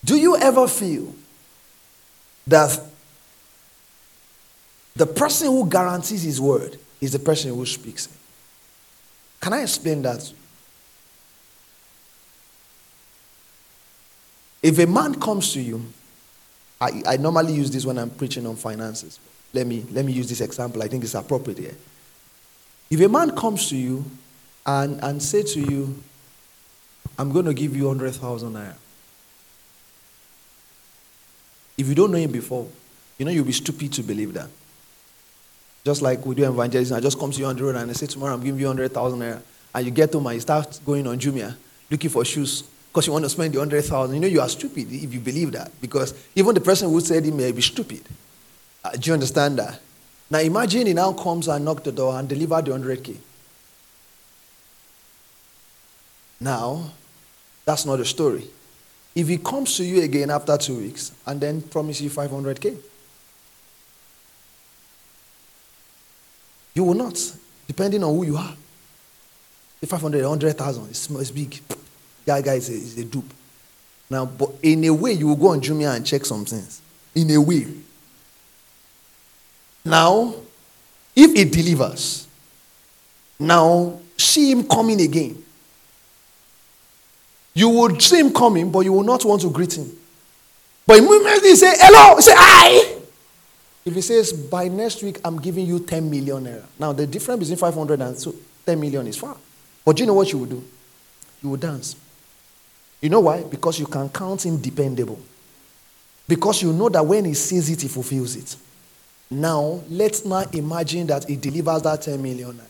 Do 0.05 0.17
you 0.17 0.37
ever 0.37 0.69
feel 0.69 1.13
that 2.47 2.81
the 4.95 5.07
person 5.07 5.49
who 5.49 5.69
guarantees 5.69 6.23
his 6.23 6.41
word 6.41 6.79
is 7.01 7.13
the 7.13 7.19
person 7.19 7.55
who 7.55 7.65
speaks. 7.67 8.09
Can 9.41 9.53
I 9.53 9.63
explain 9.63 10.03
that? 10.03 10.33
If 14.63 14.79
a 14.79 14.87
man 14.87 15.15
comes 15.21 15.53
to 15.53 15.61
you, 15.61 15.85
I, 16.81 17.03
I 17.07 17.17
normally 17.17 17.55
use 17.55 17.71
this 17.71 17.87
when 17.87 17.99
I'm 17.99 18.11
preaching 18.11 18.47
on 18.47 18.57
finances. 18.57 19.21
Let 19.53 19.67
me, 19.67 19.87
let 19.91 20.05
me 20.05 20.13
use 20.13 20.29
this 20.29 20.41
example. 20.41 20.83
I 20.83 20.89
think 20.89 21.05
it's 21.05 21.15
appropriate 21.15 21.59
here. 21.59 21.77
If 22.91 23.01
a 23.01 23.09
man 23.09 23.35
comes 23.35 23.69
to 23.71 23.77
you 23.77 24.05
and, 24.65 25.03
and 25.03 25.23
say 25.23 25.43
to 25.43 25.61
you, 25.61 26.03
I'm 27.19 27.33
going 27.33 27.47
to 27.47 27.55
give 27.55 27.77
you 27.77 27.87
100,000 27.87 28.53
naira. 28.53 28.75
If 31.79 31.89
you 31.89 31.95
don't 31.95 32.11
know 32.11 32.19
him 32.19 32.33
before, 32.33 32.67
you 33.19 33.25
know 33.25 33.31
you'll 33.31 33.45
be 33.45 33.53
stupid 33.53 33.93
to 33.95 34.03
believe 34.03 34.35
that. 34.35 34.49
Just 35.87 36.03
like 36.03 36.27
we 36.27 36.35
do 36.35 36.43
evangelism, 36.43 36.97
I 36.97 37.01
just 37.01 37.17
come 37.17 37.31
to 37.31 37.39
you 37.39 37.47
on 37.47 37.55
the 37.55 37.63
road 37.63 37.77
and 37.77 37.89
I 37.89 37.93
say, 37.93 38.09
Tomorrow 38.09 38.35
I'm 38.35 38.43
giving 38.43 38.59
you 38.59 38.67
100,000 38.67 39.21
naira. 39.21 39.41
And 39.73 39.85
you 39.87 39.93
get 39.93 40.13
home 40.13 40.27
and 40.27 40.35
you 40.35 40.41
start 40.41 40.81
going 40.85 41.07
on 41.07 41.17
Jumia 41.17 41.55
looking 41.89 42.11
for 42.11 42.25
shoes 42.25 42.63
because 42.89 43.07
you 43.07 43.13
want 43.13 43.25
to 43.25 43.29
spend 43.29 43.55
the 43.55 43.59
100,000. 43.59 44.13
You 44.13 44.21
know, 44.21 44.27
you 44.27 44.41
are 44.41 44.49
stupid 44.49 44.91
if 44.91 45.15
you 45.15 45.21
believe 45.21 45.53
that 45.53 45.71
because 45.81 46.13
even 46.35 46.57
the 46.57 46.61
person 46.61 46.91
who 46.91 46.99
said 46.99 47.25
it 47.25 47.33
may 47.33 47.53
be 47.53 47.63
stupid. 47.63 48.03
Uh, 48.83 48.91
do 48.97 49.11
you 49.11 49.13
understand 49.15 49.61
that? 49.61 49.79
Now 50.29 50.41
imagine 50.41 50.89
he 50.89 50.93
now 50.93 51.13
comes 51.13 51.47
and 51.47 51.65
knocks 51.65 51.85
the 51.85 51.93
door 51.93 52.19
and 52.19 52.29
delivers 52.29 52.65
the 52.65 52.73
100K. 52.73 53.17
Now, 56.41 56.91
that's 57.65 57.87
not 57.87 57.99
the 57.99 58.05
story. 58.05 58.45
If 59.15 59.29
he 59.29 59.39
comes 59.39 59.77
to 59.77 59.85
you 59.85 60.03
again 60.03 60.31
after 60.31 60.59
two 60.59 60.79
weeks 60.79 61.13
and 61.27 61.41
then 61.41 61.63
promise 61.63 62.01
you 62.01 62.11
500K, 62.11 62.77
You 66.77 66.85
will 66.85 66.95
not, 66.95 67.19
depending 67.67 68.05
on 68.05 68.15
who 68.15 68.27
you 68.27 68.37
are. 68.37 68.55
The 69.81 69.87
500, 69.87 70.21
100,000, 70.21 70.89
it's, 70.91 71.11
it's 71.11 71.31
big. 71.31 71.59
That 72.27 72.45
guy 72.45 72.55
is 72.55 72.69
a, 72.69 72.73
is 72.73 72.99
a 72.99 73.05
dupe. 73.05 73.33
Now, 74.11 74.27
but 74.27 74.51
in 74.63 74.85
a 74.85 74.91
way, 74.91 75.13
you 75.13 75.29
will 75.29 75.37
go 75.37 75.49
on 75.49 75.63
Jumia 75.63 75.97
and 75.97 76.05
check 76.05 76.27
some 76.27 76.45
things. 76.45 76.83
In 77.15 77.31
a 77.31 77.41
way. 77.41 77.67
Now, 79.87 80.35
if 81.15 81.35
it 81.35 81.51
delivers, 81.51 82.29
now 83.39 83.99
see 84.19 84.51
him 84.51 84.69
coming 84.69 85.01
again. 85.01 85.43
You 87.55 87.71
would 87.71 88.03
see 88.03 88.21
him 88.21 88.35
coming, 88.35 88.71
but 88.71 88.81
you 88.81 88.93
will 88.93 89.03
not 89.03 89.25
want 89.25 89.41
to 89.41 89.51
greet 89.51 89.79
him. 89.79 89.91
But 90.87 90.99
immediately 90.99 91.49
he 91.49 91.57
say, 91.57 91.73
hello, 91.79 92.17
he 92.17 92.23
say, 92.23 92.35
hi. 92.37 92.97
If 93.87 93.95
he 93.95 94.01
says, 94.01 94.33
by 94.33 94.67
next 94.67 95.05
week, 95.05 95.21
I'm 95.25 95.41
giving 95.41 95.65
you 95.65 95.79
10 95.79 96.11
million 96.11 96.45
naira. 96.45 96.65
Now, 96.77 96.93
the 96.93 97.07
difference 97.07 97.49
between 97.49 97.57
500 97.57 98.01
and 98.01 98.37
10 98.67 98.81
million 98.81 99.07
is 99.07 99.17
far. 99.17 99.37
But 99.85 100.01
you 100.01 100.07
know 100.07 100.15
what 100.15 100.33
you 100.33 100.39
will 100.41 100.47
do? 100.47 100.65
You 101.41 101.51
will 101.51 101.57
dance. 101.57 101.95
You 103.01 103.11
know 103.11 103.21
why? 103.21 103.45
Because 103.45 103.79
you 103.79 103.87
can 103.87 104.09
count 104.09 104.45
him 104.45 104.61
dependable. 104.61 105.21
Because 106.27 106.63
you 106.63 106.73
know 106.73 106.89
that 106.89 107.07
when 107.07 107.27
he 107.27 107.35
says 107.35 107.71
it, 107.71 107.83
he 107.83 107.87
fulfills 107.87 108.35
it. 108.35 108.57
Now, 109.31 109.81
let's 109.89 110.25
not 110.25 110.53
imagine 110.57 111.07
that 111.07 111.29
he 111.29 111.37
delivers 111.37 111.83
that 111.83 112.03
10 112.03 112.21
million. 112.21 112.61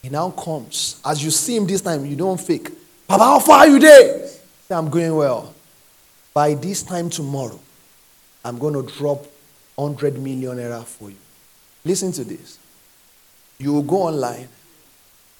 He 0.00 0.08
now 0.08 0.30
comes. 0.30 0.98
As 1.04 1.22
you 1.22 1.30
see 1.30 1.56
him 1.56 1.66
this 1.66 1.82
time, 1.82 2.06
you 2.06 2.16
don't 2.16 2.40
fake. 2.40 2.70
Papa, 3.06 3.22
how 3.22 3.38
far 3.38 3.58
are 3.58 3.68
you 3.68 3.78
there? 3.78 4.30
I'm 4.70 4.88
going 4.88 5.14
well. 5.14 5.54
By 6.32 6.54
this 6.54 6.82
time 6.82 7.10
tomorrow, 7.10 7.60
I'm 8.42 8.58
going 8.58 8.72
to 8.72 8.94
drop 8.96 9.26
100 9.76 10.18
million 10.18 10.56
naira 10.56 10.84
for 10.84 11.10
you. 11.10 11.16
Listen 11.84 12.12
to 12.12 12.24
this. 12.24 12.58
You 13.58 13.72
will 13.72 13.82
go 13.82 14.02
online 14.02 14.48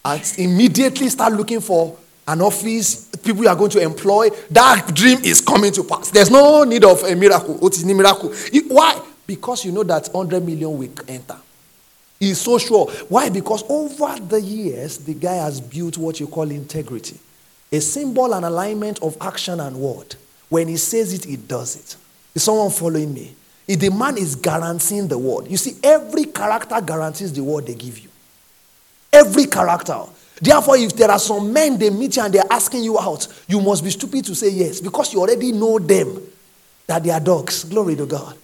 and 0.04 0.34
immediately 0.38 1.08
start 1.08 1.32
looking 1.32 1.60
for 1.60 1.96
an 2.28 2.40
office 2.40 3.08
people 3.26 3.42
you 3.42 3.48
are 3.48 3.56
going 3.56 3.70
to 3.70 3.80
employ, 3.80 4.30
that 4.50 4.94
dream 4.94 5.18
is 5.24 5.40
coming 5.40 5.72
to 5.72 5.84
pass. 5.84 6.10
There's 6.10 6.30
no 6.30 6.64
need 6.64 6.84
of 6.84 7.02
a 7.02 7.14
miracle. 7.14 7.54
What 7.54 7.74
is 7.74 7.84
the 7.84 7.94
miracle? 7.94 8.32
Why? 8.68 9.00
Because 9.26 9.64
you 9.64 9.72
know 9.72 9.82
that 9.82 10.08
100 10.08 10.44
million 10.44 10.78
will 10.78 10.90
enter. 11.08 11.36
He's 12.18 12.40
so 12.40 12.56
sure. 12.58 12.86
Why? 13.08 13.28
Because 13.28 13.62
over 13.68 14.18
the 14.20 14.40
years, 14.40 14.98
the 14.98 15.14
guy 15.14 15.34
has 15.34 15.60
built 15.60 15.98
what 15.98 16.18
you 16.20 16.26
call 16.26 16.50
integrity 16.50 17.18
a 17.72 17.80
symbol 17.80 18.32
and 18.32 18.44
alignment 18.44 19.02
of 19.02 19.16
action 19.20 19.58
and 19.58 19.76
word. 19.76 20.14
When 20.48 20.68
he 20.68 20.76
says 20.76 21.12
it, 21.12 21.24
he 21.24 21.36
does 21.36 21.74
it. 21.74 21.96
Is 22.32 22.44
someone 22.44 22.70
following 22.70 23.12
me? 23.12 23.34
If 23.68 23.80
the 23.80 23.90
man 23.90 24.16
is 24.16 24.36
guaranteeing 24.36 25.08
the 25.08 25.18
word, 25.18 25.48
you 25.48 25.56
see, 25.56 25.76
every 25.82 26.26
character 26.26 26.80
guarantees 26.80 27.32
the 27.32 27.42
word 27.42 27.66
they 27.66 27.74
give 27.74 27.98
you. 27.98 28.08
Every 29.12 29.46
character. 29.46 30.02
Therefore, 30.40 30.76
if 30.76 30.92
there 30.94 31.10
are 31.10 31.18
some 31.18 31.52
men 31.52 31.78
they 31.78 31.90
meet 31.90 32.16
you 32.16 32.22
and 32.22 32.32
they're 32.32 32.44
asking 32.50 32.84
you 32.84 32.98
out, 32.98 33.26
you 33.48 33.60
must 33.60 33.82
be 33.82 33.90
stupid 33.90 34.24
to 34.26 34.34
say 34.34 34.50
yes 34.50 34.80
because 34.80 35.12
you 35.12 35.20
already 35.20 35.52
know 35.52 35.78
them 35.78 36.20
that 36.86 37.02
they 37.02 37.10
are 37.10 37.20
dogs. 37.20 37.64
Glory 37.64 37.96
to 37.96 38.06
God. 38.06 38.36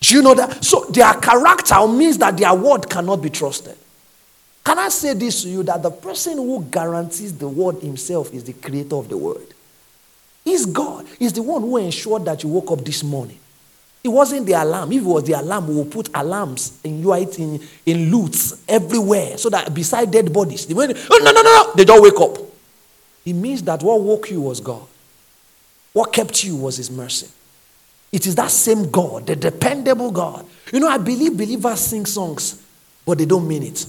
Do 0.00 0.14
you 0.14 0.22
know 0.22 0.34
that? 0.34 0.64
So 0.64 0.84
their 0.90 1.14
character 1.14 1.86
means 1.88 2.18
that 2.18 2.36
their 2.36 2.54
word 2.54 2.88
cannot 2.90 3.22
be 3.22 3.30
trusted. 3.30 3.76
Can 4.64 4.78
I 4.78 4.88
say 4.90 5.14
this 5.14 5.42
to 5.42 5.48
you 5.48 5.62
that 5.64 5.82
the 5.82 5.90
person 5.90 6.36
who 6.36 6.62
guarantees 6.64 7.36
the 7.36 7.48
word 7.48 7.76
himself 7.82 8.32
is 8.32 8.44
the 8.44 8.52
creator 8.52 8.96
of 8.96 9.08
the 9.08 9.16
word? 9.16 9.46
He's 10.44 10.66
God. 10.66 11.06
He's 11.18 11.32
the 11.32 11.42
one 11.42 11.62
who 11.62 11.76
ensured 11.78 12.24
that 12.26 12.42
you 12.42 12.48
woke 12.50 12.70
up 12.70 12.84
this 12.84 13.02
morning. 13.02 13.38
It 14.04 14.08
wasn't 14.08 14.46
the 14.46 14.54
alarm. 14.54 14.90
If 14.92 15.02
it 15.02 15.06
was 15.06 15.24
the 15.24 15.34
alarm, 15.34 15.68
we 15.68 15.74
will 15.76 15.84
put 15.84 16.08
alarms 16.14 16.80
in 16.82 17.02
UIT, 17.02 17.38
in, 17.38 17.60
in 17.86 18.10
loots 18.10 18.62
everywhere 18.68 19.38
so 19.38 19.48
that 19.50 19.72
beside 19.72 20.10
dead 20.10 20.32
bodies, 20.32 20.66
they 20.66 20.74
went, 20.74 20.96
oh, 21.10 21.20
no, 21.22 21.30
no, 21.30 21.42
no, 21.42 21.42
no, 21.42 21.72
they 21.76 21.84
don't 21.84 22.02
wake 22.02 22.20
up. 22.20 22.36
It 23.24 23.34
means 23.34 23.62
that 23.62 23.82
what 23.82 24.00
woke 24.00 24.30
you 24.30 24.40
was 24.40 24.60
God. 24.60 24.82
What 25.92 26.12
kept 26.12 26.42
you 26.42 26.56
was 26.56 26.78
His 26.78 26.90
mercy. 26.90 27.28
It 28.10 28.26
is 28.26 28.34
that 28.34 28.50
same 28.50 28.90
God, 28.90 29.26
the 29.26 29.36
dependable 29.36 30.10
God. 30.10 30.44
You 30.72 30.80
know, 30.80 30.88
I 30.88 30.98
believe 30.98 31.36
believers 31.36 31.80
sing 31.80 32.04
songs, 32.04 32.62
but 33.06 33.18
they 33.18 33.24
don't 33.24 33.46
mean 33.46 33.62
it. 33.62 33.86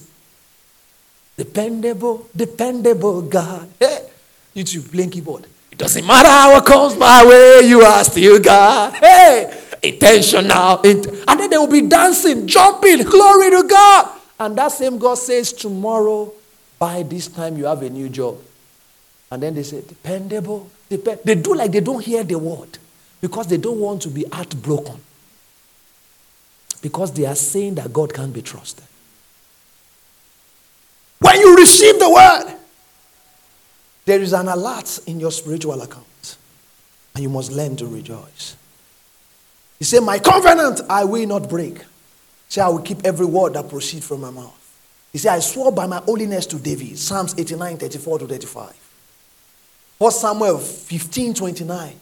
Dependable, 1.35 2.29
dependable 2.35 3.23
God. 3.23 3.67
Hey, 3.79 4.07
you 4.53 4.63
two 4.63 4.81
playing 4.81 5.09
keyboard. 5.09 5.47
It 5.71 5.77
doesn't 5.79 6.05
matter 6.05 6.53
what 6.53 6.65
comes 6.65 6.95
my 6.95 7.25
way, 7.25 7.67
you 7.67 7.81
are 7.81 8.03
still 8.03 8.39
God. 8.39 8.93
Hey, 8.93 9.62
intentional. 9.83 10.79
and 10.83 11.39
then 11.39 11.49
they 11.49 11.57
will 11.57 11.67
be 11.67 11.81
dancing, 11.81 12.47
jumping, 12.47 13.03
glory 13.03 13.51
to 13.51 13.67
God. 13.67 14.19
And 14.39 14.57
that 14.57 14.71
same 14.71 14.97
God 14.97 15.15
says, 15.15 15.53
Tomorrow, 15.53 16.33
by 16.79 17.03
this 17.03 17.27
time, 17.27 17.57
you 17.57 17.65
have 17.65 17.81
a 17.81 17.89
new 17.89 18.09
job. 18.09 18.37
And 19.31 19.43
then 19.43 19.55
they 19.55 19.63
say, 19.63 19.81
Dependable. 19.81 20.69
Depend. 20.89 21.21
They 21.23 21.35
do 21.35 21.55
like 21.55 21.71
they 21.71 21.79
don't 21.79 22.03
hear 22.03 22.23
the 22.23 22.37
word 22.37 22.77
because 23.21 23.47
they 23.47 23.57
don't 23.57 23.79
want 23.79 24.01
to 24.03 24.09
be 24.09 24.25
heartbroken. 24.31 24.99
Because 26.81 27.13
they 27.13 27.25
are 27.25 27.35
saying 27.35 27.75
that 27.75 27.93
God 27.93 28.13
can't 28.13 28.33
be 28.33 28.41
trusted. 28.41 28.83
When 31.19 31.39
you 31.39 31.55
receive 31.55 31.99
the 31.99 32.09
word, 32.09 32.57
there 34.05 34.21
is 34.21 34.33
an 34.33 34.49
alert 34.49 34.99
in 35.07 35.19
your 35.19 35.31
spiritual 35.31 35.81
account, 35.81 36.37
and 37.15 37.23
you 37.23 37.29
must 37.29 37.51
learn 37.51 37.77
to 37.77 37.85
rejoice. 37.85 38.57
He 39.83 39.85
said, 39.85 39.99
My 39.99 40.17
covenant 40.17 40.79
I 40.89 41.03
will 41.03 41.27
not 41.27 41.49
break. 41.49 41.81
Say, 42.47 42.61
I 42.61 42.69
will 42.69 42.79
keep 42.79 43.03
every 43.03 43.25
word 43.25 43.55
that 43.55 43.67
proceeds 43.67 44.07
from 44.07 44.21
my 44.21 44.29
mouth. 44.29 44.57
He 45.11 45.17
said, 45.17 45.33
I 45.33 45.39
swore 45.39 45.73
by 45.73 45.87
my 45.87 45.97
holiness 45.97 46.45
to 46.45 46.55
David. 46.55 46.97
Psalms 46.97 47.35
89, 47.37 47.79
34 47.79 48.19
to 48.19 48.27
35. 48.27 48.73
1 49.97 50.11
Samuel 50.13 50.57
15, 50.57 51.33
29. 51.33 51.95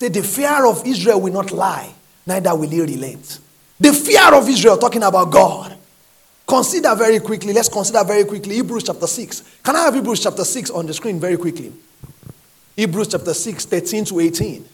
Say, 0.00 0.08
the 0.08 0.22
fear 0.22 0.64
of 0.64 0.86
Israel 0.86 1.20
will 1.20 1.32
not 1.34 1.52
lie, 1.52 1.92
neither 2.26 2.56
will 2.56 2.70
he 2.70 2.80
relent. 2.80 3.38
The 3.78 3.92
fear 3.92 4.34
of 4.34 4.48
Israel, 4.48 4.78
talking 4.78 5.02
about 5.02 5.30
God. 5.30 5.76
Consider 6.46 6.94
very 6.94 7.20
quickly, 7.20 7.52
let's 7.52 7.68
consider 7.68 8.02
very 8.02 8.24
quickly 8.24 8.54
Hebrews 8.54 8.84
chapter 8.84 9.06
6. 9.06 9.58
Can 9.62 9.76
I 9.76 9.80
have 9.80 9.94
Hebrews 9.94 10.22
chapter 10.22 10.42
6 10.42 10.70
on 10.70 10.86
the 10.86 10.94
screen 10.94 11.20
very 11.20 11.36
quickly? 11.36 11.70
Hebrews 12.76 13.08
chapter 13.08 13.34
6, 13.34 13.66
13 13.66 14.06
to 14.06 14.20
18. 14.20 14.64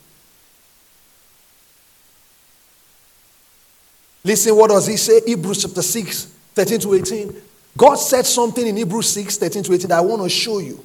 Listen, 4.25 4.57
what 4.57 4.70
does 4.70 4.87
he 4.87 4.97
say? 4.97 5.20
Hebrews 5.27 5.62
chapter 5.62 5.83
6, 5.83 6.25
13 6.55 6.81
to 6.81 6.95
18. 6.95 7.43
God 7.77 7.97
said 7.97 8.25
something 8.25 8.66
in 8.66 8.77
Hebrews 8.77 9.11
6, 9.11 9.37
13 9.37 9.62
to 9.64 9.75
18 9.75 9.89
that 9.89 9.99
I 9.99 10.01
want 10.01 10.22
to 10.22 10.29
show 10.31 10.59
you. 10.61 10.83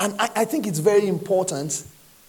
And 0.00 0.14
I, 0.18 0.30
I 0.36 0.44
think 0.44 0.66
it's 0.66 0.80
very 0.80 1.06
important 1.06 1.84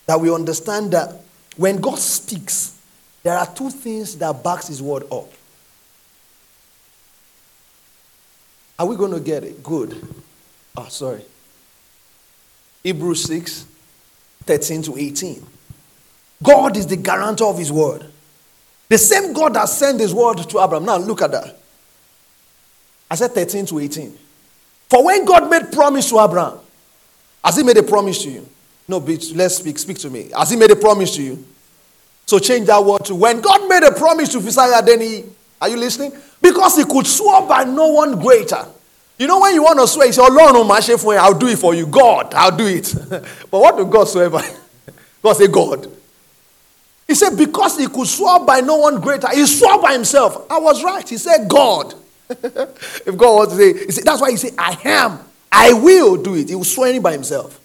that 0.05 0.19
we 0.19 0.33
understand 0.33 0.91
that 0.91 1.15
when 1.57 1.77
God 1.77 1.97
speaks, 1.97 2.77
there 3.23 3.37
are 3.37 3.45
two 3.45 3.69
things 3.69 4.17
that 4.17 4.43
backs 4.43 4.67
his 4.67 4.81
word 4.81 5.03
up. 5.11 5.31
Are 8.77 8.85
we 8.85 8.95
going 8.95 9.13
to 9.13 9.19
get 9.19 9.43
it? 9.43 9.63
Good. 9.63 10.05
Oh, 10.75 10.87
sorry. 10.89 11.23
Hebrews 12.83 13.23
6 13.23 13.65
13 14.43 14.81
to 14.83 14.97
18. 14.97 15.45
God 16.41 16.75
is 16.75 16.87
the 16.87 16.97
guarantor 16.97 17.45
of 17.45 17.59
his 17.59 17.71
word. 17.71 18.10
The 18.91 18.97
same 18.97 19.31
God 19.31 19.53
that 19.53 19.69
sent 19.69 20.01
his 20.01 20.13
word 20.13 20.39
to 20.39 20.59
Abraham. 20.59 20.83
Now 20.83 20.97
look 20.97 21.21
at 21.21 21.31
that. 21.31 21.57
I 23.09 23.15
said 23.15 23.31
13 23.31 23.65
to 23.67 23.79
18. 23.79 24.17
For 24.89 25.05
when 25.05 25.23
God 25.23 25.49
made 25.49 25.71
promise 25.71 26.09
to 26.09 26.19
Abraham, 26.19 26.59
has 27.41 27.55
he 27.55 27.63
made 27.63 27.77
a 27.77 27.83
promise 27.83 28.21
to 28.23 28.29
you? 28.29 28.45
No, 28.89 28.99
bitch, 28.99 29.33
let's 29.33 29.55
speak. 29.55 29.79
Speak 29.79 29.97
to 29.99 30.09
me. 30.09 30.29
Has 30.37 30.49
he 30.49 30.57
made 30.57 30.71
a 30.71 30.75
promise 30.75 31.15
to 31.15 31.23
you? 31.23 31.41
So 32.25 32.37
change 32.37 32.67
that 32.67 32.83
word 32.83 33.05
to 33.05 33.15
when 33.15 33.39
God 33.39 33.65
made 33.69 33.83
a 33.83 33.93
promise 33.93 34.27
to 34.33 34.39
Phisaiah, 34.39 34.85
then 34.85 34.99
he 34.99 35.23
are 35.61 35.69
you 35.69 35.77
listening? 35.77 36.11
Because 36.41 36.75
he 36.75 36.83
could 36.83 37.07
swear 37.07 37.47
by 37.47 37.63
no 37.63 37.87
one 37.87 38.19
greater. 38.19 38.65
You 39.17 39.27
know, 39.27 39.39
when 39.39 39.53
you 39.53 39.63
want 39.63 39.79
to 39.79 39.87
swear, 39.87 40.07
you 40.07 40.11
say, 40.11 40.21
Oh 40.21 40.33
Lord, 40.33 40.53
no, 40.53 41.15
I'll 41.15 41.39
do 41.39 41.47
it 41.47 41.59
for 41.59 41.73
you. 41.73 41.87
God, 41.87 42.33
I'll 42.33 42.57
do 42.57 42.67
it. 42.67 42.93
but 43.09 43.57
what 43.57 43.77
do 43.77 43.85
God 43.85 44.09
swear 44.09 44.29
by? 44.29 44.53
God 45.23 45.37
say, 45.37 45.47
God. 45.47 46.00
He 47.11 47.15
said, 47.15 47.35
Because 47.35 47.77
he 47.77 47.87
could 47.87 48.07
swear 48.07 48.39
by 48.39 48.61
no 48.61 48.77
one 48.77 49.01
greater, 49.01 49.27
he 49.31 49.45
swore 49.45 49.81
by 49.81 49.91
himself. 49.91 50.49
I 50.49 50.59
was 50.59 50.81
right. 50.81 51.07
He 51.07 51.17
said, 51.17 51.49
God. 51.49 51.93
if 52.29 53.17
God 53.17 53.35
was 53.35 53.49
to 53.49 53.55
say, 53.55 53.85
he 53.85 53.91
said, 53.91 54.05
that's 54.05 54.21
why 54.21 54.31
he 54.31 54.37
said, 54.37 54.53
I 54.57 54.77
am. 54.85 55.19
I 55.51 55.73
will 55.73 56.15
do 56.15 56.35
it. 56.35 56.47
He 56.47 56.55
was 56.55 56.73
swearing 56.73 57.01
by 57.01 57.11
himself. 57.11 57.59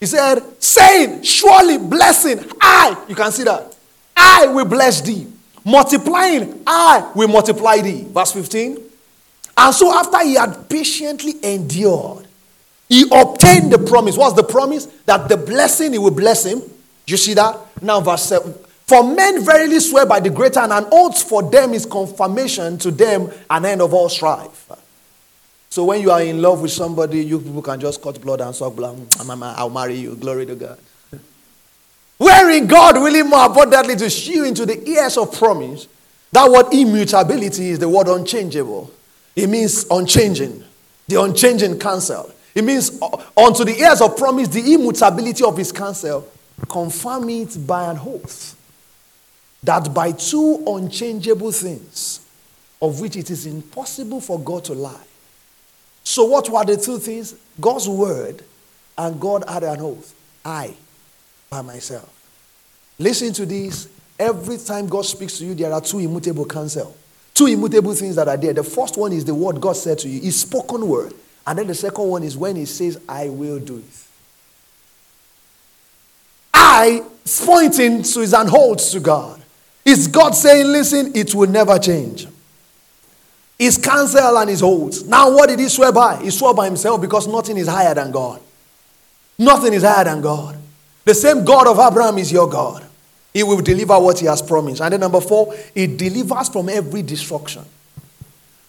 He 0.00 0.06
said, 0.06 0.40
saying, 0.58 1.22
surely 1.22 1.76
blessing, 1.76 2.50
I, 2.62 2.96
you 3.10 3.14
can 3.14 3.30
see 3.30 3.44
that, 3.44 3.76
I 4.16 4.46
will 4.46 4.64
bless 4.64 5.02
thee. 5.02 5.26
Multiplying, 5.66 6.62
I 6.66 7.12
will 7.14 7.28
multiply 7.28 7.82
thee. 7.82 8.06
Verse 8.08 8.32
15. 8.32 8.78
And 9.54 9.74
so, 9.74 9.94
after 9.94 10.24
he 10.24 10.32
had 10.36 10.66
patiently 10.70 11.34
endured, 11.42 12.26
he 12.88 13.02
obtained 13.12 13.70
the 13.70 13.84
promise. 13.86 14.16
What's 14.16 14.34
the 14.34 14.44
promise? 14.44 14.86
That 15.04 15.28
the 15.28 15.36
blessing, 15.36 15.92
he 15.92 15.98
will 15.98 16.10
bless 16.10 16.46
him. 16.46 16.62
You 17.06 17.16
see 17.16 17.34
that? 17.34 17.58
Now, 17.82 18.00
verse 18.00 18.22
7. 18.22 18.54
For 18.86 19.02
men 19.02 19.44
verily 19.44 19.80
swear 19.80 20.06
by 20.06 20.20
the 20.20 20.30
greater, 20.30 20.60
and 20.60 20.72
an 20.72 20.86
oath 20.92 21.22
for 21.22 21.42
them 21.42 21.72
is 21.72 21.86
confirmation 21.86 22.78
to 22.78 22.90
them 22.90 23.30
an 23.48 23.64
end 23.64 23.80
of 23.80 23.94
all 23.94 24.08
strife. 24.08 24.70
So 25.70 25.84
when 25.84 26.02
you 26.02 26.10
are 26.10 26.20
in 26.20 26.42
love 26.42 26.60
with 26.60 26.72
somebody, 26.72 27.24
you 27.24 27.40
people 27.40 27.62
can 27.62 27.80
just 27.80 28.02
cut 28.02 28.20
blood 28.20 28.42
and 28.42 28.54
suck 28.54 28.76
blood. 28.76 29.06
I'll 29.18 29.70
marry 29.70 29.94
you. 29.94 30.14
Glory 30.16 30.44
to 30.46 30.54
God. 30.54 30.78
Wherein 32.18 32.66
God 32.66 33.00
willing 33.00 33.28
more 33.28 33.46
abundantly 33.46 33.96
to 33.96 34.10
shew 34.10 34.44
into 34.44 34.66
the 34.66 34.86
ears 34.88 35.16
of 35.16 35.36
promise. 35.36 35.88
That 36.30 36.50
word 36.50 36.72
immutability 36.72 37.70
is 37.70 37.78
the 37.78 37.88
word 37.88 38.08
unchangeable. 38.08 38.90
It 39.34 39.48
means 39.48 39.86
unchanging, 39.90 40.62
the 41.08 41.20
unchanging 41.20 41.78
counsel. 41.78 42.30
It 42.54 42.64
means 42.64 43.00
uh, 43.00 43.16
unto 43.36 43.64
the 43.64 43.76
ears 43.78 44.00
of 44.00 44.16
promise, 44.16 44.48
the 44.48 44.74
immutability 44.74 45.42
of 45.42 45.56
his 45.56 45.72
counsel, 45.72 46.28
confirm 46.68 47.28
it 47.30 47.66
by 47.66 47.90
an 47.90 47.98
oath. 47.98 48.56
That 49.62 49.94
by 49.94 50.12
two 50.12 50.62
unchangeable 50.66 51.52
things, 51.52 52.20
of 52.80 53.00
which 53.00 53.16
it 53.16 53.30
is 53.30 53.46
impossible 53.46 54.20
for 54.20 54.40
God 54.40 54.64
to 54.64 54.74
lie. 54.74 55.04
So, 56.04 56.24
what 56.24 56.48
were 56.48 56.64
the 56.64 56.76
two 56.76 56.98
things? 56.98 57.36
God's 57.60 57.88
word 57.88 58.42
and 58.98 59.20
God 59.20 59.44
had 59.48 59.62
an 59.62 59.80
oath. 59.80 60.14
I 60.44 60.74
by 61.48 61.62
myself. 61.62 62.08
Listen 62.98 63.32
to 63.34 63.46
this. 63.46 63.88
Every 64.18 64.56
time 64.58 64.88
God 64.88 65.04
speaks 65.04 65.38
to 65.38 65.44
you, 65.44 65.54
there 65.54 65.72
are 65.72 65.80
two 65.80 65.98
immutable 65.98 66.44
counsel. 66.44 66.96
Two 67.34 67.46
immutable 67.46 67.94
things 67.94 68.16
that 68.16 68.28
are 68.28 68.36
there. 68.36 68.52
The 68.52 68.62
first 68.62 68.96
one 68.96 69.12
is 69.12 69.24
the 69.24 69.34
word 69.34 69.60
God 69.60 69.76
said 69.76 69.98
to 70.00 70.08
you, 70.08 70.20
His 70.20 70.40
spoken 70.40 70.86
word. 70.86 71.14
And 71.46 71.58
then 71.58 71.66
the 71.66 71.74
second 71.74 72.04
one 72.08 72.22
is 72.22 72.36
when 72.36 72.56
He 72.56 72.64
says, 72.64 73.00
I 73.08 73.28
will 73.28 73.58
do 73.58 73.78
it. 73.78 74.06
I 76.54 77.04
pointing 77.44 78.02
to 78.02 78.20
His 78.20 78.32
handholds 78.32 78.92
to 78.92 79.00
God. 79.00 79.41
Is 79.84 80.06
God 80.08 80.34
saying, 80.34 80.66
Listen, 80.66 81.12
it 81.14 81.34
will 81.34 81.48
never 81.48 81.78
change. 81.78 82.28
His 83.58 83.78
counsel 83.78 84.38
and 84.38 84.50
his 84.50 84.60
holds. 84.60 85.06
Now, 85.06 85.30
what 85.32 85.48
did 85.48 85.60
he 85.60 85.68
swear 85.68 85.92
by? 85.92 86.20
He 86.22 86.30
swore 86.30 86.54
by 86.54 86.66
himself 86.66 87.00
because 87.00 87.28
nothing 87.28 87.56
is 87.56 87.68
higher 87.68 87.94
than 87.94 88.10
God. 88.10 88.40
Nothing 89.38 89.72
is 89.72 89.82
higher 89.82 90.04
than 90.04 90.20
God. 90.20 90.56
The 91.04 91.14
same 91.14 91.44
God 91.44 91.66
of 91.66 91.78
Abraham 91.78 92.18
is 92.18 92.32
your 92.32 92.48
God. 92.48 92.84
He 93.32 93.42
will 93.42 93.60
deliver 93.60 93.98
what 93.98 94.18
he 94.18 94.26
has 94.26 94.42
promised. 94.42 94.80
And 94.80 94.92
then 94.92 95.00
number 95.00 95.20
four, 95.20 95.54
he 95.74 95.86
delivers 95.86 96.48
from 96.48 96.68
every 96.68 97.02
destruction. 97.02 97.64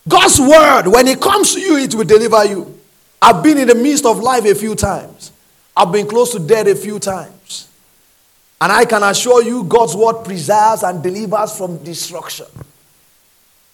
God's 0.07 0.39
word, 0.39 0.88
when 0.88 1.07
it 1.07 1.20
comes 1.22 1.53
to 1.53 1.59
you, 1.59 1.78
it 1.78 1.93
will 1.95 2.05
deliver 2.05 2.45
you. 2.45 2.80
I've 3.22 3.43
been 3.43 3.57
in 3.57 3.68
the 3.68 3.76
midst 3.76 4.05
of 4.05 4.20
life 4.20 4.45
a 4.45 4.55
few 4.55 4.76
times. 4.76 5.32
I've 5.76 5.91
been 5.91 6.07
close 6.07 6.32
to 6.34 6.39
death 6.39 6.68
a 6.68 6.76
few 6.76 6.99
times. 6.99 7.32
And 8.64 8.72
I 8.72 8.86
can 8.86 9.03
assure 9.03 9.43
you, 9.43 9.66
God's 9.66 9.93
word 9.93 10.24
preserves 10.24 10.84
and 10.84 11.03
delivers 11.03 11.57
from 11.57 11.84
destruction. 11.84 12.45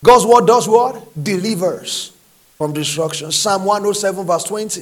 God's 0.03 0.25
word 0.25 0.47
does 0.47 0.67
what? 0.67 1.23
Delivers 1.23 2.11
from 2.57 2.73
destruction. 2.73 3.31
Psalm 3.31 3.65
107, 3.65 4.25
verse 4.25 4.45
20. 4.45 4.81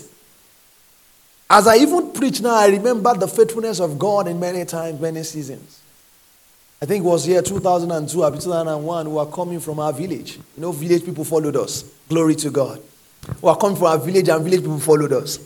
As 1.49 1.67
I 1.67 1.75
even 1.79 2.13
preach 2.13 2.39
now, 2.39 2.55
I 2.55 2.67
remember 2.67 3.15
the 3.15 3.27
faithfulness 3.27 3.81
of 3.81 3.99
God 3.99 4.29
in 4.29 4.39
many 4.39 4.63
times, 4.63 5.01
many 5.01 5.23
seasons. 5.23 5.81
I 6.81 6.85
think 6.85 7.03
it 7.03 7.07
was 7.07 7.25
here 7.25 7.41
2002 7.41 8.23
or 8.23 8.31
2001. 8.31 9.09
We 9.09 9.13
were 9.13 9.25
coming 9.25 9.59
from 9.59 9.81
our 9.81 9.91
village. 9.91 10.37
You 10.55 10.61
know, 10.61 10.71
village 10.71 11.03
people 11.03 11.25
followed 11.25 11.57
us. 11.57 11.83
Glory 12.07 12.35
to 12.35 12.49
God. 12.49 12.81
We 13.27 13.49
were 13.49 13.57
coming 13.57 13.75
from 13.75 13.87
our 13.87 13.97
village, 13.97 14.29
and 14.29 14.41
village 14.41 14.61
people 14.61 14.79
followed 14.79 15.11
us. 15.11 15.37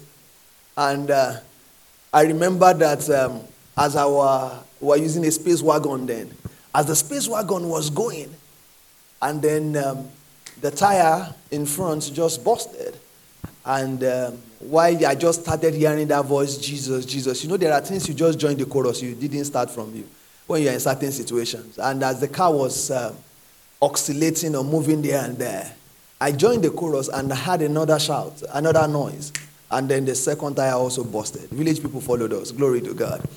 And 0.77 1.09
uh, 1.09 1.37
I 2.13 2.25
remember 2.25 2.71
that 2.75 3.09
um, 3.09 3.41
as 3.77 3.95
our 3.95 4.63
we 4.79 4.87
were 4.87 4.97
using 4.97 5.25
a 5.25 5.31
space 5.31 5.61
wagon 5.61 6.05
then, 6.05 6.31
as 6.73 6.87
the 6.87 6.95
space 6.95 7.27
wagon 7.27 7.69
was 7.69 7.89
going, 7.89 8.33
and 9.21 9.41
then 9.41 9.77
um, 9.77 10.09
the 10.59 10.71
tire 10.71 11.33
in 11.51 11.65
front 11.65 12.11
just 12.13 12.43
busted. 12.43 12.97
And 13.63 14.03
um, 14.03 14.41
while 14.59 15.05
I 15.05 15.13
just 15.13 15.41
started 15.41 15.75
hearing 15.75 16.07
that 16.07 16.25
voice, 16.25 16.57
Jesus, 16.57 17.05
Jesus, 17.05 17.43
you 17.43 17.49
know, 17.49 17.57
there 17.57 17.73
are 17.73 17.81
things 17.81 18.07
you 18.07 18.15
just 18.15 18.39
join 18.39 18.57
the 18.57 18.65
chorus, 18.65 19.01
you 19.01 19.13
didn't 19.13 19.45
start 19.45 19.69
from 19.69 19.93
you 19.95 20.07
when 20.47 20.63
you're 20.63 20.73
in 20.73 20.79
certain 20.79 21.11
situations. 21.11 21.77
And 21.77 22.03
as 22.03 22.19
the 22.19 22.27
car 22.27 22.51
was 22.51 22.89
uh, 22.89 23.13
oscillating 23.81 24.55
or 24.55 24.63
moving 24.63 25.01
there 25.01 25.23
and 25.23 25.37
there, 25.37 25.73
I 26.19 26.31
joined 26.31 26.63
the 26.63 26.71
chorus 26.71 27.07
and 27.07 27.31
I 27.31 27.35
had 27.35 27.61
another 27.61 27.99
shout, 27.99 28.41
another 28.51 28.87
noise. 28.87 29.31
And 29.69 29.87
then 29.87 30.05
the 30.05 30.15
second 30.15 30.55
tire 30.55 30.73
also 30.73 31.03
busted. 31.03 31.49
Village 31.49 31.81
people 31.81 32.01
followed 32.01 32.33
us. 32.33 32.51
Glory 32.51 32.81
to 32.81 32.93
God. 32.93 33.27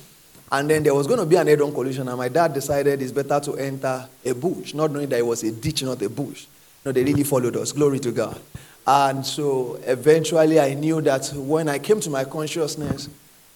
And 0.55 0.69
then 0.69 0.83
there 0.83 0.95
was 0.95 1.05
going 1.05 1.19
to 1.19 1.25
be 1.25 1.35
an 1.35 1.47
head 1.47 1.59
on 1.59 1.73
collision, 1.73 2.07
and 2.07 2.17
my 2.17 2.29
dad 2.29 2.53
decided 2.53 3.01
it's 3.01 3.11
better 3.11 3.41
to 3.41 3.57
enter 3.57 4.07
a 4.23 4.33
bush, 4.33 4.73
not 4.73 4.89
knowing 4.89 5.09
that 5.09 5.19
it 5.19 5.25
was 5.25 5.43
a 5.43 5.51
ditch, 5.51 5.83
not 5.83 6.01
a 6.01 6.09
bush. 6.09 6.45
No, 6.85 6.93
they 6.93 7.03
really 7.03 7.25
followed 7.25 7.57
us. 7.57 7.73
Glory 7.73 7.99
to 7.99 8.13
God. 8.13 8.39
And 8.87 9.25
so 9.25 9.77
eventually 9.83 10.57
I 10.57 10.73
knew 10.73 11.01
that 11.01 11.29
when 11.35 11.67
I 11.67 11.77
came 11.77 11.99
to 11.99 12.09
my 12.09 12.23
consciousness, 12.23 13.09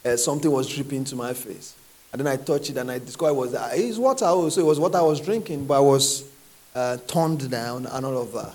uh, 0.04 0.18
something 0.18 0.50
was 0.50 0.68
dripping 0.68 1.04
to 1.04 1.16
my 1.16 1.32
face. 1.32 1.74
And 2.12 2.20
then 2.20 2.26
I 2.26 2.36
touched 2.36 2.68
it 2.68 2.76
and 2.76 2.90
I 2.90 2.98
discovered 2.98 3.30
it 3.30 3.36
was 3.36 3.54
uh, 3.54 3.70
it's 3.72 3.96
water. 3.96 4.26
So 4.50 4.60
it 4.60 4.66
was 4.66 4.78
what 4.78 4.94
I 4.94 5.00
was 5.00 5.22
drinking, 5.22 5.64
but 5.64 5.78
I 5.78 5.80
was 5.80 6.30
uh, 6.74 6.98
turned 7.06 7.50
down 7.50 7.86
and 7.86 8.04
all 8.04 8.18
of 8.20 8.32
that. 8.32 8.54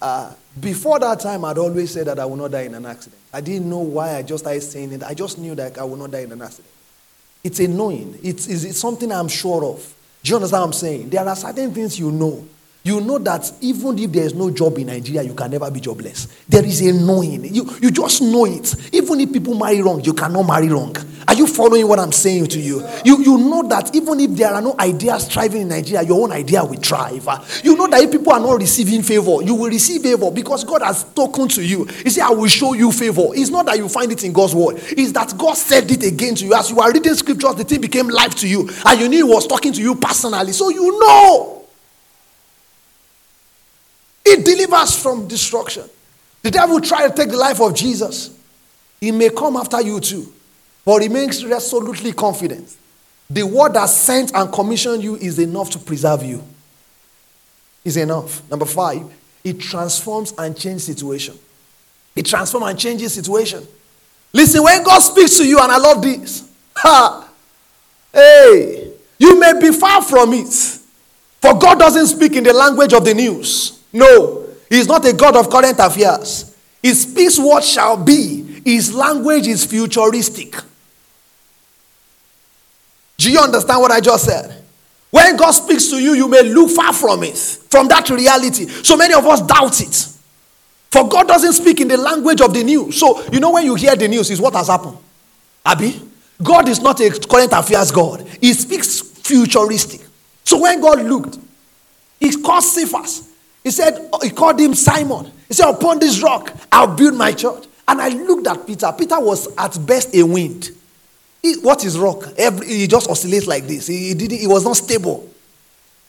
Uh, 0.00 0.34
before 0.60 1.00
that 1.00 1.18
time, 1.18 1.44
I'd 1.44 1.58
always 1.58 1.90
said 1.90 2.06
that 2.06 2.20
I 2.20 2.26
would 2.26 2.38
not 2.38 2.52
die 2.52 2.62
in 2.62 2.74
an 2.74 2.86
accident. 2.86 3.20
I 3.32 3.40
didn't 3.40 3.68
know 3.68 3.78
why 3.78 4.14
I 4.16 4.22
just 4.22 4.44
started 4.44 4.60
saying 4.60 4.92
it. 4.92 5.02
I 5.02 5.14
just 5.14 5.38
knew 5.38 5.56
that 5.56 5.78
I 5.78 5.84
would 5.84 5.98
not 5.98 6.12
die 6.12 6.20
in 6.20 6.30
an 6.30 6.42
accident. 6.42 6.68
It's 7.44 7.60
annoying. 7.60 8.18
It's, 8.22 8.46
it's, 8.46 8.64
it's 8.64 8.78
something 8.78 9.10
I'm 9.10 9.28
sure 9.28 9.64
of. 9.64 9.94
Do 10.22 10.30
you 10.30 10.36
understand 10.36 10.60
what 10.60 10.66
I'm 10.66 10.72
saying? 10.72 11.10
There 11.10 11.26
are 11.26 11.36
certain 11.36 11.74
things 11.74 11.98
you 11.98 12.12
know 12.12 12.46
you 12.84 13.00
know 13.00 13.18
that 13.18 13.50
even 13.60 13.96
if 13.98 14.10
there 14.10 14.24
is 14.24 14.34
no 14.34 14.50
job 14.50 14.76
in 14.78 14.88
Nigeria, 14.88 15.22
you 15.22 15.34
can 15.34 15.50
never 15.52 15.70
be 15.70 15.78
jobless. 15.80 16.26
There 16.48 16.64
is 16.64 16.80
a 16.80 16.92
knowing. 16.92 17.44
You, 17.54 17.70
you 17.80 17.90
just 17.92 18.20
know 18.20 18.44
it. 18.44 18.74
Even 18.92 19.20
if 19.20 19.32
people 19.32 19.54
marry 19.54 19.80
wrong, 19.80 20.00
you 20.02 20.12
cannot 20.12 20.42
marry 20.42 20.68
wrong. 20.68 20.96
Are 21.28 21.34
you 21.34 21.46
following 21.46 21.86
what 21.86 22.00
I'm 22.00 22.10
saying 22.10 22.46
to 22.48 22.60
you? 22.60 22.84
You, 23.04 23.22
you 23.22 23.38
know 23.38 23.62
that 23.68 23.94
even 23.94 24.18
if 24.18 24.32
there 24.32 24.52
are 24.52 24.60
no 24.60 24.74
ideas 24.80 25.28
thriving 25.28 25.62
in 25.62 25.68
Nigeria, 25.68 26.02
your 26.06 26.20
own 26.24 26.32
idea 26.32 26.64
will 26.64 26.74
thrive. 26.80 27.24
You 27.62 27.76
know 27.76 27.86
that 27.86 28.02
if 28.02 28.10
people 28.10 28.32
are 28.32 28.40
not 28.40 28.58
receiving 28.58 29.02
favor, 29.02 29.42
you 29.42 29.54
will 29.54 29.70
receive 29.70 30.02
favor 30.02 30.32
because 30.32 30.64
God 30.64 30.82
has 30.82 31.00
spoken 31.02 31.46
to 31.48 31.62
you. 31.62 31.84
He 31.84 32.10
said, 32.10 32.24
I 32.24 32.30
will 32.30 32.48
show 32.48 32.72
you 32.72 32.90
favor. 32.90 33.28
It's 33.32 33.50
not 33.50 33.66
that 33.66 33.78
you 33.78 33.88
find 33.88 34.10
it 34.10 34.24
in 34.24 34.32
God's 34.32 34.56
word, 34.56 34.76
it's 34.88 35.12
that 35.12 35.32
God 35.38 35.54
said 35.54 35.88
it 35.90 36.02
again 36.04 36.34
to 36.34 36.44
you. 36.44 36.54
As 36.54 36.68
you 36.70 36.80
are 36.80 36.92
reading 36.92 37.14
scriptures, 37.14 37.54
the 37.54 37.64
thing 37.64 37.80
became 37.80 38.08
life 38.08 38.34
to 38.36 38.48
you, 38.48 38.68
and 38.84 39.00
you 39.00 39.08
knew 39.08 39.26
He 39.26 39.32
was 39.32 39.46
talking 39.46 39.72
to 39.72 39.80
you 39.80 39.94
personally. 39.94 40.50
So 40.52 40.68
you 40.70 40.98
know. 40.98 41.61
It 44.24 44.44
delivers 44.44 44.96
from 45.00 45.26
destruction. 45.26 45.84
The 46.42 46.50
devil 46.50 46.80
tried 46.80 47.08
to 47.08 47.14
take 47.14 47.30
the 47.30 47.36
life 47.36 47.60
of 47.60 47.74
Jesus. 47.74 48.36
He 49.00 49.10
may 49.10 49.30
come 49.30 49.56
after 49.56 49.80
you 49.80 50.00
too, 50.00 50.32
but 50.84 51.00
remains 51.00 51.44
resolutely 51.44 52.12
confident. 52.12 52.76
The 53.28 53.42
word 53.44 53.74
that 53.74 53.88
sent 53.88 54.34
and 54.34 54.52
commissioned 54.52 55.02
you 55.02 55.16
is 55.16 55.38
enough 55.38 55.70
to 55.70 55.78
preserve 55.78 56.22
you. 56.22 56.42
Is 57.84 57.96
enough. 57.96 58.48
Number 58.48 58.66
five, 58.66 59.02
it 59.42 59.58
transforms 59.58 60.34
and 60.38 60.56
changes 60.56 60.84
situation. 60.84 61.36
It 62.14 62.26
transforms 62.26 62.66
and 62.66 62.78
changes 62.78 63.14
situation. 63.14 63.66
Listen, 64.32 64.62
when 64.62 64.82
God 64.82 65.00
speaks 65.00 65.36
to 65.38 65.46
you, 65.46 65.58
and 65.58 65.72
I 65.72 65.78
love 65.78 66.02
this. 66.02 66.48
Ha! 66.76 67.28
Hey, 68.12 68.92
you 69.18 69.38
may 69.38 69.58
be 69.58 69.72
far 69.72 70.02
from 70.02 70.32
it, 70.32 70.52
for 71.40 71.58
God 71.58 71.78
doesn't 71.78 72.06
speak 72.06 72.36
in 72.36 72.44
the 72.44 72.52
language 72.52 72.92
of 72.92 73.04
the 73.04 73.14
news. 73.14 73.81
No, 73.92 74.46
he's 74.68 74.86
not 74.86 75.04
a 75.06 75.12
God 75.12 75.36
of 75.36 75.50
current 75.50 75.78
affairs. 75.78 76.56
He 76.82 76.94
speaks 76.94 77.38
what 77.38 77.62
shall 77.62 77.96
be. 77.96 78.42
His 78.64 78.94
language 78.94 79.46
is 79.46 79.64
futuristic. 79.64 80.54
Do 83.18 83.30
you 83.30 83.38
understand 83.38 83.80
what 83.80 83.90
I 83.90 84.00
just 84.00 84.24
said? 84.24 84.62
When 85.10 85.36
God 85.36 85.50
speaks 85.50 85.88
to 85.90 86.02
you, 86.02 86.14
you 86.14 86.26
may 86.26 86.42
look 86.42 86.70
far 86.70 86.92
from 86.92 87.22
it, 87.22 87.36
from 87.36 87.86
that 87.88 88.08
reality. 88.08 88.66
So 88.66 88.96
many 88.96 89.14
of 89.14 89.24
us 89.26 89.42
doubt 89.42 89.80
it. 89.80 90.08
For 90.90 91.08
God 91.08 91.28
doesn't 91.28 91.52
speak 91.52 91.80
in 91.80 91.88
the 91.88 91.96
language 91.96 92.40
of 92.40 92.52
the 92.52 92.64
news. 92.64 92.98
So, 92.98 93.22
you 93.30 93.40
know, 93.40 93.52
when 93.52 93.64
you 93.64 93.74
hear 93.74 93.94
the 93.94 94.08
news, 94.08 94.30
is 94.30 94.40
what 94.40 94.54
has 94.54 94.68
happened. 94.68 94.96
Abby? 95.64 96.00
God 96.42 96.68
is 96.68 96.80
not 96.80 97.00
a 97.00 97.10
current 97.10 97.52
affairs 97.52 97.90
God, 97.90 98.26
He 98.40 98.52
speaks 98.52 99.00
futuristic. 99.00 100.00
So 100.44 100.60
when 100.60 100.80
God 100.80 101.02
looked, 101.02 101.38
He 102.18 102.34
called 102.42 102.64
Cephas. 102.64 103.31
He 103.62 103.70
said, 103.70 104.08
oh, 104.12 104.18
he 104.22 104.30
called 104.30 104.58
him 104.60 104.74
Simon. 104.74 105.30
He 105.48 105.54
said, 105.54 105.68
Upon 105.70 105.98
this 105.98 106.22
rock, 106.22 106.52
I'll 106.70 106.96
build 106.96 107.14
my 107.14 107.32
church. 107.32 107.64
And 107.86 108.00
I 108.00 108.08
looked 108.08 108.46
at 108.46 108.66
Peter. 108.66 108.92
Peter 108.96 109.20
was 109.20 109.48
at 109.56 109.78
best 109.86 110.14
a 110.14 110.22
wind. 110.22 110.70
He, 111.42 111.56
what 111.58 111.84
is 111.84 111.98
rock? 111.98 112.24
Every, 112.38 112.66
he 112.66 112.86
just 112.86 113.10
oscillates 113.10 113.46
like 113.46 113.66
this. 113.66 113.86
He, 113.86 114.08
he, 114.08 114.14
didn't, 114.14 114.38
he 114.38 114.46
was 114.46 114.64
not 114.64 114.76
stable. 114.76 115.28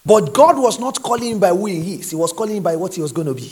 But 0.06 0.34
God 0.34 0.58
was 0.58 0.80
not 0.80 1.02
calling 1.02 1.32
him 1.32 1.40
by 1.40 1.50
who 1.50 1.66
he 1.66 1.96
is, 1.96 2.12
He 2.12 2.16
was 2.16 2.32
calling 2.34 2.58
him 2.58 2.64
by 2.64 2.76
what 2.76 2.94
he 2.94 3.02
was 3.02 3.12
going 3.12 3.28
to 3.28 3.34
be. 3.34 3.52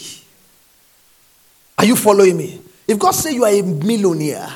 Are 1.77 1.85
you 1.85 1.95
following 1.95 2.37
me? 2.37 2.61
If 2.87 2.99
God 2.99 3.11
say 3.11 3.33
you 3.33 3.43
are 3.43 3.51
a 3.51 3.61
millionaire, 3.61 4.49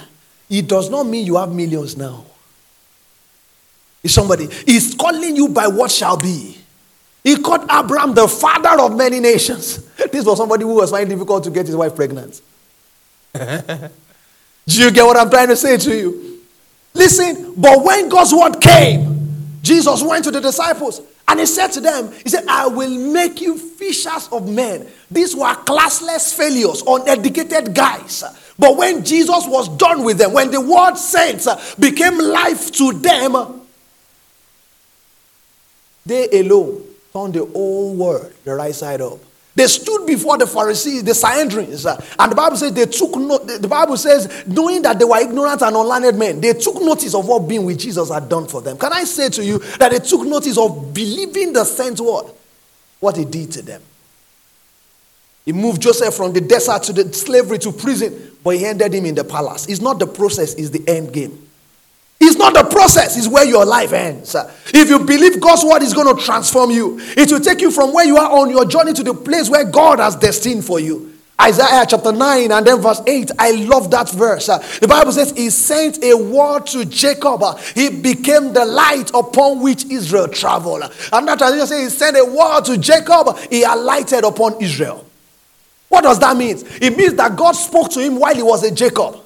it 0.49 0.67
does 0.67 0.89
not 0.89 1.05
mean 1.05 1.25
you 1.25 1.37
have 1.37 1.51
millions 1.53 1.97
now. 1.97 2.23
Is 4.03 4.13
somebody, 4.13 4.47
He's 4.65 4.93
calling 4.93 5.35
you 5.35 5.49
by 5.49 5.67
what 5.67 5.89
shall 5.89 6.17
be. 6.17 6.57
He 7.25 7.37
called 7.37 7.63
Abraham 7.63 8.13
the 8.13 8.27
father 8.27 8.79
of 8.79 8.95
many 8.95 9.19
nations. 9.19 9.79
This 10.11 10.23
was 10.23 10.37
somebody 10.37 10.63
who 10.63 10.75
was 10.75 10.91
finding 10.91 11.17
difficult 11.17 11.43
to 11.45 11.49
get 11.49 11.65
his 11.65 11.75
wife 11.75 11.95
pregnant. 11.95 12.39
Do 13.33 13.41
you 14.67 14.91
get 14.91 15.03
what 15.03 15.17
I'm 15.17 15.29
trying 15.31 15.47
to 15.47 15.55
say 15.55 15.77
to 15.77 15.95
you? 15.95 16.43
Listen, 16.93 17.55
but 17.57 17.83
when 17.83 18.09
God's 18.09 18.31
word 18.31 18.61
came, 18.61 19.57
Jesus 19.63 20.03
went 20.03 20.23
to 20.25 20.31
the 20.31 20.39
disciples 20.39 21.01
and 21.27 21.39
he 21.39 21.47
said 21.47 21.69
to 21.69 21.81
them, 21.81 22.13
He 22.23 22.29
said, 22.29 22.45
I 22.47 22.67
will 22.67 23.11
make 23.11 23.41
you 23.41 23.57
fishers 23.57 24.29
of 24.31 24.47
men. 24.47 24.87
These 25.09 25.35
were 25.35 25.55
classless 25.55 26.37
failures, 26.37 26.83
uneducated 26.85 27.73
guys. 27.73 28.23
But 28.59 28.77
when 28.77 29.03
Jesus 29.03 29.47
was 29.47 29.67
done 29.77 30.03
with 30.03 30.19
them, 30.19 30.31
when 30.31 30.51
the 30.51 30.61
word 30.61 30.95
sent 30.95 31.47
became 31.79 32.19
life 32.19 32.71
to 32.73 32.93
them, 32.93 33.61
they 36.05 36.29
alone 36.41 36.84
turned 37.15 37.33
the 37.33 37.45
whole 37.45 37.95
world 37.95 38.31
the 38.43 38.53
right 38.53 38.75
side 38.75 39.01
up. 39.01 39.19
They 39.55 39.67
stood 39.67 40.05
before 40.05 40.37
the 40.37 40.45
Pharisees, 40.45 41.01
the 41.05 41.13
Sanhedrins, 41.13 41.85
uh, 41.85 41.95
and 42.19 42.29
the 42.29 42.35
Bible 42.35 42.57
says 42.57 42.73
they 42.73 42.85
took 42.85 43.15
note. 43.15 43.47
The 43.47 43.69
Bible 43.69 43.95
says, 43.95 44.43
knowing 44.45 44.81
that 44.81 44.99
they 44.99 45.05
were 45.05 45.17
ignorant 45.17 45.61
and 45.61 45.73
unlearned 45.73 46.19
men, 46.19 46.41
they 46.41 46.51
took 46.51 46.81
notice 46.81 47.15
of 47.15 47.25
what 47.25 47.47
being 47.47 47.65
with 47.65 47.79
Jesus 47.79 48.11
had 48.11 48.27
done 48.27 48.47
for 48.47 48.61
them. 48.61 48.77
Can 48.77 48.91
I 48.91 49.05
say 49.05 49.29
to 49.29 49.45
you 49.45 49.59
that 49.79 49.93
they 49.93 49.99
took 49.99 50.27
notice 50.27 50.57
of 50.57 50.93
believing 50.93 51.53
the 51.53 51.63
sent 51.63 52.01
word, 52.01 52.25
what 52.99 53.15
he 53.15 53.23
did 53.23 53.49
to 53.53 53.61
them? 53.61 53.81
He 55.45 55.53
moved 55.53 55.81
Joseph 55.81 56.13
from 56.13 56.33
the 56.33 56.41
desert 56.41 56.83
to 56.83 56.93
the 56.93 57.13
slavery 57.13 57.59
to 57.59 57.71
prison, 57.71 58.35
but 58.43 58.57
he 58.57 58.65
ended 58.65 58.93
him 58.93 59.05
in 59.05 59.15
the 59.15 59.23
palace. 59.23 59.67
It's 59.67 59.79
not 59.79 59.99
the 59.99 60.07
process, 60.07 60.55
it's 60.55 60.71
the 60.71 60.83
end 60.85 61.13
game. 61.13 61.47
It's 62.19 62.37
not 62.37 62.53
the 62.53 62.63
process, 62.63 63.17
it's 63.17 63.27
where 63.27 63.45
your 63.45 63.65
life 63.65 63.91
ends. 63.91 64.35
If 64.73 64.89
you 64.89 64.99
believe 64.99 65.39
God's 65.41 65.63
word 65.63 65.83
is 65.83 65.93
going 65.93 66.15
to 66.15 66.23
transform 66.23 66.71
you, 66.71 66.97
it 67.17 67.31
will 67.31 67.41
take 67.41 67.61
you 67.61 67.71
from 67.71 67.93
where 67.93 68.05
you 68.05 68.17
are 68.17 68.39
on 68.39 68.49
your 68.49 68.65
journey 68.65 68.93
to 68.93 69.03
the 69.03 69.13
place 69.13 69.49
where 69.49 69.65
God 69.65 69.99
has 69.99 70.15
destined 70.15 70.63
for 70.63 70.79
you. 70.79 71.13
Isaiah 71.39 71.85
chapter 71.85 72.13
9 72.13 72.51
and 72.51 72.65
then 72.65 72.81
verse 72.81 73.01
8. 73.05 73.31
I 73.37 73.51
love 73.51 73.91
that 73.91 74.09
verse. 74.09 74.47
The 74.47 74.87
Bible 74.87 75.11
says, 75.11 75.31
He 75.31 75.49
sent 75.49 76.01
a 76.01 76.15
word 76.15 76.65
to 76.67 76.85
Jacob. 76.85 77.41
He 77.73 77.89
became 77.89 78.53
the 78.53 78.63
light 78.63 79.11
upon 79.13 79.61
which 79.61 79.83
Israel 79.85 80.29
traveled. 80.29 80.83
And 81.11 81.27
that 81.27 81.37
translation 81.37 81.67
says, 81.67 81.83
He 81.83 81.89
sent 81.89 82.17
a 82.17 82.23
word 82.23 82.63
to 82.65 82.77
Jacob. 82.77 83.37
He 83.49 83.63
alighted 83.63 84.23
upon 84.23 84.61
Israel. 84.61 85.05
What 85.89 86.05
does 86.05 86.19
that 86.19 86.37
mean? 86.37 86.57
It 86.81 86.97
means 86.97 87.15
that 87.15 87.35
God 87.35 87.51
spoke 87.51 87.91
to 87.91 87.99
him 87.99 88.17
while 88.17 88.33
he 88.33 88.41
was 88.41 88.63
a 88.63 88.73
Jacob. 88.73 89.17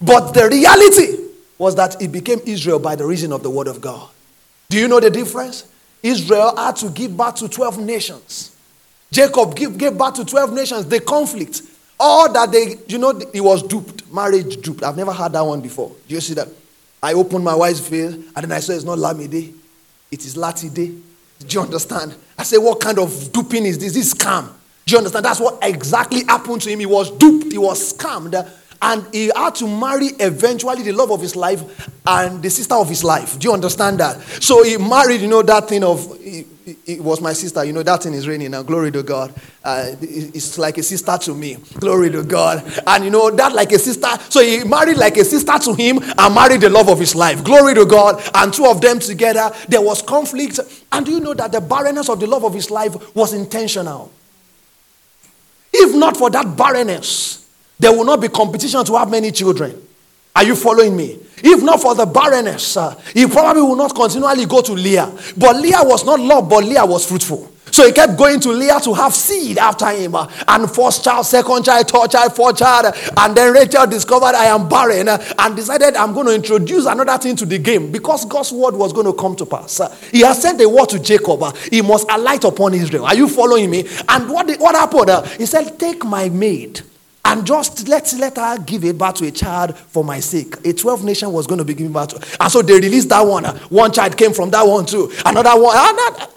But 0.00 0.32
the 0.32 0.48
reality 0.48 1.21
was 1.62 1.76
that 1.76 2.02
it 2.02 2.10
became 2.10 2.40
Israel 2.44 2.80
by 2.80 2.96
the 2.96 3.06
reason 3.06 3.32
of 3.32 3.44
the 3.44 3.48
word 3.48 3.68
of 3.68 3.80
God. 3.80 4.10
Do 4.68 4.76
you 4.76 4.88
know 4.88 4.98
the 4.98 5.10
difference? 5.10 5.70
Israel 6.02 6.56
had 6.56 6.74
to 6.78 6.90
give 6.90 7.16
birth 7.16 7.36
to 7.36 7.48
12 7.48 7.78
nations. 7.78 8.56
Jacob 9.12 9.54
gave, 9.54 9.78
gave 9.78 9.96
birth 9.96 10.14
to 10.14 10.24
12 10.24 10.52
nations. 10.52 10.86
The 10.86 10.98
conflict, 10.98 11.62
all 12.00 12.32
that 12.32 12.50
they, 12.50 12.78
you 12.88 12.98
know, 12.98 13.16
he 13.32 13.40
was 13.40 13.62
duped, 13.62 14.12
marriage 14.12 14.60
duped. 14.60 14.82
I've 14.82 14.96
never 14.96 15.12
had 15.12 15.34
that 15.34 15.42
one 15.42 15.60
before. 15.60 15.92
Do 16.08 16.16
you 16.16 16.20
see 16.20 16.34
that? 16.34 16.48
I 17.00 17.12
opened 17.12 17.44
my 17.44 17.54
wife's 17.54 17.86
face 17.86 18.12
and 18.12 18.34
then 18.34 18.50
I 18.50 18.58
said, 18.58 18.74
It's 18.74 18.84
not 18.84 18.98
Lamide, 18.98 19.54
it 20.10 20.26
is 20.26 20.34
Lati 20.34 20.74
Day. 20.74 20.88
Do 20.88 21.46
you 21.48 21.60
understand? 21.60 22.16
I 22.36 22.42
said, 22.42 22.58
What 22.58 22.80
kind 22.80 22.98
of 22.98 23.08
duping 23.30 23.66
is 23.66 23.78
this? 23.78 23.94
This 23.94 24.06
is 24.08 24.14
scam. 24.14 24.48
Do 24.84 24.92
you 24.92 24.98
understand? 24.98 25.24
That's 25.24 25.38
what 25.38 25.58
exactly 25.62 26.24
happened 26.24 26.62
to 26.62 26.70
him. 26.70 26.80
He 26.80 26.86
was 26.86 27.08
duped, 27.12 27.52
he 27.52 27.58
was 27.58 27.92
scammed 27.92 28.32
and 28.82 29.06
he 29.14 29.30
had 29.34 29.54
to 29.54 29.66
marry 29.68 30.08
eventually 30.18 30.82
the 30.82 30.92
love 30.92 31.12
of 31.12 31.20
his 31.20 31.36
life 31.36 31.88
and 32.04 32.42
the 32.42 32.50
sister 32.50 32.74
of 32.74 32.88
his 32.88 33.04
life. 33.04 33.38
Do 33.38 33.48
you 33.48 33.54
understand 33.54 34.00
that? 34.00 34.20
So 34.42 34.64
he 34.64 34.76
married, 34.76 35.20
you 35.20 35.28
know, 35.28 35.42
that 35.42 35.68
thing 35.68 35.84
of, 35.84 36.04
it, 36.20 37.00
was 37.00 37.20
my 37.20 37.32
sister, 37.32 37.64
you 37.64 37.72
know, 37.72 37.82
that 37.84 38.02
thing 38.02 38.12
is 38.12 38.26
raining 38.26 38.50
now. 38.50 38.62
Glory 38.62 38.90
to 38.90 39.02
God. 39.02 39.32
Uh, 39.64 39.94
it's 40.00 40.58
like 40.58 40.78
a 40.78 40.82
sister 40.82 41.16
to 41.16 41.34
me. 41.34 41.56
Glory 41.78 42.10
to 42.10 42.24
God. 42.24 42.64
And 42.86 43.04
you 43.04 43.10
know, 43.10 43.30
that 43.30 43.52
like 43.52 43.70
a 43.72 43.78
sister. 43.78 44.08
So 44.28 44.42
he 44.42 44.64
married 44.64 44.96
like 44.96 45.16
a 45.16 45.24
sister 45.24 45.58
to 45.58 45.74
him 45.74 45.98
and 46.18 46.34
married 46.34 46.60
the 46.60 46.70
love 46.70 46.88
of 46.88 46.98
his 46.98 47.14
life. 47.14 47.44
Glory 47.44 47.74
to 47.74 47.86
God. 47.86 48.22
And 48.34 48.52
two 48.52 48.66
of 48.66 48.80
them 48.80 48.98
together, 48.98 49.52
there 49.68 49.80
was 49.80 50.02
conflict. 50.02 50.58
And 50.90 51.06
do 51.06 51.12
you 51.12 51.20
know 51.20 51.34
that 51.34 51.52
the 51.52 51.60
barrenness 51.60 52.08
of 52.08 52.18
the 52.18 52.26
love 52.26 52.44
of 52.44 52.54
his 52.54 52.70
life 52.70 53.14
was 53.14 53.32
intentional? 53.32 54.12
If 55.72 55.94
not 55.94 56.16
for 56.16 56.30
that 56.30 56.56
barrenness, 56.56 57.41
there 57.82 57.90
will 57.92 58.04
not 58.04 58.20
be 58.20 58.28
competition 58.28 58.84
to 58.84 58.96
have 58.96 59.10
many 59.10 59.32
children. 59.32 59.74
Are 60.36 60.44
you 60.44 60.54
following 60.54 60.96
me? 60.96 61.18
If 61.42 61.64
not 61.64 61.82
for 61.82 61.96
the 61.96 62.06
barrenness, 62.06 62.76
uh, 62.76 62.94
he 63.12 63.26
probably 63.26 63.62
will 63.62 63.74
not 63.74 63.92
continually 63.92 64.46
go 64.46 64.62
to 64.62 64.72
Leah. 64.72 65.12
But 65.36 65.56
Leah 65.56 65.82
was 65.82 66.06
not 66.06 66.20
loved, 66.20 66.48
but 66.48 66.62
Leah 66.62 66.86
was 66.86 67.04
fruitful. 67.04 67.50
So 67.72 67.84
he 67.84 67.90
kept 67.92 68.16
going 68.16 68.38
to 68.38 68.50
Leah 68.50 68.78
to 68.84 68.94
have 68.94 69.12
seed 69.12 69.58
after 69.58 69.88
him. 69.88 70.14
And 70.14 70.70
first 70.70 71.02
child, 71.02 71.26
second 71.26 71.64
child, 71.64 71.88
third 71.90 72.12
child, 72.12 72.36
fourth 72.36 72.58
child. 72.58 72.94
And 73.16 73.36
then 73.36 73.52
Rachel 73.52 73.88
discovered 73.88 74.36
I 74.36 74.44
am 74.44 74.68
barren 74.68 75.08
and 75.08 75.56
decided 75.56 75.96
I'm 75.96 76.12
going 76.12 76.28
to 76.28 76.34
introduce 76.36 76.86
another 76.86 77.18
thing 77.18 77.34
to 77.34 77.46
the 77.46 77.58
game 77.58 77.90
because 77.90 78.26
God's 78.26 78.52
word 78.52 78.76
was 78.76 78.92
going 78.92 79.06
to 79.06 79.12
come 79.12 79.34
to 79.34 79.46
pass. 79.46 79.80
He 80.12 80.20
has 80.20 80.40
sent 80.40 80.60
a 80.60 80.68
word 80.68 80.90
to 80.90 81.00
Jacob. 81.00 81.56
He 81.68 81.82
must 81.82 82.08
alight 82.08 82.44
upon 82.44 82.74
Israel. 82.74 83.06
Are 83.06 83.16
you 83.16 83.26
following 83.26 83.70
me? 83.70 83.88
And 84.08 84.30
what, 84.30 84.48
what 84.60 84.76
happened? 84.76 85.26
He 85.38 85.46
said, 85.46 85.80
Take 85.80 86.04
my 86.04 86.28
maid 86.28 86.82
and 87.24 87.46
just 87.46 87.88
let, 87.88 88.12
let 88.18 88.36
her 88.36 88.58
give 88.58 88.84
a 88.84 88.92
birth 88.92 89.14
to 89.16 89.26
a 89.26 89.30
child 89.30 89.76
for 89.78 90.02
my 90.04 90.20
sake. 90.20 90.56
A 90.66 90.72
12 90.72 91.04
nation 91.04 91.32
was 91.32 91.46
going 91.46 91.58
to 91.58 91.64
be 91.64 91.74
giving 91.74 91.92
birth 91.92 92.08
to. 92.08 92.36
And 92.42 92.50
so 92.50 92.62
they 92.62 92.74
released 92.74 93.08
that 93.10 93.20
one. 93.22 93.44
One 93.44 93.92
child 93.92 94.16
came 94.16 94.32
from 94.32 94.50
that 94.50 94.62
one 94.62 94.86
too. 94.86 95.10
Another 95.24 95.50
one. 95.60 95.72
Ah, 95.74 95.92
Another. 95.92 96.32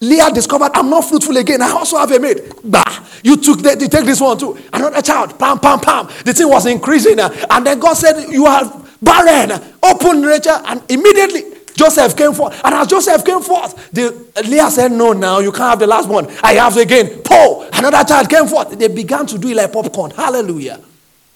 Leah 0.00 0.30
discovered, 0.30 0.70
I'm 0.74 0.88
not 0.90 1.06
fruitful 1.06 1.36
again. 1.38 1.60
I 1.60 1.70
also 1.70 1.98
have 1.98 2.12
a 2.12 2.20
maid. 2.20 2.52
Bah, 2.62 3.04
you 3.24 3.36
took 3.36 3.58
that, 3.62 3.80
you 3.80 3.88
take 3.88 4.04
this 4.04 4.20
one 4.20 4.38
too. 4.38 4.56
Another 4.72 5.02
child. 5.02 5.36
Pam, 5.38 5.58
pam, 5.58 5.80
pam. 5.80 6.06
The 6.24 6.32
thing 6.32 6.48
was 6.48 6.66
increasing. 6.66 7.18
And 7.18 7.66
then 7.66 7.80
God 7.80 7.94
said, 7.94 8.30
You 8.30 8.46
are 8.46 8.80
barren. 9.02 9.50
Open 9.82 10.22
Rachel. 10.22 10.60
And 10.66 10.82
immediately 10.88 11.57
Joseph 11.74 12.16
came 12.16 12.32
forth. 12.32 12.60
And 12.64 12.74
as 12.74 12.86
Joseph 12.86 13.24
came 13.24 13.40
forth, 13.40 13.90
the, 13.92 14.26
Leah 14.46 14.70
said, 14.70 14.92
No, 14.92 15.12
now 15.12 15.38
you 15.40 15.52
can't 15.52 15.70
have 15.70 15.78
the 15.78 15.86
last 15.86 16.08
one. 16.08 16.28
I 16.42 16.54
have 16.54 16.76
again. 16.76 17.22
Paul, 17.22 17.68
another 17.72 18.04
child 18.04 18.28
came 18.28 18.46
forth. 18.46 18.78
They 18.78 18.88
began 18.88 19.26
to 19.26 19.38
do 19.38 19.48
it 19.48 19.56
like 19.56 19.72
popcorn. 19.72 20.10
Hallelujah. 20.10 20.80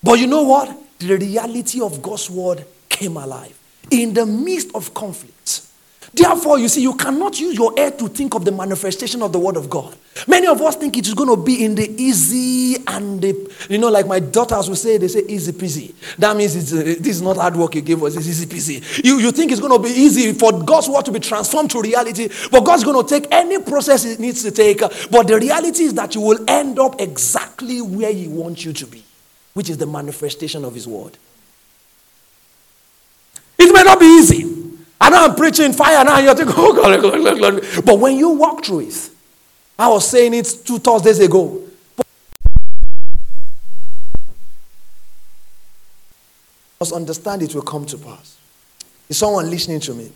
But 0.03 0.19
you 0.19 0.27
know 0.27 0.43
what? 0.43 0.77
The 0.99 1.17
reality 1.17 1.81
of 1.81 2.03
God's 2.03 2.31
word 2.31 2.65
came 2.89 3.17
alive 3.17 3.59
in 3.91 4.15
the 4.15 4.27
midst 4.27 4.75
of 4.75 4.93
conflict. 4.95 5.32
Therefore, 6.15 6.59
you 6.59 6.69
see, 6.69 6.83
you 6.83 6.95
cannot 6.95 7.41
use 7.41 7.55
your 7.57 7.73
head 7.75 7.99
to 7.99 8.07
think 8.07 8.35
of 8.35 8.45
the 8.45 8.53
manifestation 8.53 9.23
of 9.23 9.33
the 9.33 9.39
word 9.39 9.57
of 9.57 9.71
God. 9.71 9.97
Many 10.29 10.47
of 10.47 10.61
us 10.61 10.77
think 10.77 10.99
it 10.99 11.07
is 11.07 11.15
going 11.15 11.31
to 11.31 11.43
be 11.43 11.65
in 11.65 11.75
the 11.75 11.89
easy 11.91 12.85
and 12.87 13.19
the, 13.23 13.51
you 13.71 13.79
know, 13.79 13.89
like 13.89 14.07
my 14.07 14.21
daughters 14.21 14.69
will 14.69 14.77
say, 14.77 14.99
they 14.99 15.09
say 15.09 15.23
easy 15.27 15.53
peasy. 15.53 15.95
That 16.19 16.37
means 16.37 16.55
it's, 16.55 16.71
uh, 16.71 17.01
this 17.03 17.17
is 17.17 17.23
not 17.23 17.39
hard 17.39 17.57
work 17.57 17.75
you 17.75 17.81
gave 17.81 18.03
us, 18.03 18.15
it's 18.15 18.29
easy 18.29 18.45
peasy. 18.45 19.03
You, 19.03 19.21
you 19.21 19.33
think 19.33 19.53
it's 19.53 19.61
going 19.61 19.73
to 19.73 19.79
be 19.79 19.89
easy 19.89 20.35
for 20.35 20.53
God's 20.63 20.91
word 20.91 21.07
to 21.07 21.13
be 21.13 21.21
transformed 21.21 21.71
to 21.71 21.81
reality, 21.81 22.29
but 22.51 22.61
God's 22.61 22.85
going 22.85 23.03
to 23.03 23.09
take 23.09 23.33
any 23.33 23.63
process 23.63 24.05
it 24.05 24.21
needs 24.21 24.43
to 24.43 24.51
take. 24.51 24.81
But 24.81 25.29
the 25.29 25.39
reality 25.39 25.85
is 25.85 25.95
that 25.95 26.15
you 26.15 26.21
will 26.21 26.45
end 26.47 26.79
up 26.79 27.01
exactly 27.01 27.81
where 27.81 28.13
He 28.13 28.29
wants 28.29 28.67
you 28.67 28.75
to 28.75 28.87
be, 28.87 29.03
which 29.55 29.71
is 29.71 29.79
the 29.79 29.87
manifestation 29.87 30.67
of 30.67 30.75
His 30.75 30.87
word. 30.87 31.17
It 33.59 33.73
may 33.73 33.83
not 33.83 33.99
be 33.99 34.07
easy. 34.07 34.62
I 35.13 35.27
know 35.27 35.31
I'm 35.31 35.37
preaching 35.37 35.73
fire 35.73 36.05
now, 36.05 36.19
you're 36.19 36.35
thinking, 36.35 36.55
oh 36.57 36.73
God, 36.73 37.01
God. 37.03 37.85
But 37.85 37.99
when 37.99 38.17
you 38.17 38.31
walk 38.31 38.65
through 38.65 38.81
it, 38.81 39.11
I 39.79 39.89
was 39.89 40.09
saying 40.09 40.33
it 40.35 40.63
two 40.65 40.79
Thursdays 40.79 41.19
ago. 41.21 41.63
must 46.81 46.93
understand 46.95 47.43
it 47.43 47.55
will 47.55 47.63
come 47.63 47.87
to 47.87 47.97
pass. 47.97 48.39
Is 49.09 49.17
someone 49.19 49.49
listening 49.49 49.79
to 49.81 49.95
me? 49.95 50.11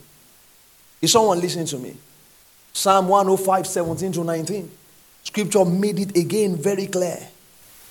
Is 1.01 1.13
someone 1.13 1.39
listening 1.39 1.65
to 1.67 1.77
me? 1.77 1.95
Psalm 2.73 3.07
105, 3.07 3.65
17 3.65 4.11
to 4.11 4.23
19. 4.25 4.69
Scripture 5.23 5.63
made 5.63 5.97
it 5.99 6.17
again 6.17 6.57
very 6.57 6.87
clear 6.87 7.19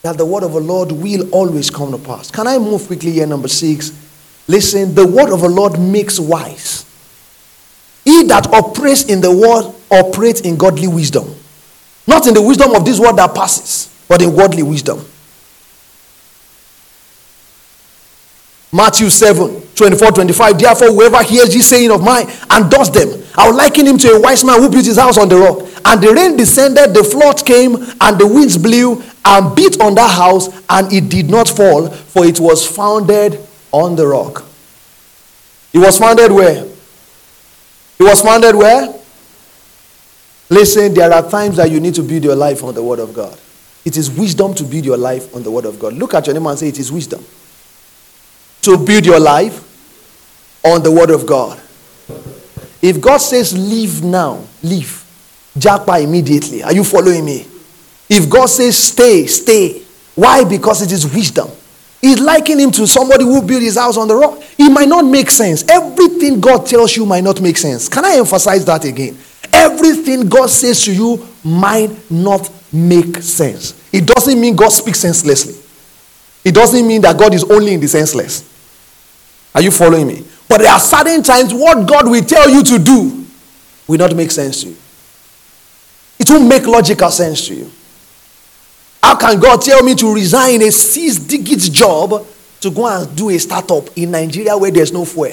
that 0.03 0.19
the 0.19 0.27
word 0.27 0.43
of 0.43 0.53
the 0.53 0.61
Lord 0.61 0.93
will 0.93 1.31
always 1.31 1.71
come 1.71 1.91
to 1.93 1.99
pass. 1.99 2.31
Can 2.31 2.47
I 2.47 2.59
move 2.59 2.87
quickly 2.87 3.13
here, 3.13 3.27
number 3.27 3.49
six? 3.49 3.93
Listen, 4.47 4.95
the 4.95 5.07
word 5.07 5.33
of 5.33 5.41
the 5.41 5.49
Lord 5.49 5.81
makes 5.81 6.21
wise. 6.21 6.86
He 8.07 8.23
that 8.25 8.47
operates 8.55 9.05
in 9.05 9.21
the 9.21 9.37
world 9.37 9.75
operates 9.91 10.41
in 10.41 10.57
godly 10.57 10.87
wisdom. 10.87 11.35
Not 12.07 12.29
in 12.29 12.35
the 12.35 12.41
wisdom 12.41 12.73
of 12.73 12.85
this 12.85 13.01
world 13.01 13.19
that 13.19 13.35
passes, 13.35 13.93
but 14.09 14.23
in 14.23 14.33
worldly 14.33 14.63
wisdom. 14.63 15.05
Matthew 18.73 19.11
7 19.11 19.63
24 19.75 20.13
25. 20.13 20.59
Therefore, 20.59 20.89
whoever 20.89 21.23
hears 21.25 21.53
this 21.53 21.69
saying 21.69 21.91
of 21.91 22.03
mine 22.03 22.27
and 22.51 22.71
does 22.71 22.93
them, 22.93 23.25
I 23.37 23.49
will 23.49 23.57
liken 23.57 23.87
him 23.87 23.99
to 23.99 24.09
a 24.13 24.21
wise 24.21 24.45
man 24.45 24.61
who 24.61 24.71
built 24.71 24.85
his 24.85 24.99
house 24.99 25.19
on 25.19 25.29
the 25.29 25.37
rock. 25.37 25.67
And 25.85 26.01
the 26.01 26.13
rain 26.13 26.37
descended, 26.37 26.95
the 26.95 27.03
flood 27.03 27.45
came, 27.45 27.75
and 28.01 28.19
the 28.19 28.27
winds 28.27 28.57
blew 28.57 29.03
and 29.25 29.57
beat 29.57 29.81
on 29.81 29.97
that 29.97 30.11
house, 30.11 30.49
and 30.69 30.93
it 30.93 31.09
did 31.09 31.29
not 31.29 31.49
fall, 31.49 31.89
for 31.89 32.25
it 32.25 32.39
was 32.39 32.65
founded 32.67 33.41
on 33.73 33.97
the 33.97 34.07
rock. 34.07 34.45
It 35.73 35.79
was 35.79 35.99
founded 35.99 36.31
where? 36.31 36.67
It 37.99 38.03
was 38.03 38.21
founded 38.21 38.55
where? 38.55 38.95
Listen, 40.49 40.95
there 40.95 41.13
are 41.13 41.29
times 41.29 41.57
that 41.57 41.71
you 41.71 41.81
need 41.81 41.95
to 41.95 42.03
build 42.03 42.23
your 42.23 42.37
life 42.37 42.63
on 42.63 42.75
the 42.75 42.83
Word 42.83 42.99
of 42.99 43.13
God. 43.13 43.37
It 43.85 43.97
is 43.97 44.11
wisdom 44.11 44.55
to 44.55 44.65
build 44.65 44.85
your 44.85 44.97
life 44.97 45.35
on 45.35 45.43
the 45.43 45.51
Word 45.51 45.65
of 45.65 45.79
God. 45.79 45.95
Look 45.95 46.15
at 46.15 46.27
your 46.27 46.35
name 46.35 46.47
and 46.47 46.59
say, 46.59 46.69
It 46.69 46.79
is 46.79 46.93
wisdom 46.93 47.25
to 48.63 48.77
build 48.77 49.07
your 49.07 49.21
life 49.21 49.63
on 50.65 50.83
the 50.83 50.91
Word 50.91 51.11
of 51.11 51.27
God. 51.27 51.61
If 52.83 53.01
God 53.01 53.19
says, 53.19 53.57
Leave 53.57 54.03
now, 54.05 54.45
leave. 54.63 55.05
Japa 55.57 56.03
immediately. 56.03 56.63
Are 56.63 56.73
you 56.73 56.85
following 56.85 57.25
me? 57.25 57.47
If 58.09 58.29
God 58.29 58.47
says, 58.47 58.77
Stay, 58.77 59.27
stay. 59.27 59.83
Why? 60.15 60.45
Because 60.45 60.83
it 60.83 60.93
is 60.93 61.13
wisdom. 61.13 61.49
He's 62.01 62.21
liking 62.21 62.59
him 62.59 62.71
to 62.73 62.87
somebody 62.87 63.25
who 63.25 63.43
built 63.43 63.63
his 63.63 63.77
house 63.77 63.97
on 63.97 64.09
the 64.09 64.15
rock. 64.15 64.41
It 64.59 64.71
might 64.71 64.89
not 64.89 65.05
make 65.05 65.31
sense. 65.31 65.65
Everything 65.69 66.41
God 66.41 66.67
tells 66.67 66.97
you 66.97 67.07
might 67.07 67.25
not 67.25 67.41
make 67.41 67.57
sense. 67.57 67.89
Can 67.89 68.05
I 68.05 68.17
emphasize 68.17 68.65
that 68.67 68.85
again? 68.85 69.17
Everything 69.53 70.29
God 70.29 70.51
says 70.51 70.85
to 70.85 70.95
you 70.95 71.27
might 71.43 71.91
not 72.11 72.51
make 72.73 73.17
sense. 73.23 73.83
It 73.93 74.07
doesn't 74.07 74.41
mean 74.41 74.55
God 74.55 74.71
speaks 74.71 75.01
senselessly. 75.01 75.55
It 76.45 76.55
doesn't 76.55 76.87
mean 76.87 77.01
that 77.03 77.19
God 77.19 77.35
is 77.35 77.45
only 77.45 77.75
in 77.75 77.81
the 77.81 77.89
senseless. 77.89 78.53
Are 79.55 79.63
you 79.63 79.71
following 79.71 80.07
me? 80.07 80.25
But 80.49 80.59
there 80.59 80.73
are 80.73 80.79
certain 80.79 81.23
times 81.23 81.53
what 81.53 81.89
God 81.89 82.09
will 82.09 82.23
tell 82.23 82.49
you 82.49 82.63
to 82.63 82.79
do 82.79 83.27
will 83.89 83.99
not 83.99 84.15
make 84.15 84.31
sense 84.31 84.63
to 84.63 84.69
you. 84.69 84.77
It 86.19 86.31
won't 86.31 86.49
make 86.49 86.67
logical 86.67 87.11
sense 87.11 87.47
to 87.49 87.55
you. 87.55 87.71
How 89.07 89.15
can 89.15 89.39
God 89.39 89.63
tell 89.63 89.85
me 89.85 89.95
to 89.95 90.13
resign 90.13 90.63
a 90.63 90.73
six 90.73 91.15
digit 91.15 91.73
job 91.73 92.27
to 92.61 92.71
go 92.73 92.89
and 92.89 93.17
do 93.17 93.31
a 93.31 93.39
startup 93.39 93.97
in 93.97 94.11
Nigeria 94.11 94.59
where 94.59 94.73
there's 94.73 94.93
no 94.93 95.05
fuel? 95.05 95.31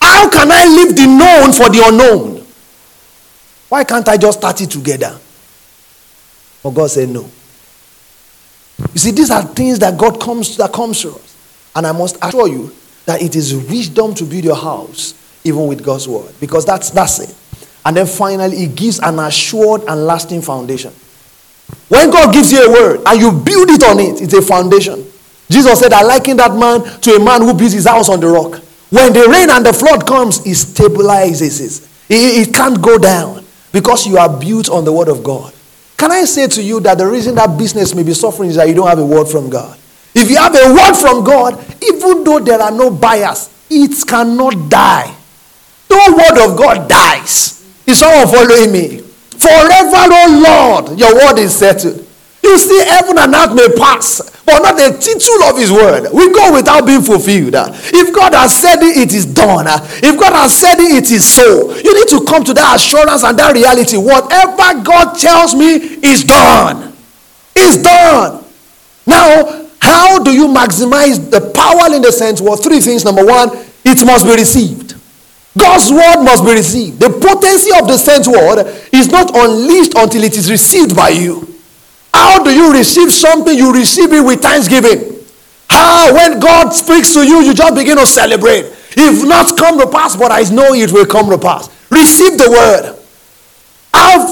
How 0.00 0.28
can 0.28 0.50
I 0.50 0.66
leave 0.66 0.96
the 0.96 1.06
known 1.06 1.52
for 1.52 1.68
the 1.70 1.84
unknown? 1.86 2.44
Why 3.68 3.84
can't 3.84 4.08
I 4.08 4.16
just 4.16 4.38
start 4.40 4.60
it 4.60 4.70
together? 4.72 5.16
But 6.64 6.70
God 6.70 6.90
said 6.90 7.10
no. 7.10 7.30
You 8.94 8.98
see, 8.98 9.12
these 9.12 9.30
are 9.30 9.44
things 9.44 9.78
that 9.78 9.96
God 9.96 10.20
comes 10.20 10.56
that 10.56 10.72
comes 10.72 11.02
to 11.02 11.10
us. 11.12 11.36
And 11.76 11.86
I 11.86 11.92
must 11.92 12.16
assure 12.20 12.48
you 12.48 12.74
that 13.06 13.22
it 13.22 13.36
is 13.36 13.54
wisdom 13.54 14.12
to 14.14 14.24
build 14.24 14.42
your 14.42 14.56
house 14.56 15.14
even 15.44 15.68
with 15.68 15.84
God's 15.84 16.08
word. 16.08 16.34
Because 16.40 16.66
that's 16.66 16.90
that's 16.90 17.20
it. 17.20 17.36
And 17.84 17.96
then 17.96 18.06
finally, 18.06 18.64
it 18.64 18.74
gives 18.76 19.00
an 19.00 19.18
assured 19.18 19.82
and 19.88 20.06
lasting 20.06 20.42
foundation. 20.42 20.92
When 21.88 22.10
God 22.10 22.32
gives 22.32 22.52
you 22.52 22.64
a 22.64 22.70
word 22.70 23.02
and 23.06 23.20
you 23.20 23.32
build 23.32 23.70
it 23.70 23.82
on 23.82 23.98
it, 24.00 24.22
it's 24.22 24.34
a 24.34 24.42
foundation. 24.42 25.04
Jesus 25.50 25.80
said, 25.80 25.92
I 25.92 26.02
liken 26.02 26.36
that 26.38 26.54
man 26.54 26.82
to 27.00 27.10
a 27.12 27.22
man 27.22 27.42
who 27.42 27.52
builds 27.54 27.74
his 27.74 27.86
house 27.86 28.08
on 28.08 28.20
the 28.20 28.28
rock. 28.28 28.62
When 28.90 29.12
the 29.12 29.28
rain 29.28 29.50
and 29.50 29.64
the 29.64 29.72
flood 29.72 30.06
comes, 30.06 30.38
it 30.40 30.56
stabilizes 30.56 31.60
it. 31.60 31.88
It, 32.08 32.48
it 32.48 32.54
can't 32.54 32.80
go 32.80 32.98
down 32.98 33.44
because 33.72 34.06
you 34.06 34.18
are 34.18 34.28
built 34.28 34.68
on 34.70 34.84
the 34.84 34.92
word 34.92 35.08
of 35.08 35.22
God. 35.22 35.52
Can 35.96 36.10
I 36.10 36.24
say 36.24 36.46
to 36.48 36.62
you 36.62 36.80
that 36.80 36.98
the 36.98 37.06
reason 37.06 37.34
that 37.36 37.58
business 37.58 37.94
may 37.94 38.02
be 38.02 38.14
suffering 38.14 38.50
is 38.50 38.56
that 38.56 38.68
you 38.68 38.74
don't 38.74 38.88
have 38.88 38.98
a 38.98 39.06
word 39.06 39.28
from 39.28 39.50
God? 39.50 39.78
If 40.14 40.30
you 40.30 40.36
have 40.36 40.54
a 40.54 40.74
word 40.74 40.94
from 40.94 41.24
God, 41.24 41.58
even 41.82 42.24
though 42.24 42.38
there 42.38 42.60
are 42.60 42.70
no 42.70 42.90
buyers, 42.90 43.48
it 43.70 44.06
cannot 44.06 44.68
die. 44.68 45.14
No 45.90 46.16
word 46.16 46.50
of 46.50 46.58
God 46.58 46.88
dies. 46.88 47.61
Is 47.92 47.98
someone 47.98 48.26
following 48.26 48.72
me? 48.72 48.98
Forever, 49.36 50.08
oh 50.08 50.40
Lord, 50.40 50.98
your 50.98 51.14
word 51.14 51.38
is 51.38 51.54
settled. 51.54 52.08
You 52.42 52.56
see, 52.56 52.82
heaven 52.86 53.18
and 53.18 53.34
earth 53.34 53.54
may 53.54 53.68
pass, 53.76 54.18
but 54.46 54.62
not 54.62 54.76
the 54.76 54.96
tittle 54.98 55.42
of 55.44 55.58
his 55.58 55.70
word. 55.70 56.08
We 56.10 56.32
go 56.32 56.54
without 56.54 56.86
being 56.86 57.02
fulfilled. 57.02 57.52
If 57.92 58.14
God 58.14 58.32
has 58.32 58.56
said 58.58 58.82
it, 58.82 58.96
it 58.96 59.12
is 59.12 59.26
done. 59.26 59.66
If 60.02 60.18
God 60.18 60.32
has 60.32 60.58
said 60.58 60.80
it, 60.80 61.04
it 61.04 61.10
is 61.10 61.22
so. 61.24 61.76
You 61.76 61.94
need 61.94 62.08
to 62.08 62.24
come 62.24 62.42
to 62.44 62.54
that 62.54 62.76
assurance 62.76 63.24
and 63.24 63.38
that 63.38 63.52
reality. 63.54 63.98
Whatever 63.98 64.82
God 64.82 65.12
tells 65.18 65.54
me 65.54 65.76
is 66.00 66.24
done. 66.24 66.96
Is 67.54 67.76
done. 67.82 68.42
Now, 69.06 69.68
how 69.80 70.22
do 70.22 70.32
you 70.32 70.48
maximize 70.48 71.30
the 71.30 71.52
power 71.52 71.94
in 71.94 72.00
the 72.00 72.10
sense? 72.10 72.40
Well, 72.40 72.56
three 72.56 72.80
things. 72.80 73.04
Number 73.04 73.24
one, 73.24 73.50
it 73.84 74.06
must 74.06 74.24
be 74.24 74.32
received. 74.32 74.91
God's 75.58 75.90
word 75.90 76.24
must 76.24 76.44
be 76.44 76.52
received. 76.52 77.00
The 77.00 77.10
potency 77.10 77.70
of 77.78 77.86
the 77.86 77.98
sent 77.98 78.26
word 78.26 78.66
is 78.92 79.08
not 79.08 79.36
unleashed 79.36 79.92
until 79.96 80.22
it 80.24 80.36
is 80.36 80.50
received 80.50 80.96
by 80.96 81.10
you. 81.10 81.46
How 82.12 82.42
do 82.42 82.50
you 82.50 82.72
receive 82.72 83.12
something? 83.12 83.56
You 83.56 83.72
receive 83.72 84.12
it 84.12 84.20
with 84.20 84.40
thanksgiving. 84.40 85.12
How, 85.68 86.14
when 86.14 86.40
God 86.40 86.70
speaks 86.70 87.12
to 87.14 87.26
you, 87.26 87.42
you 87.42 87.54
just 87.54 87.74
begin 87.74 87.96
to 87.96 88.06
celebrate. 88.06 88.64
If 88.96 89.26
not 89.26 89.56
come 89.56 89.78
to 89.80 89.86
pass, 89.86 90.16
but 90.16 90.30
I 90.30 90.42
know 90.52 90.74
it 90.74 90.92
will 90.92 91.06
come 91.06 91.30
to 91.30 91.38
pass. 91.38 91.68
Receive 91.90 92.38
the 92.38 92.50
word. 92.50 92.98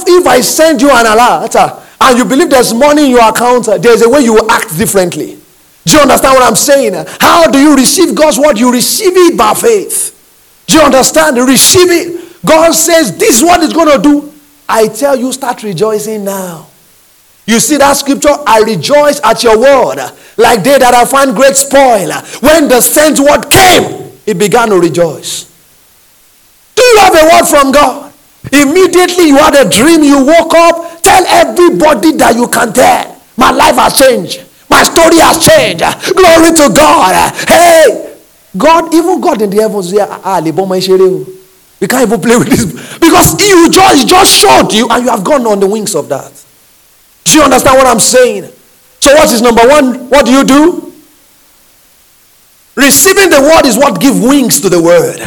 If 0.06 0.26
I 0.26 0.40
send 0.40 0.82
you 0.82 0.90
an 0.90 1.06
alert 1.06 1.54
uh, 1.56 1.80
and 2.00 2.18
you 2.18 2.24
believe 2.24 2.50
there's 2.50 2.74
money 2.74 3.04
in 3.04 3.10
your 3.10 3.28
account, 3.28 3.68
uh, 3.68 3.78
there's 3.78 4.02
a 4.02 4.08
way 4.08 4.20
you 4.20 4.34
will 4.34 4.50
act 4.50 4.76
differently. 4.76 5.38
Do 5.86 5.94
you 5.94 6.00
understand 6.00 6.34
what 6.34 6.42
I'm 6.42 6.56
saying? 6.56 6.92
How 7.20 7.50
do 7.50 7.58
you 7.58 7.74
receive 7.76 8.14
God's 8.14 8.38
word? 8.38 8.58
You 8.58 8.72
receive 8.72 9.12
it 9.14 9.36
by 9.38 9.54
faith. 9.54 10.16
Do 10.70 10.76
you 10.76 10.82
understand? 10.82 11.36
Receive 11.36 11.90
it. 11.90 12.46
God 12.46 12.72
says, 12.72 13.16
This 13.16 13.38
is 13.38 13.42
what 13.42 13.62
it's 13.62 13.72
going 13.72 13.90
to 13.90 14.00
do. 14.00 14.32
I 14.68 14.86
tell 14.86 15.16
you, 15.16 15.32
start 15.32 15.64
rejoicing 15.64 16.24
now. 16.24 16.68
You 17.44 17.58
see 17.58 17.76
that 17.78 17.94
scripture? 17.94 18.30
I 18.46 18.60
rejoice 18.60 19.20
at 19.24 19.42
your 19.42 19.58
word, 19.58 19.98
like 20.36 20.62
they 20.62 20.78
that 20.78 20.94
I 20.94 21.04
find 21.04 21.34
great 21.34 21.56
spoil. 21.56 22.12
When 22.38 22.68
the 22.68 22.80
sent 22.80 23.18
word 23.18 23.50
came, 23.50 24.12
he 24.24 24.32
began 24.32 24.68
to 24.68 24.78
rejoice. 24.78 25.50
Do 26.76 26.82
you 26.84 26.98
have 26.98 27.14
a 27.18 27.24
word 27.34 27.46
from 27.50 27.72
God? 27.72 28.12
Immediately 28.52 29.26
you 29.26 29.38
had 29.38 29.66
a 29.66 29.68
dream, 29.68 30.04
you 30.04 30.24
woke 30.24 30.54
up, 30.54 31.02
tell 31.02 31.26
everybody 31.26 32.12
that 32.12 32.36
you 32.36 32.46
can 32.46 32.72
tell. 32.72 33.20
My 33.36 33.50
life 33.50 33.74
has 33.74 33.98
changed. 33.98 34.44
My 34.70 34.84
story 34.84 35.18
has 35.18 35.44
changed. 35.44 35.82
Glory 36.14 36.54
to 36.54 36.72
God. 36.72 37.34
Hey, 37.48 38.09
God, 38.56 38.92
even 38.94 39.20
God 39.20 39.42
in 39.42 39.50
the 39.50 39.62
heavens, 39.62 39.94
ah, 39.98 40.40
we 41.80 41.86
can't 41.88 42.06
even 42.06 42.20
play 42.20 42.36
with 42.36 42.48
this 42.48 42.98
because 42.98 43.40
you 43.40 43.70
just 43.70 44.06
just 44.06 44.38
showed 44.38 44.72
you 44.72 44.88
and 44.90 45.04
you 45.04 45.10
have 45.10 45.24
gone 45.24 45.46
on 45.46 45.60
the 45.60 45.66
wings 45.66 45.94
of 45.94 46.08
that. 46.08 46.32
Do 47.24 47.34
you 47.34 47.42
understand 47.42 47.78
what 47.78 47.86
I'm 47.86 48.00
saying? 48.00 48.52
So, 49.00 49.14
what 49.14 49.32
is 49.32 49.40
number 49.40 49.66
one? 49.66 50.10
What 50.10 50.26
do 50.26 50.32
you 50.32 50.44
do? 50.44 50.92
Receiving 52.76 53.30
the 53.30 53.40
word 53.40 53.66
is 53.66 53.76
what 53.76 54.00
gives 54.00 54.20
wings 54.20 54.60
to 54.60 54.68
the 54.68 54.82
word. 54.82 55.20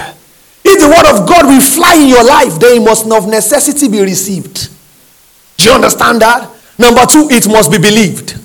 If 0.66 0.80
the 0.80 0.88
word 0.88 1.10
of 1.10 1.28
God 1.28 1.46
will 1.46 1.62
fly 1.62 1.96
in 1.96 2.08
your 2.08 2.24
life, 2.24 2.60
then 2.60 2.82
it 2.82 2.86
must 2.86 3.10
of 3.12 3.28
necessity 3.28 3.90
be 3.90 4.02
received. 4.02 4.70
Do 5.58 5.66
you 5.66 5.72
understand 5.72 6.22
that? 6.22 6.50
Number 6.78 7.06
two, 7.06 7.28
it 7.30 7.48
must 7.48 7.72
be 7.72 7.78
believed. 7.78 8.40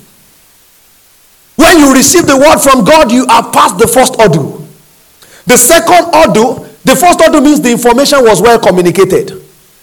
When 1.57 1.79
you 1.79 1.95
receive 1.95 2.27
the 2.27 2.37
word 2.37 2.59
from 2.59 2.85
God, 2.85 3.11
you 3.13 3.27
are 3.27 3.51
past 3.51 3.79
the 3.79 3.87
first 3.87 4.19
order. 4.19 4.58
The 5.49 5.57
second 5.57 6.13
order, 6.13 6.69
the 6.85 6.95
first 6.95 7.21
order 7.23 7.41
means 7.41 7.61
the 7.61 7.73
information 7.73 8.21
was 8.23 8.43
well 8.43 8.61
communicated. 8.61 9.33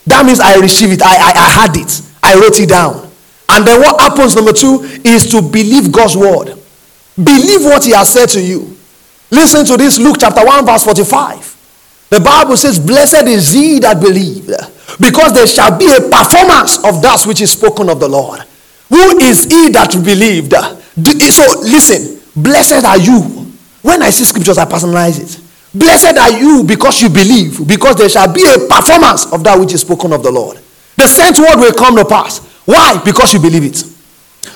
That 0.05 0.24
means 0.24 0.39
I 0.39 0.61
received 0.61 0.93
it, 0.93 1.01
I, 1.01 1.16
I, 1.18 1.32
I 1.34 1.49
had 1.49 1.76
it, 1.76 2.01
I 2.22 2.36
wrote 2.38 2.59
it 2.59 2.70
down. 2.70 3.09
And 3.49 3.66
then 3.66 3.82
what 3.82 3.99
happens, 3.99 4.36
number 4.36 4.53
two, 4.53 4.86
is 5.03 5.26
to 5.32 5.41
believe 5.41 5.91
God's 5.91 6.16
word. 6.16 6.53
Believe 7.18 7.66
what 7.66 7.84
He 7.84 7.91
has 7.91 8.13
said 8.13 8.30
to 8.38 8.41
you. 8.41 8.78
Listen 9.32 9.66
to 9.66 9.76
this 9.76 9.97
Luke 9.97 10.18
chapter 10.20 10.45
1, 10.45 10.66
verse 10.68 10.84
45. 10.84 12.07
The 12.11 12.20
Bible 12.20 12.57
says, 12.57 12.80
Blessed 12.80 13.26
is 13.26 13.51
he 13.51 13.80
that 13.80 13.99
believed, 13.99 14.53
because 15.01 15.34
there 15.34 15.47
shall 15.47 15.76
be 15.76 15.89
a 15.89 15.99
performance 15.99 16.78
of 16.86 17.01
that 17.01 17.24
which 17.26 17.41
is 17.41 17.51
spoken 17.51 17.89
of 17.89 17.99
the 17.99 18.07
Lord. 18.07 18.41
Who 18.89 19.18
is 19.18 19.45
he 19.45 19.70
that 19.70 19.89
believed? 20.05 20.53
So 20.53 21.59
listen, 21.61 22.22
blessed 22.36 22.86
are 22.86 22.99
you. 22.99 23.20
When 23.82 24.03
I 24.03 24.11
see 24.11 24.26
scriptures, 24.26 24.59
I 24.59 24.66
personalize 24.66 25.18
it. 25.20 25.45
Blessed 25.76 26.18
are 26.18 26.32
you 26.32 26.64
because 26.64 27.02
you 27.02 27.10
believe, 27.10 27.68
because 27.68 27.98
there 27.98 28.08
shall 28.08 28.32
be 28.32 28.44
a 28.48 28.58
performance 28.68 29.32
of 29.34 29.44
that 29.44 29.60
which 29.60 29.74
is 29.74 29.82
spoken 29.82 30.14
of 30.14 30.24
the 30.24 30.32
Lord. 30.32 30.58
The 30.96 31.08
sent 31.08 31.38
word 31.38 31.58
will 31.60 31.74
come 31.74 31.98
to 31.98 32.06
pass. 32.06 32.40
Why? 32.64 33.02
Because 33.04 33.34
you 33.34 33.40
believe 33.42 33.64
it. 33.66 33.84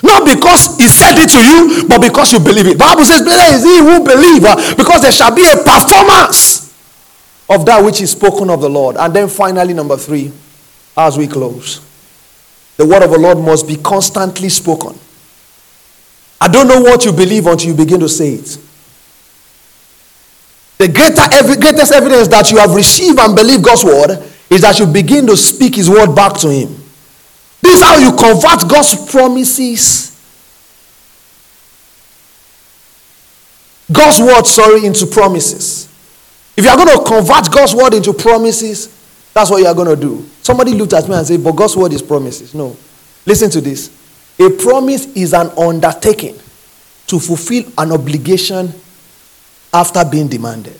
Not 0.02 0.24
because 0.24 0.78
he 0.78 0.88
said 0.88 1.20
it 1.20 1.28
to 1.28 1.42
you, 1.44 1.86
but 1.86 2.00
because 2.00 2.32
you 2.32 2.40
believe 2.40 2.66
it. 2.66 2.72
The 2.78 2.84
Bible 2.88 3.04
says, 3.04 3.20
Blessed 3.20 3.54
is 3.56 3.62
he 3.64 3.78
who 3.78 4.02
believe, 4.02 4.44
uh, 4.44 4.56
because 4.76 5.02
there 5.02 5.12
shall 5.12 5.34
be 5.34 5.44
a 5.44 5.56
performance 5.56 6.72
of 7.50 7.66
that 7.66 7.84
which 7.84 8.00
is 8.00 8.12
spoken 8.12 8.48
of 8.48 8.62
the 8.62 8.70
Lord. 8.70 8.96
And 8.96 9.12
then 9.12 9.28
finally, 9.28 9.74
number 9.74 9.98
three, 9.98 10.32
as 10.96 11.18
we 11.18 11.26
close, 11.26 11.84
the 12.78 12.86
word 12.86 13.02
of 13.02 13.10
the 13.10 13.18
Lord 13.18 13.36
must 13.38 13.68
be 13.68 13.76
constantly 13.76 14.48
spoken. 14.48 14.98
I 16.40 16.48
don't 16.48 16.66
know 16.66 16.80
what 16.80 17.04
you 17.04 17.12
believe 17.12 17.46
until 17.46 17.68
you 17.68 17.76
begin 17.76 18.00
to 18.00 18.08
say 18.08 18.34
it. 18.34 18.56
The 20.80 20.88
greater, 20.88 21.60
greatest 21.60 21.92
evidence 21.92 22.26
that 22.28 22.50
you 22.50 22.56
have 22.56 22.74
received 22.74 23.18
and 23.18 23.36
believed 23.36 23.62
God's 23.62 23.84
word 23.84 24.12
is 24.48 24.62
that 24.62 24.78
you 24.78 24.86
begin 24.86 25.26
to 25.26 25.36
speak 25.36 25.74
his 25.74 25.90
word 25.90 26.14
back 26.14 26.38
to 26.38 26.48
him. 26.48 26.68
This 27.60 27.74
is 27.74 27.82
how 27.82 27.98
you 27.98 28.16
convert 28.16 28.66
God's 28.66 29.10
promises. 29.10 30.08
God's 33.92 34.20
word, 34.20 34.46
sorry, 34.46 34.86
into 34.86 35.04
promises. 35.04 35.86
If 36.56 36.64
you 36.64 36.70
are 36.70 36.76
going 36.78 36.96
to 36.96 37.04
convert 37.04 37.52
God's 37.52 37.74
word 37.74 37.92
into 37.92 38.14
promises, 38.14 38.88
that's 39.34 39.50
what 39.50 39.58
you 39.58 39.66
are 39.66 39.74
going 39.74 39.94
to 39.94 40.00
do. 40.00 40.26
Somebody 40.40 40.72
looked 40.72 40.94
at 40.94 41.06
me 41.06 41.14
and 41.14 41.26
said, 41.26 41.44
But 41.44 41.52
God's 41.52 41.76
word 41.76 41.92
is 41.92 42.00
promises. 42.00 42.54
No. 42.54 42.74
Listen 43.26 43.50
to 43.50 43.60
this. 43.60 43.90
A 44.38 44.48
promise 44.48 45.14
is 45.14 45.34
an 45.34 45.50
undertaking 45.58 46.38
to 47.08 47.20
fulfill 47.20 47.64
an 47.76 47.92
obligation 47.92 48.72
after 49.72 50.04
being 50.04 50.28
demanded. 50.28 50.78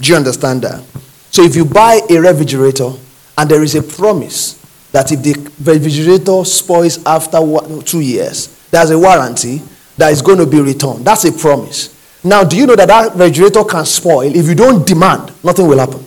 Do 0.00 0.10
you 0.10 0.16
understand 0.16 0.62
that? 0.62 0.84
So 1.30 1.42
if 1.42 1.56
you 1.56 1.64
buy 1.64 2.00
a 2.08 2.18
refrigerator 2.18 2.92
and 3.36 3.50
there 3.50 3.62
is 3.62 3.74
a 3.74 3.82
promise 3.82 4.60
that 4.92 5.10
if 5.10 5.22
the 5.22 5.32
refrigerator 5.58 6.44
spoils 6.44 7.04
after 7.04 7.40
one, 7.40 7.80
two 7.82 8.00
years, 8.00 8.48
there's 8.70 8.90
a 8.90 8.98
warranty 8.98 9.60
that 9.96 10.12
is 10.12 10.22
going 10.22 10.38
to 10.38 10.46
be 10.46 10.60
returned. 10.60 11.04
That's 11.04 11.24
a 11.24 11.32
promise. 11.32 11.90
Now, 12.22 12.44
do 12.44 12.56
you 12.56 12.66
know 12.66 12.76
that 12.76 12.88
that 12.88 13.12
refrigerator 13.12 13.64
can 13.64 13.84
spoil? 13.84 14.34
If 14.34 14.46
you 14.46 14.54
don't 14.54 14.86
demand, 14.86 15.32
nothing 15.42 15.66
will 15.66 15.78
happen. 15.78 16.04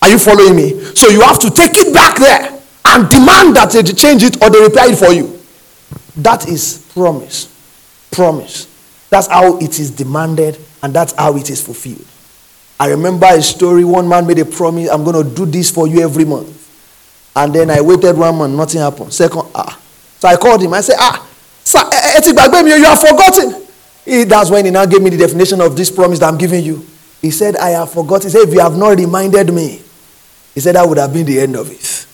Are 0.00 0.08
you 0.08 0.18
following 0.18 0.56
me? 0.56 0.82
So 0.94 1.08
you 1.08 1.20
have 1.20 1.38
to 1.40 1.50
take 1.50 1.72
it 1.74 1.92
back 1.94 2.18
there 2.18 2.60
and 2.86 3.08
demand 3.08 3.56
that 3.56 3.70
they 3.72 3.82
change 3.82 4.22
it 4.22 4.42
or 4.42 4.50
they 4.50 4.60
repair 4.60 4.90
it 4.90 4.96
for 4.98 5.12
you. 5.12 5.38
That 6.16 6.48
is 6.48 6.84
promise. 6.92 7.48
Promise. 8.10 8.66
That's 9.12 9.26
how 9.26 9.58
it 9.58 9.78
is 9.78 9.90
demanded 9.90 10.58
and 10.82 10.94
that's 10.94 11.12
how 11.12 11.36
it 11.36 11.50
is 11.50 11.60
fulfilled. 11.62 12.06
I 12.80 12.88
remember 12.88 13.26
a 13.26 13.42
story. 13.42 13.84
One 13.84 14.08
man 14.08 14.26
made 14.26 14.38
a 14.38 14.46
promise, 14.46 14.88
I'm 14.88 15.04
going 15.04 15.22
to 15.22 15.36
do 15.36 15.44
this 15.44 15.70
for 15.70 15.86
you 15.86 16.00
every 16.00 16.24
month. 16.24 16.48
And 17.36 17.54
then 17.54 17.70
I 17.70 17.82
waited 17.82 18.16
one 18.16 18.36
month, 18.38 18.54
nothing 18.56 18.80
happened. 18.80 19.12
Second, 19.12 19.42
ah. 19.54 19.78
So 20.18 20.28
I 20.28 20.36
called 20.36 20.62
him. 20.62 20.72
I 20.72 20.80
said, 20.80 20.96
ah, 20.98 21.28
sir, 21.62 21.78
you 21.84 22.84
have 22.84 23.00
forgotten. 23.00 23.66
He, 24.06 24.24
that's 24.24 24.48
when 24.50 24.64
he 24.64 24.70
now 24.70 24.86
gave 24.86 25.02
me 25.02 25.10
the 25.10 25.18
definition 25.18 25.60
of 25.60 25.76
this 25.76 25.90
promise 25.90 26.18
that 26.20 26.28
I'm 26.32 26.38
giving 26.38 26.64
you. 26.64 26.86
He 27.20 27.30
said, 27.30 27.56
I 27.56 27.68
have 27.70 27.92
forgotten. 27.92 28.28
He 28.28 28.32
said, 28.32 28.48
if 28.48 28.54
you 28.54 28.60
have 28.60 28.78
not 28.78 28.96
reminded 28.96 29.52
me, 29.52 29.82
he 30.54 30.60
said 30.60 30.74
that 30.74 30.88
would 30.88 30.96
have 30.96 31.12
been 31.12 31.26
the 31.26 31.38
end 31.38 31.54
of 31.56 31.70
it. 31.70 32.06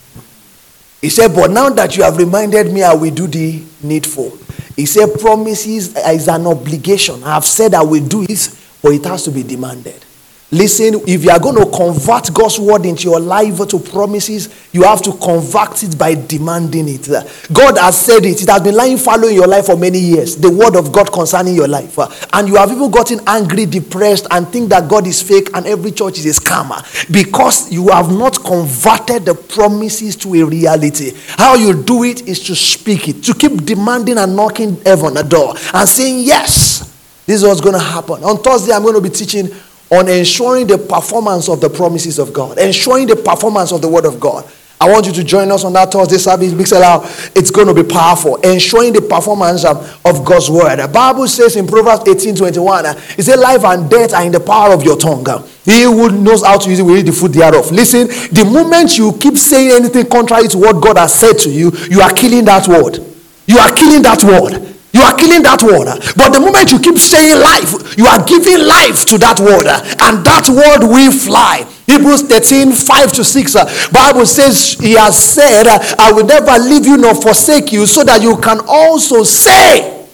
He 1.00 1.10
said, 1.10 1.32
But 1.32 1.52
now 1.52 1.68
that 1.70 1.96
you 1.96 2.02
have 2.02 2.16
reminded 2.16 2.72
me, 2.72 2.82
I 2.82 2.92
will 2.92 3.14
do 3.14 3.28
the 3.28 3.62
needful. 3.84 4.36
He 4.78 4.86
said, 4.86 5.18
Promises 5.18 5.96
is 5.96 6.28
an 6.28 6.46
obligation. 6.46 7.24
I 7.24 7.34
have 7.34 7.44
said 7.44 7.74
I 7.74 7.82
will 7.82 8.06
do 8.06 8.22
it, 8.22 8.54
but 8.80 8.92
it 8.92 9.04
has 9.06 9.24
to 9.24 9.32
be 9.32 9.42
demanded. 9.42 10.04
Listen, 10.50 10.94
if 11.06 11.24
you 11.24 11.30
are 11.30 11.38
going 11.38 11.56
to 11.56 11.70
convert 11.76 12.32
God's 12.32 12.58
word 12.58 12.86
into 12.86 13.10
your 13.10 13.20
life 13.20 13.58
to 13.68 13.78
promises, 13.78 14.48
you 14.72 14.82
have 14.82 15.02
to 15.02 15.12
convert 15.12 15.82
it 15.82 15.98
by 15.98 16.14
demanding 16.14 16.88
it. 16.88 17.06
God 17.52 17.76
has 17.76 18.00
said 18.00 18.24
it. 18.24 18.40
It 18.40 18.48
has 18.48 18.62
been 18.62 18.74
lying 18.74 18.96
fallow 18.96 19.28
in 19.28 19.34
your 19.34 19.46
life 19.46 19.66
for 19.66 19.76
many 19.76 19.98
years. 19.98 20.36
The 20.36 20.50
word 20.50 20.74
of 20.74 20.90
God 20.90 21.12
concerning 21.12 21.54
your 21.54 21.68
life. 21.68 21.98
And 22.32 22.48
you 22.48 22.56
have 22.56 22.72
even 22.72 22.90
gotten 22.90 23.20
angry, 23.26 23.66
depressed, 23.66 24.26
and 24.30 24.48
think 24.48 24.70
that 24.70 24.88
God 24.88 25.06
is 25.06 25.20
fake 25.20 25.50
and 25.52 25.66
every 25.66 25.90
church 25.90 26.18
is 26.18 26.38
a 26.38 26.40
scammer 26.40 26.80
because 27.12 27.70
you 27.70 27.88
have 27.88 28.10
not 28.10 28.42
converted 28.42 29.26
the 29.26 29.34
promises 29.34 30.16
to 30.16 30.34
a 30.34 30.44
reality. 30.44 31.12
How 31.36 31.56
you 31.56 31.82
do 31.82 32.04
it 32.04 32.26
is 32.26 32.40
to 32.46 32.54
speak 32.56 33.08
it, 33.08 33.22
to 33.24 33.34
keep 33.34 33.66
demanding 33.66 34.16
and 34.16 34.34
knocking 34.34 34.80
heaven 34.80 35.18
a 35.18 35.22
door 35.22 35.54
and 35.74 35.86
saying, 35.86 36.20
Yes, 36.24 36.88
this 37.26 37.42
is 37.42 37.46
what's 37.46 37.60
going 37.60 37.74
to 37.74 37.78
happen. 37.78 38.24
On 38.24 38.38
Thursday, 38.38 38.72
I'm 38.72 38.82
going 38.82 38.94
to 38.94 39.02
be 39.02 39.10
teaching 39.10 39.50
on 39.90 40.08
ensuring 40.08 40.66
the 40.66 40.78
performance 40.78 41.48
of 41.48 41.60
the 41.60 41.70
promises 41.70 42.18
of 42.18 42.32
God, 42.32 42.58
ensuring 42.58 43.06
the 43.06 43.16
performance 43.16 43.72
of 43.72 43.80
the 43.80 43.88
Word 43.88 44.04
of 44.04 44.20
God. 44.20 44.50
I 44.80 44.88
want 44.88 45.06
you 45.06 45.12
to 45.12 45.24
join 45.24 45.50
us 45.50 45.64
on 45.64 45.72
that 45.72 45.90
Thursday 45.90 46.18
service. 46.18 46.72
Out. 46.72 47.02
It's 47.34 47.50
going 47.50 47.66
to 47.66 47.74
be 47.74 47.82
powerful. 47.82 48.36
Ensuring 48.36 48.92
the 48.92 49.02
performance 49.02 49.64
of, 49.64 50.00
of 50.04 50.24
God's 50.24 50.48
word. 50.50 50.76
The 50.76 50.86
Bible 50.86 51.26
says 51.26 51.56
in 51.56 51.66
Proverbs 51.66 52.08
18 52.08 52.36
21, 52.36 52.86
uh, 52.86 52.94
it 53.18 53.22
says, 53.24 53.40
Life 53.40 53.64
and 53.64 53.90
death 53.90 54.14
are 54.14 54.24
in 54.24 54.30
the 54.30 54.38
power 54.38 54.72
of 54.72 54.84
your 54.84 54.96
tongue. 54.96 55.26
He 55.64 55.82
who 55.82 56.10
knows 56.10 56.44
how 56.44 56.58
to 56.58 56.70
use 56.70 56.78
it 56.78 56.82
will 56.82 56.96
eat 56.96 57.02
the 57.02 57.12
food 57.12 57.32
thereof. 57.32 57.72
Listen, 57.72 58.06
the 58.32 58.48
moment 58.48 58.96
you 58.96 59.12
keep 59.18 59.36
saying 59.36 59.72
anything 59.72 60.06
contrary 60.06 60.46
to 60.48 60.58
what 60.58 60.80
God 60.80 60.96
has 60.96 61.12
said 61.12 61.38
to 61.40 61.50
you, 61.50 61.72
you 61.90 62.00
are 62.00 62.12
killing 62.12 62.44
that 62.44 62.68
word. 62.68 63.04
You 63.46 63.58
are 63.58 63.72
killing 63.72 64.02
that 64.02 64.22
word. 64.22 64.77
You 64.98 65.04
are 65.06 65.14
killing 65.14 65.46
that 65.46 65.62
word. 65.62 65.86
But 66.18 66.34
the 66.34 66.42
moment 66.42 66.74
you 66.74 66.82
keep 66.82 66.98
saying 66.98 67.38
life, 67.38 67.70
you 67.94 68.10
are 68.10 68.18
giving 68.26 68.66
life 68.66 69.06
to 69.06 69.18
that 69.22 69.38
word. 69.38 69.70
And 69.70 70.26
that 70.26 70.50
word 70.50 70.82
will 70.82 71.14
fly. 71.14 71.62
Hebrews 71.86 72.26
13, 72.26 72.72
5 72.72 73.12
to 73.12 73.22
6. 73.22 73.54
Uh, 73.54 73.62
Bible 73.94 74.26
says, 74.26 74.74
He 74.74 74.98
has 74.98 75.14
said, 75.14 75.70
I 75.70 76.10
will 76.10 76.26
never 76.26 76.58
leave 76.58 76.84
you 76.84 76.96
nor 76.96 77.14
forsake 77.14 77.70
you, 77.70 77.86
so 77.86 78.02
that 78.02 78.22
you 78.22 78.36
can 78.38 78.58
also 78.66 79.22
say. 79.22 80.04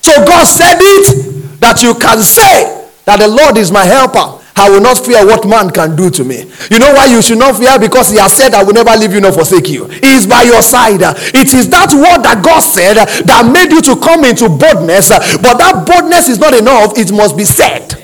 So 0.00 0.24
God 0.24 0.44
said 0.48 0.80
it 0.80 1.60
that 1.60 1.82
you 1.82 1.92
can 1.92 2.22
say 2.24 2.88
that 3.04 3.20
the 3.20 3.28
Lord 3.28 3.58
is 3.58 3.70
my 3.70 3.84
helper. 3.84 4.37
I 4.58 4.68
will 4.68 4.80
not 4.80 4.98
fear 4.98 5.24
what 5.24 5.46
man 5.46 5.70
can 5.70 5.94
do 5.94 6.10
to 6.10 6.24
me. 6.24 6.44
You 6.70 6.78
know 6.78 6.92
why 6.92 7.06
you 7.06 7.22
should 7.22 7.38
not 7.38 7.56
fear? 7.56 7.78
Because 7.78 8.10
he 8.10 8.18
has 8.18 8.32
said, 8.36 8.54
I 8.54 8.62
will 8.62 8.74
never 8.74 8.90
leave 8.96 9.12
you 9.12 9.20
nor 9.20 9.32
forsake 9.32 9.68
you. 9.68 9.86
He 9.86 10.14
is 10.14 10.26
by 10.26 10.42
your 10.42 10.62
side. 10.62 11.00
It 11.00 11.54
is 11.54 11.70
that 11.70 11.94
word 11.94 12.22
that 12.26 12.42
God 12.44 12.60
said 12.60 12.94
that 12.96 13.50
made 13.50 13.70
you 13.70 13.80
to 13.82 13.96
come 13.96 14.24
into 14.24 14.48
boldness. 14.48 15.08
But 15.38 15.58
that 15.62 15.86
boldness 15.86 16.28
is 16.28 16.38
not 16.38 16.54
enough, 16.54 16.98
it 16.98 17.12
must 17.12 17.36
be 17.36 17.44
said. 17.44 17.94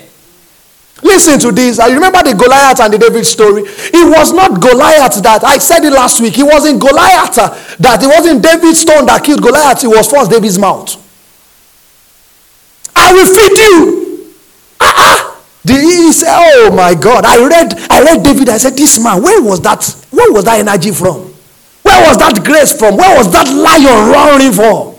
Listen 1.03 1.37
to 1.39 1.51
this. 1.51 1.77
I 1.77 1.89
remember 1.93 2.23
the 2.23 2.33
Goliath 2.33 2.79
and 2.79 2.93
the 2.93 2.97
David 2.97 3.25
story. 3.25 3.63
It 3.67 4.09
was 4.09 4.31
not 4.33 4.59
Goliath 4.59 5.21
that 5.21 5.43
I 5.43 5.59
said 5.59 5.83
it 5.83 5.91
last 5.93 6.21
week. 6.21 6.37
It 6.39 6.43
wasn't 6.43 6.81
Goliath 6.81 7.35
that 7.77 8.01
it 8.01 8.07
wasn't 8.07 8.41
David's 8.41 8.79
stone 8.81 9.05
that 9.05 9.23
killed 9.23 9.43
Goliath. 9.43 9.83
It 9.83 9.87
was 9.87 10.09
first 10.09 10.31
David's 10.31 10.57
mouth. 10.57 10.95
I 12.95 13.13
will 13.13 13.27
feed 13.27 13.57
you. 13.59 14.33
Uh-uh. 14.79 15.34
He 15.67 16.11
said, 16.13 16.29
"Oh 16.29 16.71
my 16.71 16.93
God!" 16.93 17.25
I 17.25 17.37
read, 17.47 17.73
I 17.89 18.03
read 18.03 18.23
David. 18.23 18.49
I 18.49 18.57
said, 18.57 18.77
"This 18.77 18.99
man, 18.99 19.21
where 19.21 19.41
was 19.41 19.61
that? 19.61 19.83
Where 20.11 20.31
was 20.31 20.43
that 20.45 20.59
energy 20.59 20.91
from? 20.91 21.33
Where 21.81 22.07
was 22.07 22.17
that 22.17 22.43
grace 22.45 22.77
from? 22.77 22.97
Where 22.97 23.17
was 23.17 23.31
that 23.31 23.49
lion 23.49 24.11
roaring 24.11 24.53
for?" 24.53 24.95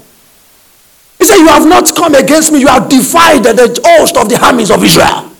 He 1.19 1.25
said, 1.25 1.37
"You 1.37 1.49
have 1.49 1.67
not 1.67 1.95
come 1.95 2.14
against 2.17 2.51
me. 2.51 2.61
You 2.61 2.67
have 2.67 2.89
defied 2.89 3.45
the 3.45 3.81
host 3.85 4.17
of 4.17 4.29
the 4.29 4.45
armies 4.45 4.71
of 4.71 4.83
Israel." 4.83 5.31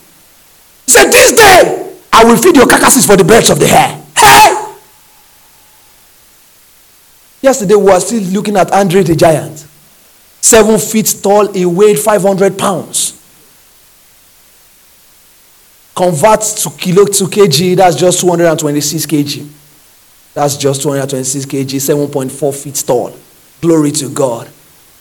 He 0.85 0.91
said, 0.93 1.11
"This 1.11 1.33
day 1.33 1.91
I 2.13 2.23
will 2.23 2.37
feed 2.37 2.55
your 2.55 2.67
carcasses 2.67 3.05
for 3.05 3.17
the 3.17 3.25
birds 3.25 3.49
of 3.49 3.59
the 3.59 3.67
air." 3.67 4.01
Hey! 4.15 4.55
Yesterday 7.41 7.75
we 7.75 7.83
were 7.83 7.99
still 7.99 8.23
looking 8.31 8.55
at 8.55 8.71
Andre 8.71 9.03
the 9.03 9.15
giant, 9.15 9.65
seven 10.39 10.79
feet 10.79 11.13
tall. 11.21 11.51
He 11.51 11.65
weighed 11.65 11.99
five 11.99 12.21
hundred 12.21 12.57
pounds 12.57 13.16
convert 15.97 16.41
to 16.41 16.69
kilo 16.77 17.05
to 17.05 17.23
kg, 17.23 17.75
that's 17.75 17.95
just 17.95 18.21
226 18.21 19.05
kg. 19.07 19.49
That's 20.35 20.55
just 20.55 20.83
226 20.83 21.47
kg, 21.47 21.65
7.4 21.65 22.63
feet 22.63 22.83
tall. 22.85 23.17
Glory 23.59 23.91
to 23.93 24.09
God. 24.09 24.47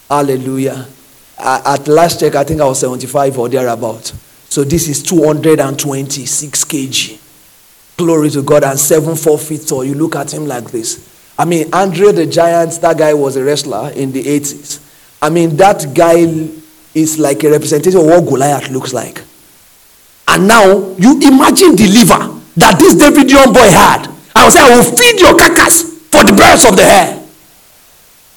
Hallelujah. 0.08 0.86
At 1.38 1.86
last 1.86 2.20
check, 2.20 2.34
I 2.34 2.44
think 2.44 2.62
I 2.62 2.64
was 2.64 2.80
75 2.80 3.38
or 3.38 3.48
thereabout. 3.50 4.06
So 4.48 4.64
this 4.64 4.88
is 4.88 5.02
226 5.02 6.64
kg. 6.64 7.20
Glory 7.98 8.30
to 8.30 8.42
God. 8.42 8.64
And 8.64 8.78
7, 8.78 9.14
4 9.14 9.38
feet 9.38 9.66
tall. 9.68 9.84
You 9.84 9.94
look 9.94 10.16
at 10.16 10.32
him 10.32 10.46
like 10.46 10.70
this. 10.70 11.06
I 11.38 11.44
mean, 11.44 11.68
Andre 11.74 12.12
the 12.12 12.24
Giant, 12.24 12.80
that 12.80 12.96
guy 12.96 13.12
was 13.12 13.36
a 13.36 13.44
wrestler 13.44 13.90
in 13.90 14.12
the 14.12 14.22
80s. 14.22 14.80
I 15.20 15.28
mean, 15.28 15.56
that 15.56 15.92
guy 15.94 16.14
is 16.94 17.18
like 17.18 17.44
a 17.44 17.50
representation 17.50 18.00
of 18.00 18.06
what 18.06 18.24
Goliath 18.26 18.70
looks 18.70 18.94
like. 18.94 19.22
And 20.36 20.46
now 20.46 20.68
you 21.00 21.16
imagine 21.24 21.72
the 21.80 21.88
liver 21.88 22.20
that 22.60 22.76
this 22.76 22.92
David 22.92 23.32
young 23.32 23.56
boy 23.56 23.72
had. 23.72 24.04
I 24.36 24.44
will 24.44 24.52
say, 24.52 24.60
I 24.60 24.76
will 24.76 24.84
feed 24.84 25.16
your 25.16 25.32
carcass 25.32 25.96
for 26.12 26.20
the 26.28 26.36
birds 26.36 26.68
of 26.68 26.76
the 26.76 26.84
air. 26.84 27.24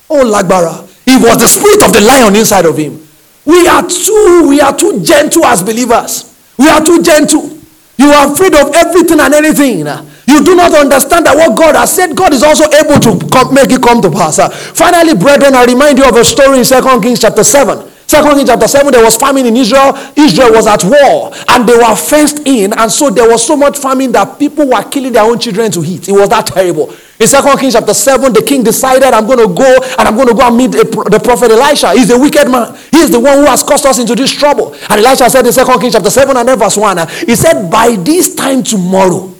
Oh, 0.10 0.24
Lagbara. 0.24 0.88
It 1.04 1.20
was 1.20 1.36
the 1.43 1.47
spirit 1.52 1.84
of 1.84 1.91
the 1.91 2.00
lion 2.00 2.39
inside 2.39 2.64
of 2.64 2.78
him. 2.80 3.04
We 3.43 3.68
are 3.68 3.84
too, 3.84 4.47
we 4.47 4.62
are 4.62 4.72
too 4.72 5.04
gentle 5.04 5.43
as 5.43 5.62
believers. 5.62 6.39
We 6.56 6.70
are 6.70 6.80
too 6.80 7.04
gentle. 7.04 7.52
You 7.97 8.08
are 8.16 8.32
afraid 8.32 8.56
of 8.56 8.72
everything 8.80 9.20
and 9.20 9.34
anything. 9.34 9.80
You 10.24 10.39
do 10.39 10.56
not 10.56 10.72
understand 10.72 11.26
that 11.26 11.36
what 11.36 11.58
God 11.58 11.76
has 11.76 11.91
said, 11.91 12.16
God 12.16 12.32
is 12.32 12.43
also 12.43 12.64
able 12.80 12.95
to 12.95 13.28
come, 13.28 13.54
make 13.54 13.76
it 13.76 13.84
come 13.84 14.00
to 14.04 14.10
pass. 14.10 14.39
Finally, 14.72 15.20
brethren, 15.20 15.52
I 15.54 15.66
remind 15.66 15.97
you 15.97 16.08
of 16.08 16.16
a 16.16 16.24
story 16.24 16.60
in 16.60 16.64
Second 16.64 17.02
Kings 17.02 17.20
chapter 17.20 17.43
7. 17.43 17.89
Second 18.10 18.38
Kings 18.38 18.49
chapter 18.49 18.68
7, 18.68 18.91
there 18.91 19.03
was 19.03 19.18
famine 19.18 19.45
in 19.45 19.55
Israel. 19.55 19.93
Israel 20.16 20.51
was 20.53 20.66
at 20.66 20.84
war 20.84 21.32
and 21.47 21.70
they 21.70 21.78
were 21.78 21.95
fenced 21.95 22.39
in. 22.47 22.74
And 22.74 22.91
so 22.91 23.12
there 23.12 23.30
was 23.30 23.45
so 23.45 23.55
much 23.55 23.78
famine 23.78 24.12
that 24.14 24.39
people 24.39 24.68
were 24.68 24.82
killing 24.89 25.14
their 25.14 25.22
own 25.22 25.38
children 25.38 25.70
to 25.74 25.82
eat. 25.82 26.10
It 26.10 26.14
was 26.14 26.28
that 26.30 26.47
terrible. 26.47 26.91
In 27.20 27.28
Second 27.28 27.60
Kings 27.60 27.74
chapter 27.74 27.93
7, 27.93 28.34
the 28.34 28.41
king 28.41 28.64
decided, 28.64 29.14
I'm 29.14 29.28
going 29.28 29.47
to 29.47 29.53
go 29.53 29.78
and 29.99 30.07
I'm 30.07 30.16
going 30.16 30.28
to 30.28 30.34
go 30.34 30.47
and 30.47 30.57
meet 30.57 30.72
the 30.72 31.22
prophet 31.24 31.51
Elisha. 31.51 31.91
He's 31.91 32.10
a 32.10 32.18
wicked 32.18 32.49
man. 32.49 32.76
He 32.89 32.97
is 32.97 33.12
the 33.12 33.20
one 33.20 33.38
who 33.38 33.45
has 33.45 33.62
caused 33.62 33.86
us 33.86 33.99
into 33.99 34.16
this 34.16 34.32
trouble. 34.32 34.74
And 34.89 35.05
Elisha 35.05 35.30
said 35.30 35.45
in 35.45 35.53
Second 35.53 35.80
Kings 35.80 35.93
chapter 35.93 36.10
7 36.10 36.36
and 36.36 36.60
verse 36.60 36.78
1, 36.78 36.97
he 37.28 37.36
said, 37.36 37.70
By 37.70 37.95
this 37.95 38.34
time 38.34 38.64
tomorrow. 38.64 39.32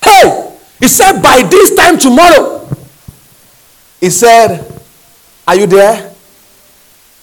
Hey! 0.00 0.56
He 0.78 0.86
said, 0.86 1.20
By 1.20 1.42
this 1.42 1.74
time 1.74 1.98
tomorrow. 1.98 2.68
He 3.98 4.10
said, 4.10 4.80
Are 5.48 5.56
you 5.56 5.66
there? 5.66 6.13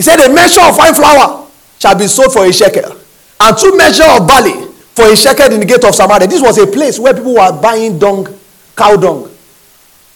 He 0.02 0.04
said, 0.04 0.20
A 0.20 0.34
measure 0.34 0.62
of 0.62 0.76
fine 0.76 0.96
flour 0.96 1.48
shall 1.78 1.96
be 1.96 2.08
sold 2.08 2.34
for 2.34 2.44
a 2.44 2.52
shekel, 2.52 2.98
and 3.40 3.56
two 3.56 3.78
measures 3.78 4.08
of 4.10 4.28
barley 4.28 4.66
for 4.96 5.06
a 5.06 5.16
shekel 5.16 5.54
in 5.54 5.60
the 5.60 5.66
gate 5.68 5.84
of 5.84 5.94
Samaria. 5.94 6.26
This 6.26 6.42
was 6.42 6.58
a 6.58 6.66
place 6.66 6.98
where 6.98 7.14
people 7.14 7.36
were 7.36 7.62
buying 7.62 8.00
dung, 8.00 8.26
cow 8.76 8.96
dung. 8.96 9.26
Do 9.26 9.30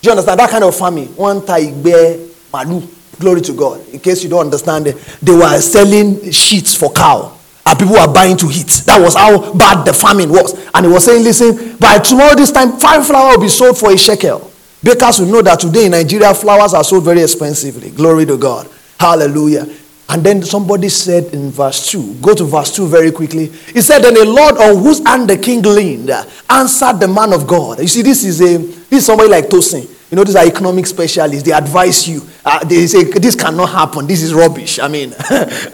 you 0.02 0.10
understand 0.10 0.40
that 0.40 0.50
kind 0.50 0.64
of 0.64 0.76
farming? 0.76 1.10
One 1.16 1.42
taigbe 1.42 2.32
malu. 2.52 2.82
Glory 3.20 3.42
to 3.42 3.54
God. 3.54 3.88
In 3.90 4.00
case 4.00 4.24
you 4.24 4.30
don't 4.32 4.46
understand 4.46 4.88
they 4.88 5.36
were 5.36 5.62
selling 5.62 6.32
sheets 6.32 6.74
for 6.74 6.92
cow. 6.92 7.38
And 7.64 7.78
people 7.78 7.94
were 7.94 8.12
buying 8.12 8.38
to 8.38 8.48
eat. 8.48 8.82
That 8.88 9.00
was 9.00 9.14
how 9.14 9.54
bad 9.54 9.86
the 9.86 9.94
famine 9.94 10.30
was. 10.32 10.56
And 10.74 10.88
he 10.88 10.92
was 10.92 11.06
saying, 11.06 11.24
listen, 11.24 11.78
by 11.78 12.00
tomorrow 12.00 12.34
this 12.34 12.52
time, 12.52 12.80
fine 12.80 13.04
flour 13.04 13.38
will 13.38 13.44
be 13.44 13.50
sold 13.50 13.78
for 13.78 13.92
a 13.92 13.98
shekel. 14.00 14.52
Bakers 14.82 15.20
will 15.20 15.28
know 15.28 15.42
that 15.44 15.60
today 15.60 15.86
in 15.86 15.92
Nigeria, 15.92 16.34
flowers 16.34 16.74
are 16.74 16.84
sold 16.84 17.04
very 17.04 17.22
expensively. 17.22 17.92
Glory 17.92 18.26
to 18.26 18.36
God. 18.36 18.72
Hallelujah. 19.06 19.68
And 20.10 20.24
then 20.24 20.42
somebody 20.44 20.90
said 20.90 21.34
in 21.34 21.52
verse 21.52 21.92
2, 21.92 22.16
go 22.16 22.34
to 22.34 22.44
verse 22.44 22.76
2 22.76 22.88
very 22.88 23.12
quickly. 23.12 23.48
He 23.48 23.82
said, 23.82 24.00
Then 24.00 24.14
the 24.16 24.26
Lord 24.26 24.58
on 24.58 24.84
whose 24.84 25.06
hand 25.06 25.30
the 25.30 25.38
king 25.38 25.62
leaned 25.62 26.10
answered 26.50 27.00
the 27.00 27.08
man 27.08 27.34
of 27.34 27.46
God. 27.48 27.80
You 27.80 27.88
see, 27.88 28.02
this 28.02 28.24
is 28.24 28.42
a 28.42 28.58
this 28.58 29.00
is 29.00 29.06
somebody 29.06 29.30
like 29.30 29.46
Tosin. 29.46 29.92
You 30.10 30.18
know, 30.18 30.24
these 30.24 30.36
are 30.36 30.46
economic 30.46 30.86
specialists. 30.86 31.44
They 31.44 31.52
advise 31.52 32.08
you. 32.08 32.22
Uh, 32.44 32.64
they 32.64 32.86
say, 32.88 33.04
This 33.04 33.36
cannot 33.36 33.70
happen. 33.70 34.08
This 34.08 34.22
is 34.24 34.34
rubbish. 34.34 34.80
I 34.80 34.88
mean, 34.88 35.10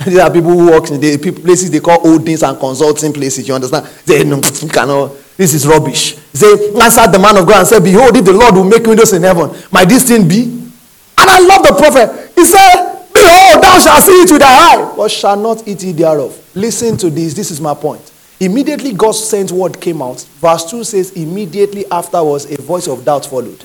these 0.05 0.17
are 0.19 0.31
people 0.31 0.51
who 0.51 0.71
work 0.71 0.89
in 0.91 0.99
the 0.99 1.17
places 1.43 1.69
they 1.69 1.79
call 1.81 1.99
holdings 1.99 2.43
and 2.43 2.57
consulting 2.57 3.13
places. 3.13 3.47
You 3.47 3.55
understand? 3.55 3.85
They 4.05 4.23
no, 4.23 4.41
cannot. 4.41 5.11
This 5.37 5.53
is 5.53 5.67
rubbish. 5.67 6.15
They 6.31 6.47
answered 6.81 7.11
the 7.11 7.19
man 7.19 7.37
of 7.37 7.47
God 7.47 7.59
and 7.59 7.67
said, 7.67 7.83
Behold, 7.83 8.15
if 8.15 8.25
the 8.25 8.33
Lord 8.33 8.55
will 8.55 8.63
make 8.63 8.85
windows 8.85 9.13
in 9.13 9.23
heaven, 9.23 9.51
might 9.71 9.89
this 9.89 10.07
thing 10.07 10.27
be? 10.27 10.43
And 10.43 11.29
I 11.29 11.39
love 11.39 11.67
the 11.67 11.75
prophet. 11.77 12.31
He 12.33 12.45
said, 12.45 12.90
Behold, 13.31 13.63
thou 13.63 13.79
shalt 13.79 14.03
see 14.03 14.21
it 14.23 14.31
with 14.31 14.41
thy 14.41 14.47
eye, 14.47 14.93
but 14.97 15.09
shall 15.09 15.37
not 15.37 15.65
eat 15.65 15.81
it 15.85 15.93
thereof. 15.93 16.37
Listen 16.53 16.97
to 16.97 17.09
this. 17.09 17.33
This 17.33 17.49
is 17.49 17.61
my 17.61 17.73
point. 17.73 18.11
Immediately 18.41 18.93
God's 18.93 19.23
sent 19.23 19.51
word 19.51 19.79
came 19.79 20.01
out. 20.01 20.19
Verse 20.39 20.69
2 20.69 20.83
says, 20.83 21.11
Immediately 21.11 21.85
afterwards, 21.89 22.45
a 22.51 22.61
voice 22.61 22.89
of 22.89 23.05
doubt 23.05 23.25
followed. 23.25 23.63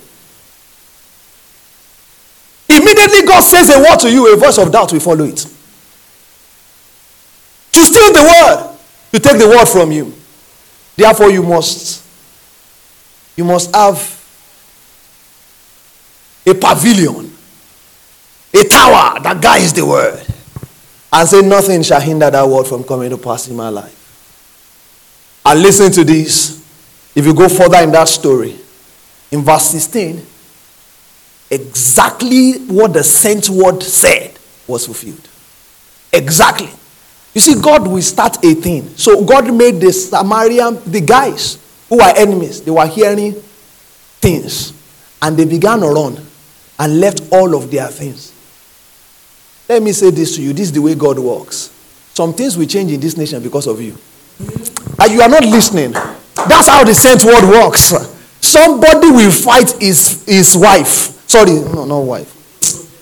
Immediately 2.68 3.22
God 3.26 3.40
says 3.40 3.70
a 3.74 3.78
word 3.78 3.98
to 4.00 4.10
you, 4.10 4.32
a 4.32 4.36
voice 4.36 4.58
of 4.58 4.70
doubt 4.70 4.92
will 4.92 5.00
follow 5.00 5.24
it. 5.24 5.38
To 7.72 7.80
steal 7.80 8.12
the 8.12 8.22
word, 8.22 8.76
to 9.12 9.18
take 9.18 9.38
the 9.38 9.48
word 9.48 9.66
from 9.66 9.90
you. 9.90 10.14
Therefore, 10.96 11.30
you 11.30 11.42
must 11.42 12.04
you 13.36 13.44
must 13.44 13.74
have 13.74 13.98
a 16.46 16.54
pavilion, 16.54 17.25
a 18.56 18.68
tower 18.68 19.20
that 19.20 19.40
guides 19.40 19.72
the 19.72 19.84
word, 19.84 20.24
and 21.12 21.28
say 21.28 21.42
nothing 21.42 21.82
shall 21.82 22.00
hinder 22.00 22.30
that 22.30 22.48
word 22.48 22.66
from 22.66 22.84
coming 22.84 23.10
to 23.10 23.18
pass 23.18 23.48
in 23.48 23.56
my 23.56 23.68
life. 23.68 23.92
And 25.44 25.62
listen 25.62 25.92
to 25.92 26.04
this. 26.04 26.64
If 27.14 27.24
you 27.24 27.32
go 27.34 27.48
further 27.48 27.78
in 27.78 27.92
that 27.92 28.08
story, 28.08 28.56
in 29.30 29.42
verse 29.42 29.70
16, 29.70 30.24
exactly 31.50 32.52
what 32.66 32.92
the 32.92 33.02
sent 33.02 33.48
word 33.48 33.82
said 33.82 34.36
was 34.66 34.86
fulfilled. 34.86 35.28
Exactly. 36.12 36.68
You 37.34 37.40
see, 37.40 37.60
God 37.60 37.86
will 37.86 38.02
start 38.02 38.44
a 38.44 38.54
thing. 38.54 38.88
So 38.96 39.24
God 39.24 39.52
made 39.54 39.80
the 39.80 39.92
Samaritan, 39.92 40.80
the 40.90 41.00
guys 41.00 41.58
who 41.88 41.98
were 41.98 42.12
enemies, 42.16 42.62
they 42.62 42.70
were 42.70 42.86
hearing 42.86 43.32
things. 43.32 44.72
And 45.22 45.36
they 45.36 45.44
began 45.44 45.80
to 45.80 45.88
run 45.88 46.18
and 46.78 47.00
left 47.00 47.22
all 47.32 47.54
of 47.54 47.70
their 47.70 47.88
things. 47.88 48.32
Let 49.68 49.82
me 49.82 49.92
say 49.92 50.10
this 50.10 50.36
to 50.36 50.42
you. 50.42 50.52
This 50.52 50.68
is 50.68 50.72
the 50.72 50.82
way 50.82 50.94
God 50.94 51.18
works. 51.18 51.72
Some 52.14 52.32
things 52.32 52.56
will 52.56 52.66
change 52.66 52.92
in 52.92 53.00
this 53.00 53.16
nation 53.16 53.42
because 53.42 53.66
of 53.66 53.80
you. 53.80 53.96
And 54.98 55.12
you 55.12 55.20
are 55.22 55.28
not 55.28 55.44
listening. 55.44 55.92
That's 55.92 56.68
how 56.68 56.84
the 56.84 56.94
sent 56.94 57.24
word 57.24 57.48
works. 57.50 57.92
Somebody 58.40 59.10
will 59.10 59.30
fight 59.30 59.72
his, 59.80 60.24
his 60.24 60.56
wife. 60.56 60.88
Sorry, 61.28 61.50
no, 61.50 61.84
not 61.84 62.00
wife. 62.00 62.32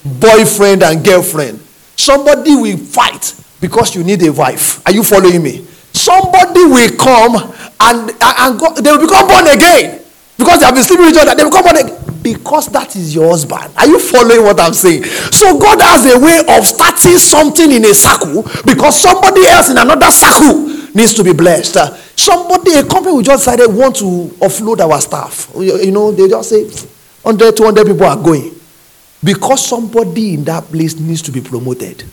Boyfriend 0.05 0.83
and 0.83 1.05
girlfriend. 1.05 1.61
Somebody 1.97 2.57
will 2.57 2.77
fight 2.79 3.35
because 3.61 3.95
you 3.95 4.03
need 4.03 4.23
a 4.23 4.33
wife. 4.33 4.85
Are 4.87 4.93
you 4.93 5.05
following 5.05 5.43
me? 5.43 5.65
Somebody 5.93 6.65
will 6.65 6.97
come 6.97 7.37
and, 7.81 8.11
and 8.21 8.59
go, 8.59 8.75
they 8.75 8.91
will 8.91 9.07
become 9.07 9.29
born 9.29 9.47
again 9.49 10.03
because 10.37 10.61
they 10.61 10.67
have 10.67 10.75
been 10.75 10.83
sleeping 10.83 11.07
with 11.07 11.15
each 11.15 11.21
other. 11.21 11.35
They 11.35 11.45
will 11.45 11.53
come 11.53 11.65
born 11.65 11.77
again 11.77 12.04
because 12.25 12.69
that 12.69 12.97
is 12.97 13.15
your 13.15 13.29
husband. 13.29 13.71
Are 13.77 13.87
you 13.87 14.01
following 14.01 14.43
what 14.43 14.59
I'm 14.59 14.73
saying? 14.73 15.05
So 15.05 15.59
God 15.59 15.79
has 15.83 16.07
a 16.09 16.19
way 16.19 16.41
of 16.57 16.65
starting 16.65 17.19
something 17.19 17.71
in 17.71 17.85
a 17.85 17.93
circle 17.95 18.43
because 18.65 18.99
somebody 19.01 19.45
else 19.45 19.71
in 19.71 19.77
another 19.77 20.11
circle 20.11 20.67
needs 20.95 21.13
to 21.15 21.23
be 21.23 21.35
blessed. 21.35 21.77
Somebody, 22.19 22.73
a 22.73 22.83
company 22.83 23.15
we 23.15 23.23
just 23.23 23.45
decided 23.45 23.69
want 23.69 23.97
to 23.97 24.33
offload 24.41 24.81
our 24.81 24.99
staff. 25.01 25.53
You 25.55 25.93
know, 25.93 26.11
they 26.13 26.27
just 26.27 26.49
say 26.49 26.65
100, 26.65 27.57
200 27.57 27.87
people 27.87 28.07
are 28.07 28.17
going 28.17 28.55
because 29.23 29.67
somebody 29.67 30.35
in 30.35 30.45
that 30.45 30.65
place 30.65 30.99
needs 30.99 31.21
to 31.23 31.31
be 31.33 31.43
promoted, 31.43 32.05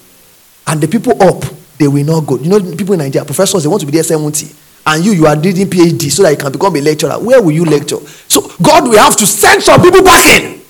and 0.67 0.81
the 0.81 0.87
people 0.87 1.21
up 1.23 1.43
they 1.79 1.87
will 1.87 2.05
not 2.05 2.27
go. 2.27 2.37
You 2.37 2.49
know, 2.49 2.75
people 2.75 2.93
in 2.93 2.99
Nigeria, 2.99 3.25
professors, 3.25 3.63
they 3.63 3.69
want 3.69 3.79
to 3.79 3.85
be 3.85 3.93
there 3.93 4.03
70 4.03 4.55
and 4.85 5.05
you 5.05 5.13
you 5.13 5.25
are 5.27 5.37
reading 5.39 5.67
phd 5.67 6.09
so 6.11 6.23
that 6.23 6.31
you 6.31 6.37
can 6.37 6.51
become 6.51 6.75
a 6.75 6.81
lecturer. 6.81 7.19
Where 7.19 7.41
will 7.41 7.51
you 7.51 7.65
lecture? 7.65 7.97
So 8.27 8.41
god 8.61 8.85
will 8.85 8.97
have 8.97 9.15
to 9.17 9.27
send 9.27 9.61
some 9.61 9.81
people 9.81 10.03
back 10.03 10.41
in. 10.41 10.61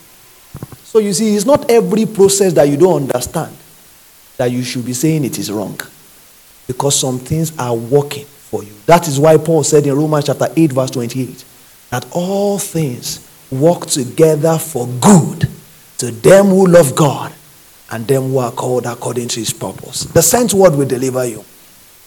So 0.84 0.99
you 0.99 1.14
see 1.14 1.36
it's 1.36 1.45
not 1.45 1.70
every 1.70 2.05
process 2.05 2.53
that 2.53 2.68
you 2.68 2.78
don't 2.78 3.03
understand 3.03 3.55
that 4.38 4.51
you 4.51 4.64
should 4.64 4.86
be 4.86 4.93
saying 4.93 5.24
it 5.24 5.38
is 5.39 5.51
wrong. 5.51 5.80
Because 6.68 6.99
some 6.99 7.20
things 7.20 7.57
are 7.57 7.76
working 7.76 8.26
for 8.26 8.64
you. 8.64 8.74
That 8.86 9.07
is 9.07 9.20
why 9.20 9.38
paul 9.38 9.64
said 9.64 9.86
in 9.88 9.95
romans 9.95 10.26
chapter 10.26 10.47
8 10.55 10.72
verse 10.74 10.91
28 10.91 11.45
that 11.89 12.05
all 12.12 12.57
things 12.57 13.28
work 13.51 13.86
together 13.86 14.57
for 14.57 14.88
good 14.88 15.47
to 15.97 16.12
them 16.12 16.47
who 16.47 16.68
love 16.68 16.95
god 16.95 17.34
and 17.91 18.07
them 18.07 18.24
who 18.24 18.38
are 18.38 18.51
called 18.51 18.86
according 18.86 19.28
to 19.28 19.39
his 19.39 19.51
purpose. 19.51 20.05
The 20.05 20.22
sent 20.22 20.53
word 20.53 20.76
will 20.76 20.88
deliver 20.88 21.26
you 21.26 21.43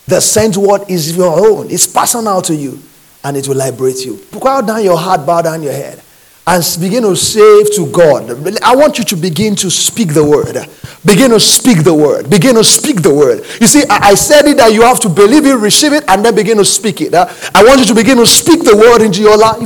the 0.07 0.21
sent 0.21 0.57
word 0.57 0.83
is 0.89 1.17
your 1.17 1.39
own, 1.39 1.71
it's 1.71 1.87
personal 1.87 2.43
to 2.43 2.55
you, 2.55 2.79
and 3.23 3.37
it 3.37 3.49
will 3.49 3.57
liberate 3.57 4.05
you. 4.05 4.21
Bow 4.33 4.61
down 4.61 4.85
your 4.85 4.99
heart, 4.99 5.25
bow 5.27 5.41
down 5.43 5.63
your 5.63 5.73
head, 5.73 6.03
and 6.47 6.63
begin 6.79 7.03
to 7.05 7.17
say 7.17 7.65
to 7.77 7.91
God. 7.91 8.31
I 8.63 8.77
want 8.77 8.99
you 8.99 9.05
to 9.05 9.17
begin 9.17 9.57
to 9.57 9.71
speak 9.71 10.13
the 10.13 10.25
word. 10.25 10.59
Begin 11.07 11.31
to 11.31 11.41
speak 11.41 11.85
the 11.85 11.95
word. 11.95 12.29
Begin 12.31 12.55
to 12.55 12.65
speak 12.65 13.03
the 13.03 13.13
word. 13.13 13.45
You 13.61 13.67
see, 13.67 13.83
I 13.89 14.15
said 14.15 14.47
it 14.47 14.57
that 14.57 14.73
you 14.73 14.83
have 14.83 15.01
to 15.01 15.09
believe 15.09 15.45
it, 15.47 15.55
receive 15.55 15.93
it, 15.93 16.05
and 16.09 16.25
then 16.25 16.35
begin 16.35 16.57
to 16.59 16.65
speak 16.65 17.01
it. 17.03 17.15
I 17.15 17.63
want 17.65 17.81
you 17.81 17.87
to 17.87 17.95
begin 17.95 18.17
to 18.19 18.27
speak 18.27 18.65
the 18.65 18.77
word 18.77 19.03
into 19.03 19.21
your 19.21 19.37
life 19.37 19.61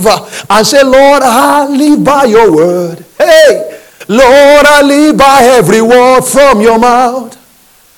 and 0.51 0.67
say, 0.67 0.83
Lord, 0.83 1.23
I 1.23 1.69
live 1.69 2.05
by 2.05 2.25
your 2.25 2.53
word. 2.55 3.05
Hey, 3.17 3.81
Lord, 4.09 4.67
I 4.67 4.83
live 4.83 5.17
by 5.17 5.43
every 5.43 5.83
word 5.83 6.23
from 6.23 6.61
your 6.61 6.79
mouth. 6.79 7.38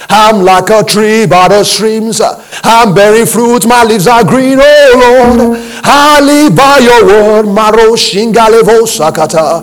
I'm 0.09 0.42
like 0.42 0.70
a 0.70 0.82
tree 0.82 1.26
by 1.26 1.48
the 1.48 1.64
streams. 1.64 2.20
I'm 2.64 2.94
bearing 2.94 3.26
fruit. 3.26 3.66
My 3.66 3.84
leaves 3.84 4.07
are 4.07 4.24
green, 4.24 4.59
oh 4.61 5.34
Lord. 5.38 5.59
I 5.85 6.21
live 6.21 6.55
by 6.57 6.79
your 6.79 7.05
word. 7.07 7.47
Maro 7.47 7.97
shingalevo 7.97 8.87
sakata. 8.87 9.62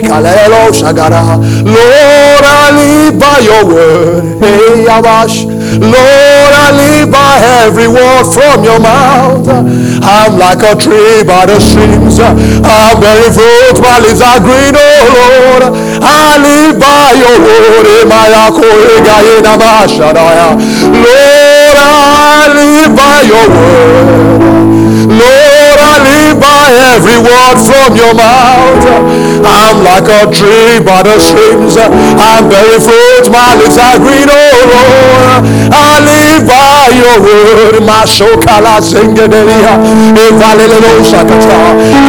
kalelo 0.00 0.72
shagara. 0.72 1.36
Lord, 1.64 2.44
I 2.44 2.70
live 2.72 3.18
by 3.18 3.38
your 3.40 3.64
word. 3.66 4.24
Hey, 4.40 4.84
Abash. 4.86 5.44
Lord, 5.76 6.52
I 6.56 6.70
live 6.72 7.10
by 7.10 7.36
every 7.64 7.88
word 7.88 8.24
from 8.32 8.64
your 8.64 8.80
mouth. 8.80 9.46
I'm 9.48 10.38
like 10.38 10.62
a 10.62 10.74
tree 10.78 11.22
by 11.26 11.46
the 11.46 11.60
streams. 11.60 12.18
I'm 12.20 13.00
bearing 13.00 13.32
fruit. 13.32 13.76
My 13.82 13.98
leaves 14.00 14.22
are 14.22 14.40
green, 14.40 14.72
oh 14.72 15.04
Lord. 15.12 15.62
I 16.00 16.38
live 16.38 16.78
by 16.80 17.12
your 17.18 17.36
word. 17.40 17.66
Lord, 20.96 21.76
I 21.76 22.48
live 22.54 22.96
by 22.96 23.22
your 23.22 23.48
word. 23.48 24.55
From 27.54 27.94
your 27.94 28.10
mouth. 28.10 28.82
I'm 29.46 29.78
like 29.86 30.10
a 30.10 30.26
tree 30.34 30.82
by 30.82 31.06
the 31.06 31.14
streams. 31.22 31.78
I'm 31.78 32.50
bearing 32.50 32.82
fruit. 32.82 33.30
My 33.30 33.54
lips 33.54 33.78
are 33.78 34.02
green, 34.02 34.26
oh 34.26 34.66
Lord. 34.66 35.46
I 35.70 36.02
live 36.02 36.42
by 36.48 36.90
your 36.90 37.22
word. 37.22 37.86
My 37.86 38.02
shokala 38.02 38.82
singedelia. 38.82 39.78
You 40.16 40.42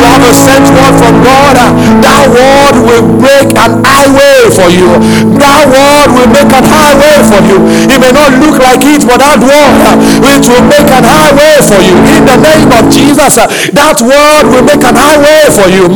have 0.08 0.24
a 0.26 0.34
sent 0.34 0.66
word 0.74 0.96
from 0.98 1.22
God. 1.22 1.58
That 2.02 2.26
word 2.34 2.76
will 2.88 3.06
break 3.22 3.54
an 3.54 3.86
highway 3.86 4.50
for 4.50 4.70
you. 4.74 4.90
That 5.38 5.70
word 5.70 6.10
will 6.18 6.32
make 6.34 6.50
an 6.50 6.66
highway 6.66 7.22
for 7.30 7.42
you. 7.46 7.58
It 7.92 8.00
may 8.02 8.12
not 8.16 8.34
look 8.42 8.58
like 8.58 8.82
it, 8.82 9.06
but 9.06 9.20
that 9.22 9.38
word 9.44 10.02
it 10.24 10.44
will 10.48 10.66
make 10.66 10.90
an 10.90 11.06
highway 11.06 11.62
for 11.62 11.82
you. 11.84 11.96
In 12.16 12.26
the 12.26 12.38
name 12.40 12.72
of 12.72 12.90
Jesus, 12.90 13.36
that 13.76 14.00
word 14.02 14.46
will 14.50 14.64
make 14.64 14.84
an 14.84 14.96
highway 14.96 15.27
for 15.52 15.68
you. 15.68 15.88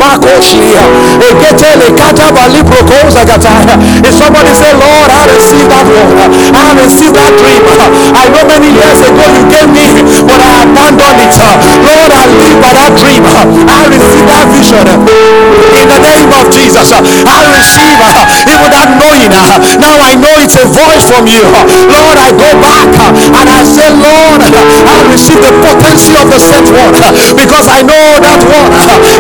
If 4.01 4.13
somebody 4.17 4.51
say, 4.55 4.73
Lord, 4.75 5.09
I 5.11 5.23
receive 5.32 5.67
that 5.69 5.86
word. 5.88 6.17
I 6.51 6.73
receive 6.75 7.13
that 7.15 7.32
dream. 7.39 7.61
I 7.63 8.25
know 8.34 8.43
many 8.49 8.69
years 8.75 8.99
ago 9.05 9.23
you 9.32 9.43
gave 9.47 9.69
me, 9.71 9.88
but 10.25 10.39
I 10.41 10.65
abandoned 10.65 11.21
it. 11.21 11.32
Lord, 11.32 12.11
I 12.11 12.25
live 12.27 12.57
by 12.59 12.71
that 12.75 12.91
dream. 12.97 13.23
I 13.23 13.88
receive 13.88 14.25
that 14.27 14.45
vision. 14.51 14.84
In 15.71 15.88
the 15.88 16.01
name 16.01 16.29
of 16.36 16.45
Jesus, 16.51 16.91
I 16.91 17.39
receive 17.55 17.97
uh, 18.01 18.27
even 18.51 18.69
that 18.75 18.89
knowing. 18.99 19.32
Uh, 19.32 19.57
now 19.79 19.95
I 20.01 20.13
know 20.19 20.36
it's 20.43 20.57
a 20.59 20.65
voice 20.67 21.07
from 21.07 21.25
you. 21.29 21.41
Lord, 21.88 22.17
I 22.19 22.29
go 22.36 22.49
back 22.59 22.89
uh, 22.99 23.15
and 23.15 23.47
I 23.47 23.63
say, 23.63 23.88
Lord, 23.95 24.41
I 24.43 24.97
receive 25.07 25.39
the 25.39 25.53
potency 25.63 26.13
of 26.19 26.27
the 26.27 26.39
sent 26.39 26.67
word 26.73 26.93
because 27.38 27.67
I 27.71 27.82
know 27.86 28.19
that 28.19 28.41
word 28.43 28.71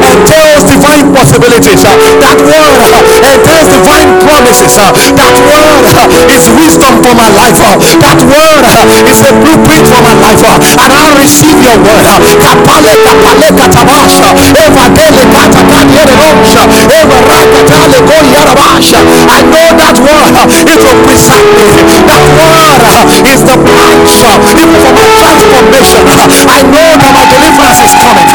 entails 0.03 0.63
divine 0.65 1.13
possibilities. 1.13 1.81
Uh, 1.85 1.95
that 2.21 2.37
word 2.41 2.77
entails 2.81 3.45
uh, 3.45 3.61
divine 3.69 4.09
promises. 4.21 4.73
Uh, 4.77 4.91
that 5.15 5.35
word 5.45 5.85
is 6.29 6.45
wisdom 6.57 7.01
for 7.03 7.13
my 7.15 7.29
life. 7.31 7.57
That 7.57 8.19
word 8.25 8.63
is 9.07 9.19
a 9.21 9.31
blueprint 9.37 9.85
for 9.87 10.01
my 10.01 10.15
life. 10.17 10.41
And 10.41 10.91
I 10.91 11.07
receive 11.21 11.57
your 11.61 11.77
word. 11.81 12.23
Kapale 12.41 12.93
kapale 13.05 13.47
katabasha. 13.57 14.27
Evadele 14.35 15.23
katakanyere 15.33 16.13
rosha. 16.17 16.61
Evarakatale 16.65 17.99
go 18.05 18.17
yarabasha. 18.33 18.99
I 19.05 19.41
know 19.45 19.69
that 19.77 19.97
word. 20.01 20.35
It 20.51 20.81
will 20.81 20.99
preserve 21.05 21.47
me. 21.55 21.67
That 22.07 22.23
word 22.33 23.09
is 23.29 23.41
the 23.45 23.57
branch 23.57 24.13
even 24.49 24.69
for 24.81 24.91
my 24.93 25.07
I 25.71 26.63
know 26.67 26.91
that 26.99 27.11
my 27.15 27.23
deliverance 27.31 27.79
is 27.79 27.93
coming. 27.95 28.27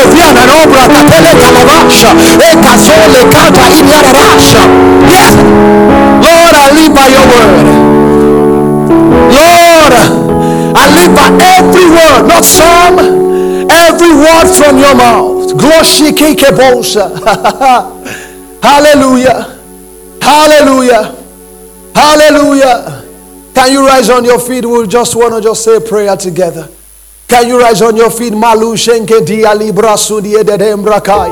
Oviana 0.00 0.42
obra 0.62 0.88
katele 0.88 1.32
kalabasha. 1.40 2.08
Ekazole 2.52 3.24
kata 3.32 3.64
inyarabasha. 3.78 4.62
Yes. 5.08 5.34
Lord, 6.24 6.54
I 6.56 6.70
live 6.72 6.94
by 6.94 7.08
your 7.08 7.26
word. 7.28 7.66
Lord, 9.36 9.94
I 10.76 10.84
live 10.96 11.12
by 11.14 11.28
every 11.58 11.86
word, 11.90 12.26
not 12.28 12.44
some, 12.44 12.98
every 13.70 14.14
word 14.14 14.48
from 14.56 14.78
your 14.78 14.94
mouth. 14.94 15.52
Gloshi 15.54 16.12
keke 16.12 16.50
bosa. 16.52 17.10
Hallelujah. 18.62 19.56
Hallelujah. 20.22 21.14
Hallelujah. 21.94 22.99
Can 23.60 23.72
you 23.72 23.86
rise 23.86 24.08
on 24.08 24.24
your 24.24 24.40
feet? 24.40 24.64
We 24.64 24.86
just 24.86 25.14
want 25.14 25.34
to 25.34 25.40
just 25.42 25.62
say 25.62 25.78
prayer 25.86 26.16
together. 26.16 26.66
Can 27.28 27.46
you 27.46 27.60
rise 27.60 27.82
on 27.82 27.94
your 27.94 28.10
feet? 28.10 28.32
Malu 28.32 28.72
shenke 28.72 29.20
dia 29.20 29.54
libra 29.54 29.98
sudi 29.98 30.32
edemra 30.32 31.04
kai. 31.04 31.28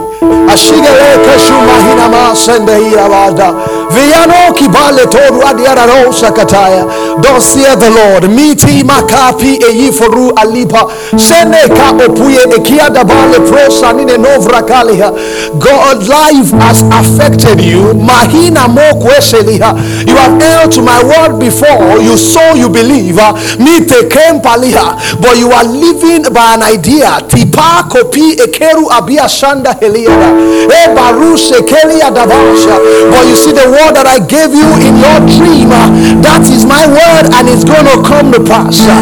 Ashigere 0.53 1.25
keshuma 1.25 1.81
hinama 1.81 2.37
sende 2.37 2.77
hiavada. 2.85 3.57
Viano 3.91 4.53
kibale 4.55 5.07
toru 5.07 5.43
adiara 5.47 5.87
rosa 5.87 6.31
kataya. 6.33 6.85
Thus 7.23 7.45
saith 7.53 7.79
the 7.81 7.91
Lord. 7.91 8.31
Miti 8.31 8.85
makapi 8.85 9.59
eiforu 9.65 10.33
alipa. 10.37 10.87
Sene 11.17 11.69
ka 11.69 11.91
opuye 12.07 12.43
ekia 12.57 12.91
dabale 12.91 13.41
prosa 13.49 13.93
nine 13.93 14.19
novra 14.19 14.63
kalia. 14.63 15.11
God 15.59 16.07
life 16.07 16.51
has 16.61 16.83
affected 16.93 17.61
you. 17.61 17.95
Mahina 17.95 18.69
mo 18.69 18.83
kweseliha. 19.01 19.75
You 20.07 20.17
have 20.17 20.41
held 20.41 20.73
to 20.73 20.83
my 20.83 21.03
word 21.03 21.39
before. 21.41 21.99
You 22.01 22.17
saw 22.17 22.55
you 22.55 22.69
believe. 22.69 23.17
Mite 23.59 24.09
kempaliha. 24.09 25.21
But 25.21 25.39
you 25.39 25.51
are 25.51 25.65
living 25.65 26.23
by 26.33 26.55
an 26.55 26.63
idea. 26.63 27.21
Tipa 27.29 27.89
kopi 27.89 28.33
ekeru 28.37 28.91
abia 28.91 29.29
shanda 29.29 29.73
heliada. 29.81 30.29
E 30.69 30.95
baru 30.95 31.37
shekelia 31.39 32.11
davasha. 32.11 32.79
But 33.11 33.27
you 33.27 33.37
see 33.37 33.53
the 33.53 33.69
word 33.79 33.95
that 33.95 34.11
I 34.11 34.19
gave 34.19 34.51
you 34.51 34.67
in 34.83 34.99
your 34.99 35.19
dream, 35.23 35.71
uh, 35.71 35.87
that 36.27 36.43
is 36.51 36.67
my 36.67 36.83
word 36.91 37.31
and 37.31 37.47
it's 37.47 37.63
going 37.63 37.87
to 37.87 37.99
come 38.03 38.35
to 38.35 38.43
pass. 38.43 38.83
Uh, 38.83 38.99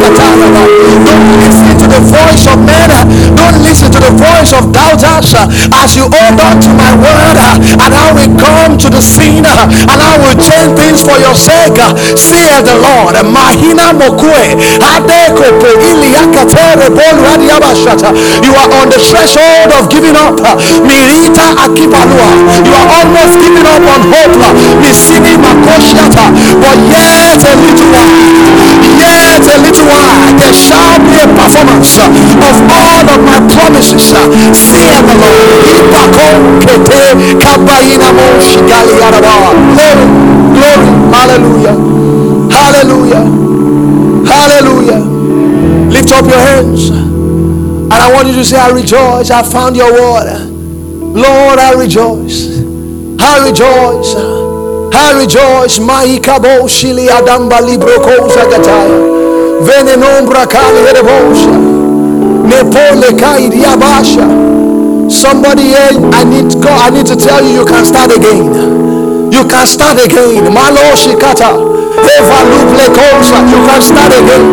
Katana. 0.00 0.62
Don't 1.06 1.40
listen 1.40 1.76
to 1.80 1.86
the 1.88 2.00
voice 2.04 2.44
of 2.48 2.58
men. 2.60 2.90
Uh, 2.90 3.04
don't 3.36 3.58
listen 3.64 3.88
to 3.92 4.00
the 4.00 4.12
voice 4.12 4.52
of 4.52 4.72
doubters. 4.72 5.32
Uh, 5.32 5.48
as 5.80 5.96
you 5.96 6.04
hold 6.08 6.40
on 6.40 6.60
to 6.60 6.70
my 6.76 6.92
word, 6.96 7.38
and 7.80 7.92
I 7.94 8.12
will 8.12 8.32
come 8.36 8.76
to 8.78 8.88
the 8.90 9.00
scene, 9.00 9.46
and 9.46 9.98
I 10.00 10.14
will 10.20 10.36
change 10.36 10.76
things 10.76 11.00
for 11.00 11.16
your 11.20 11.34
sake. 11.34 11.78
Saith 12.18 12.64
the 12.66 12.76
Lord. 12.76 13.14
Mahina 13.24 13.92
mokue. 13.96 14.56
You 18.44 18.52
are 18.56 18.70
on 18.80 18.88
the 18.90 18.98
threshold 18.98 19.69
of 19.72 19.88
giving 19.88 20.16
up. 20.16 20.36
Mirita 20.82 21.46
akipalua. 21.64 22.28
You 22.64 22.72
are 22.74 22.88
almost 22.98 23.38
giving 23.40 23.66
up 23.66 23.82
on 23.86 24.02
hope. 24.10 24.36
Misini 24.82 25.36
makoshiata. 25.38 26.32
But 26.60 26.78
yet 26.90 27.42
a 27.42 27.52
little 27.56 27.90
while. 27.94 28.14
Yet 28.98 29.46
a 29.46 29.56
little 29.62 29.86
while. 29.86 30.34
There 30.38 30.54
shall 30.54 30.98
be 31.00 31.14
a 31.18 31.26
performance 31.34 31.98
of 31.98 32.56
all 32.70 33.06
of 33.08 33.20
my 33.24 33.38
promises. 33.50 34.14
Saith 34.54 35.04
the 35.06 35.14
Lord. 35.16 35.60
Ipako 35.66 36.26
kete 36.62 37.02
kabaina 37.38 38.12
mo. 38.12 38.26
Glory. 39.74 40.06
Glory. 40.54 40.88
Hallelujah. 41.14 41.74
Hallelujah. 42.50 43.24
Hallelujah. 44.26 45.00
Lift 45.90 46.12
up 46.12 46.26
your 46.26 46.38
hands. 46.38 47.09
And 48.00 48.08
I 48.08 48.14
want 48.14 48.28
you 48.28 48.34
to 48.36 48.44
say, 48.44 48.56
I 48.56 48.70
rejoice. 48.70 49.30
I 49.30 49.42
found 49.42 49.76
your 49.76 49.92
word. 49.92 50.24
Lord, 51.12 51.58
I 51.58 51.74
rejoice. 51.76 52.48
I 53.20 53.44
rejoice. 53.44 54.16
I 54.96 55.20
rejoice. 55.20 55.78
Maikabo 55.78 56.66
shili 56.68 57.10
adamba 57.10 57.60
libro 57.60 58.00
kosa 58.00 58.46
gataya. 58.46 58.88
Venenombra 59.60 60.46
kali 60.46 60.80
hedebosha. 60.86 61.52
Nepole 62.48 63.12
kai 63.20 63.50
diabasha. 63.50 64.24
Somebody 65.10 65.64
here, 65.64 66.00
I 66.14 66.24
need 66.24 66.54
God, 66.62 66.80
I 66.80 66.96
need 66.96 67.06
to 67.06 67.16
tell 67.16 67.44
you, 67.44 67.60
you 67.60 67.64
can 67.66 67.84
start 67.84 68.16
again. 68.16 68.46
You 69.30 69.44
can 69.44 69.66
start 69.66 70.02
again. 70.02 70.54
Malo 70.54 70.96
shikata. 70.96 71.69
Eva 71.98 72.38
luple 72.50 72.86
kosa. 72.94 73.38
You 73.50 73.58
can 73.66 73.82
start 73.82 74.12
again 74.12 74.44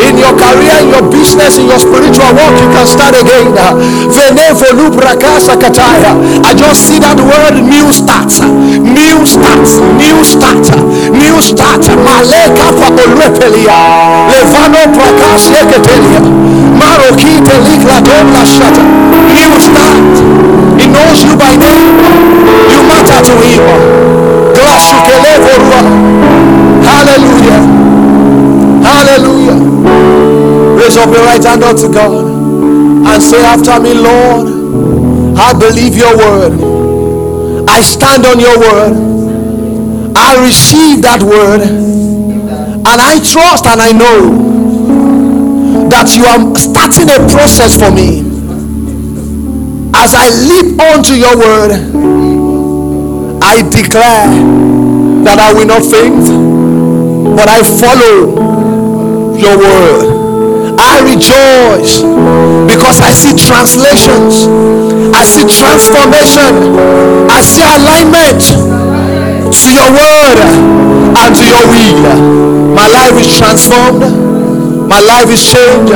in 0.00 0.18
your 0.18 0.34
career, 0.36 0.76
in 0.82 0.88
your 0.92 1.02
business, 1.08 1.56
in 1.58 1.66
your 1.66 1.78
spiritual 1.78 2.30
walk, 2.36 2.52
you 2.60 2.68
can 2.70 2.86
start 2.86 3.14
again. 3.16 3.54
I 6.44 6.54
just 6.54 6.80
see 6.86 6.98
that 7.00 7.18
word 7.18 7.56
new 7.64 7.88
start, 7.92 8.30
new 8.82 9.24
start, 9.26 9.66
new 9.96 10.22
start, 10.24 10.66
new 11.10 11.40
start. 11.40 11.82
Maleka 11.96 12.72
fa 12.76 12.88
olwepelia, 12.92 13.78
levano 14.30 14.82
prakas 14.94 15.50
yeketelia, 15.50 16.20
maroki 16.76 17.40
telikla 17.42 18.00
dobla 18.00 18.46
shata. 18.46 18.82
New 19.32 19.60
start. 19.60 20.14
He 20.80 20.86
knows 20.86 21.24
you 21.24 21.36
by 21.36 21.56
name. 21.56 21.98
You 22.70 22.82
matter 22.84 23.22
to 23.24 23.34
him. 23.40 24.25
Raise 30.96 31.08
up 31.08 31.14
your 31.14 31.24
right 31.26 31.44
hand 31.44 31.62
unto 31.62 31.92
God 31.92 32.24
and 32.24 33.22
say 33.22 33.44
after 33.44 33.78
me, 33.80 33.92
Lord, 33.92 34.48
I 35.36 35.52
believe 35.52 35.94
your 35.94 36.16
word. 36.16 37.68
I 37.68 37.82
stand 37.82 38.24
on 38.24 38.40
your 38.40 38.58
word. 38.58 38.96
I 40.16 40.42
receive 40.42 41.02
that 41.02 41.22
word. 41.22 41.60
And 41.60 42.86
I 42.86 43.18
trust 43.20 43.66
and 43.66 43.82
I 43.82 43.92
know 43.92 44.30
that 45.90 46.16
you 46.16 46.24
are 46.24 46.56
starting 46.56 47.10
a 47.10 47.28
process 47.28 47.76
for 47.76 47.90
me. 47.90 48.20
As 49.92 50.14
I 50.14 50.30
leap 50.48 50.80
onto 50.80 51.12
your 51.12 51.36
word, 51.36 51.72
I 53.42 53.68
declare 53.68 54.32
that 55.24 55.38
I 55.38 55.52
will 55.52 55.66
not 55.66 55.82
faint, 55.82 57.36
but 57.36 57.48
I 57.50 57.60
follow 57.62 59.36
your 59.36 59.58
word. 59.58 60.25
I 60.78 61.00
rejoice 61.04 62.02
because 62.68 63.00
I 63.00 63.12
see 63.12 63.32
translations, 63.32 64.46
I 65.14 65.24
see 65.24 65.44
transformation, 65.48 66.76
I 67.30 67.40
see 67.40 67.64
alignment 67.64 68.42
to 69.52 69.68
your 69.72 69.90
word 69.90 70.38
and 71.16 71.30
to 71.34 71.44
your 71.48 71.64
will. 71.68 72.74
My 72.74 72.86
life 72.88 73.16
is 73.18 73.36
transformed, 73.36 74.04
my 74.88 75.00
life 75.00 75.28
is 75.30 75.42
changed 75.42 75.92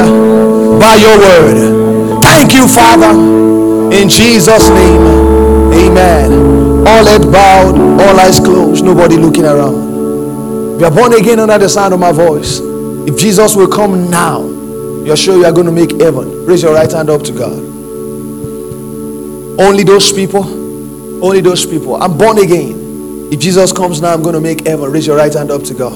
by 0.80 0.96
your 0.96 1.18
word. 1.18 2.22
Thank 2.22 2.54
you, 2.54 2.66
Father, 2.66 3.12
in 3.94 4.08
Jesus' 4.08 4.68
name. 4.68 5.02
Amen. 5.72 6.86
All 6.86 7.04
head 7.04 7.30
bowed, 7.30 7.76
all 8.00 8.20
eyes 8.20 8.40
closed, 8.40 8.84
nobody 8.84 9.16
looking 9.16 9.44
around. 9.44 10.74
If 10.74 10.80
you 10.80 10.86
are 10.86 10.90
born 10.90 11.12
again 11.14 11.38
under 11.38 11.58
the 11.58 11.68
sound 11.68 11.92
of 11.94 12.00
my 12.00 12.12
voice, 12.12 12.60
if 13.06 13.18
Jesus 13.18 13.54
will 13.54 13.68
come 13.68 14.10
now, 14.10 14.49
you're 15.06 15.16
sure 15.16 15.36
you 15.36 15.44
are 15.46 15.52
going 15.52 15.66
to 15.66 15.72
make 15.72 15.92
heaven. 16.00 16.46
Raise 16.46 16.62
your 16.62 16.74
right 16.74 16.90
hand 16.90 17.08
up 17.08 17.22
to 17.22 17.32
God. 17.32 17.58
Only 19.60 19.82
those 19.82 20.12
people, 20.12 20.44
only 21.24 21.40
those 21.40 21.66
people. 21.66 22.02
I'm 22.02 22.16
born 22.16 22.38
again. 22.38 23.28
If 23.32 23.40
Jesus 23.40 23.72
comes 23.72 24.00
now, 24.00 24.12
I'm 24.12 24.22
going 24.22 24.34
to 24.34 24.40
make 24.40 24.66
heaven. 24.66 24.90
Raise 24.90 25.06
your 25.06 25.16
right 25.16 25.32
hand 25.32 25.50
up 25.50 25.62
to 25.64 25.74
God. 25.74 25.94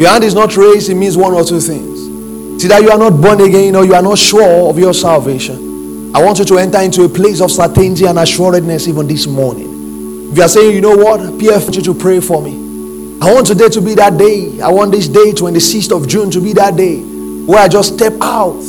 Your 0.00 0.08
hand 0.08 0.24
is 0.24 0.34
not 0.34 0.56
raised, 0.56 0.88
it 0.90 0.94
means 0.94 1.16
one 1.16 1.32
or 1.32 1.44
two 1.44 1.60
things. 1.60 2.62
See 2.62 2.68
that 2.68 2.82
you 2.82 2.90
are 2.90 2.98
not 2.98 3.20
born 3.20 3.40
again 3.40 3.76
or 3.76 3.84
you 3.84 3.94
are 3.94 4.02
not 4.02 4.18
sure 4.18 4.70
of 4.70 4.78
your 4.78 4.94
salvation. 4.94 6.14
I 6.14 6.22
want 6.24 6.38
you 6.38 6.44
to 6.46 6.58
enter 6.58 6.80
into 6.80 7.04
a 7.04 7.08
place 7.08 7.40
of 7.40 7.50
certainty 7.50 8.06
and 8.06 8.18
assuredness 8.18 8.88
even 8.88 9.06
this 9.06 9.26
morning. 9.26 10.30
If 10.30 10.38
you 10.38 10.42
are 10.42 10.48
saying, 10.48 10.74
you 10.74 10.80
know 10.80 10.96
what, 10.96 11.20
PF, 11.20 11.52
I 11.52 11.58
want 11.64 11.76
you 11.76 11.82
to 11.82 11.94
pray 11.94 12.20
for 12.20 12.40
me. 12.42 13.18
I 13.20 13.32
want 13.32 13.46
today 13.46 13.68
to 13.68 13.80
be 13.80 13.94
that 13.94 14.16
day. 14.16 14.60
I 14.60 14.70
want 14.70 14.92
this 14.92 15.08
day, 15.08 15.32
26th 15.32 15.94
of 15.94 16.08
June, 16.08 16.30
to 16.30 16.40
be 16.40 16.52
that 16.54 16.76
day 16.76 17.13
where 17.46 17.60
I 17.60 17.68
just 17.68 17.94
step 17.94 18.14
out 18.20 18.60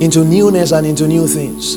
into 0.00 0.24
newness 0.24 0.72
and 0.72 0.86
into 0.86 1.06
new 1.06 1.26
things. 1.26 1.76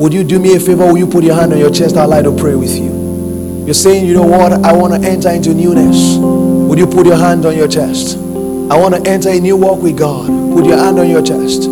Would 0.00 0.12
you 0.12 0.24
do 0.24 0.38
me 0.38 0.56
a 0.56 0.60
favor? 0.60 0.86
Will 0.86 0.98
you 0.98 1.06
put 1.06 1.22
your 1.22 1.34
hand 1.34 1.52
on 1.52 1.58
your 1.58 1.70
chest? 1.70 1.96
I'd 1.96 2.06
like 2.06 2.24
to 2.24 2.36
pray 2.36 2.54
with 2.54 2.76
you. 2.76 3.64
You're 3.64 3.74
saying, 3.74 4.06
you 4.06 4.14
know 4.14 4.24
what? 4.24 4.52
I 4.52 4.72
want 4.72 5.00
to 5.00 5.08
enter 5.08 5.30
into 5.30 5.54
newness. 5.54 6.16
Would 6.18 6.78
you 6.78 6.86
put 6.86 7.06
your 7.06 7.16
hand 7.16 7.44
on 7.46 7.56
your 7.56 7.68
chest? 7.68 8.16
I 8.16 8.76
want 8.76 8.94
to 8.94 9.10
enter 9.10 9.28
a 9.28 9.38
new 9.38 9.56
walk 9.56 9.82
with 9.82 9.98
God. 9.98 10.26
Put 10.56 10.64
your 10.66 10.78
hand 10.78 10.98
on 10.98 11.08
your 11.08 11.22
chest. 11.22 11.68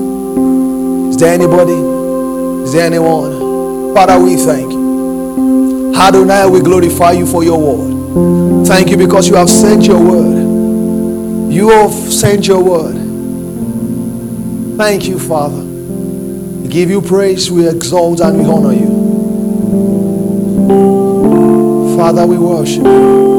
Is 1.08 1.16
there 1.16 1.34
anybody? 1.34 1.72
Is 2.64 2.72
there 2.72 2.86
anyone? 2.86 3.94
Father, 3.94 4.20
we 4.22 4.36
thank 4.36 4.70
you. 4.70 5.92
How 5.94 6.10
do 6.10 6.22
Adonai, 6.22 6.48
we 6.48 6.60
glorify 6.60 7.12
you 7.12 7.26
for 7.26 7.42
your 7.42 7.58
word. 7.58 8.66
Thank 8.66 8.90
you 8.90 8.96
because 8.96 9.28
you 9.28 9.34
have 9.36 9.50
sent 9.50 9.86
your 9.86 10.00
word. 10.00 11.52
You 11.52 11.70
have 11.70 11.92
sent 11.92 12.46
your 12.46 12.62
word. 12.62 12.99
Thank 14.80 15.06
you, 15.08 15.18
Father. 15.18 15.62
We 15.62 16.66
give 16.68 16.88
you 16.88 17.02
praise, 17.02 17.50
we 17.50 17.68
exalt 17.68 18.20
and 18.20 18.38
we 18.38 18.46
honor 18.46 18.72
you. 18.72 18.88
Father, 21.98 22.26
we 22.26 22.38
worship 22.38 22.84
you. 22.84 23.29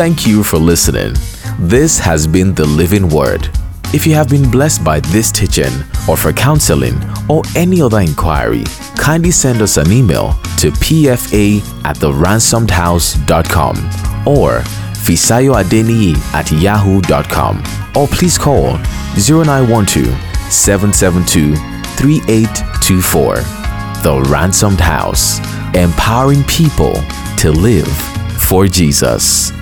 Thank 0.00 0.26
you 0.26 0.42
for 0.42 0.56
listening. 0.56 1.12
This 1.58 1.98
has 1.98 2.26
been 2.26 2.54
the 2.54 2.64
Living 2.64 3.06
Word. 3.10 3.50
If 3.92 4.06
you 4.06 4.14
have 4.14 4.30
been 4.30 4.50
blessed 4.50 4.82
by 4.82 5.00
this 5.00 5.30
teaching, 5.30 5.70
or 6.08 6.16
for 6.16 6.32
counseling, 6.32 6.94
or 7.28 7.42
any 7.54 7.82
other 7.82 8.00
inquiry, 8.00 8.64
kindly 8.96 9.30
send 9.30 9.60
us 9.60 9.76
an 9.76 9.92
email 9.92 10.32
to 10.56 10.70
pfa 10.70 11.60
at 11.84 11.96
theransomedhouse.com 11.96 13.76
or 14.26 14.60
fisayoadeni 15.04 16.16
at 16.32 16.50
yahoo.com 16.50 17.62
or 17.94 18.08
please 18.08 18.38
call 18.38 18.78
0912 19.18 20.06
772 20.50 21.56
3824. 21.98 23.34
The 24.02 24.26
Ransomed 24.30 24.80
House, 24.80 25.40
empowering 25.76 26.42
people 26.44 26.94
to 27.36 27.52
live 27.52 27.86
for 28.38 28.66
Jesus. 28.66 29.59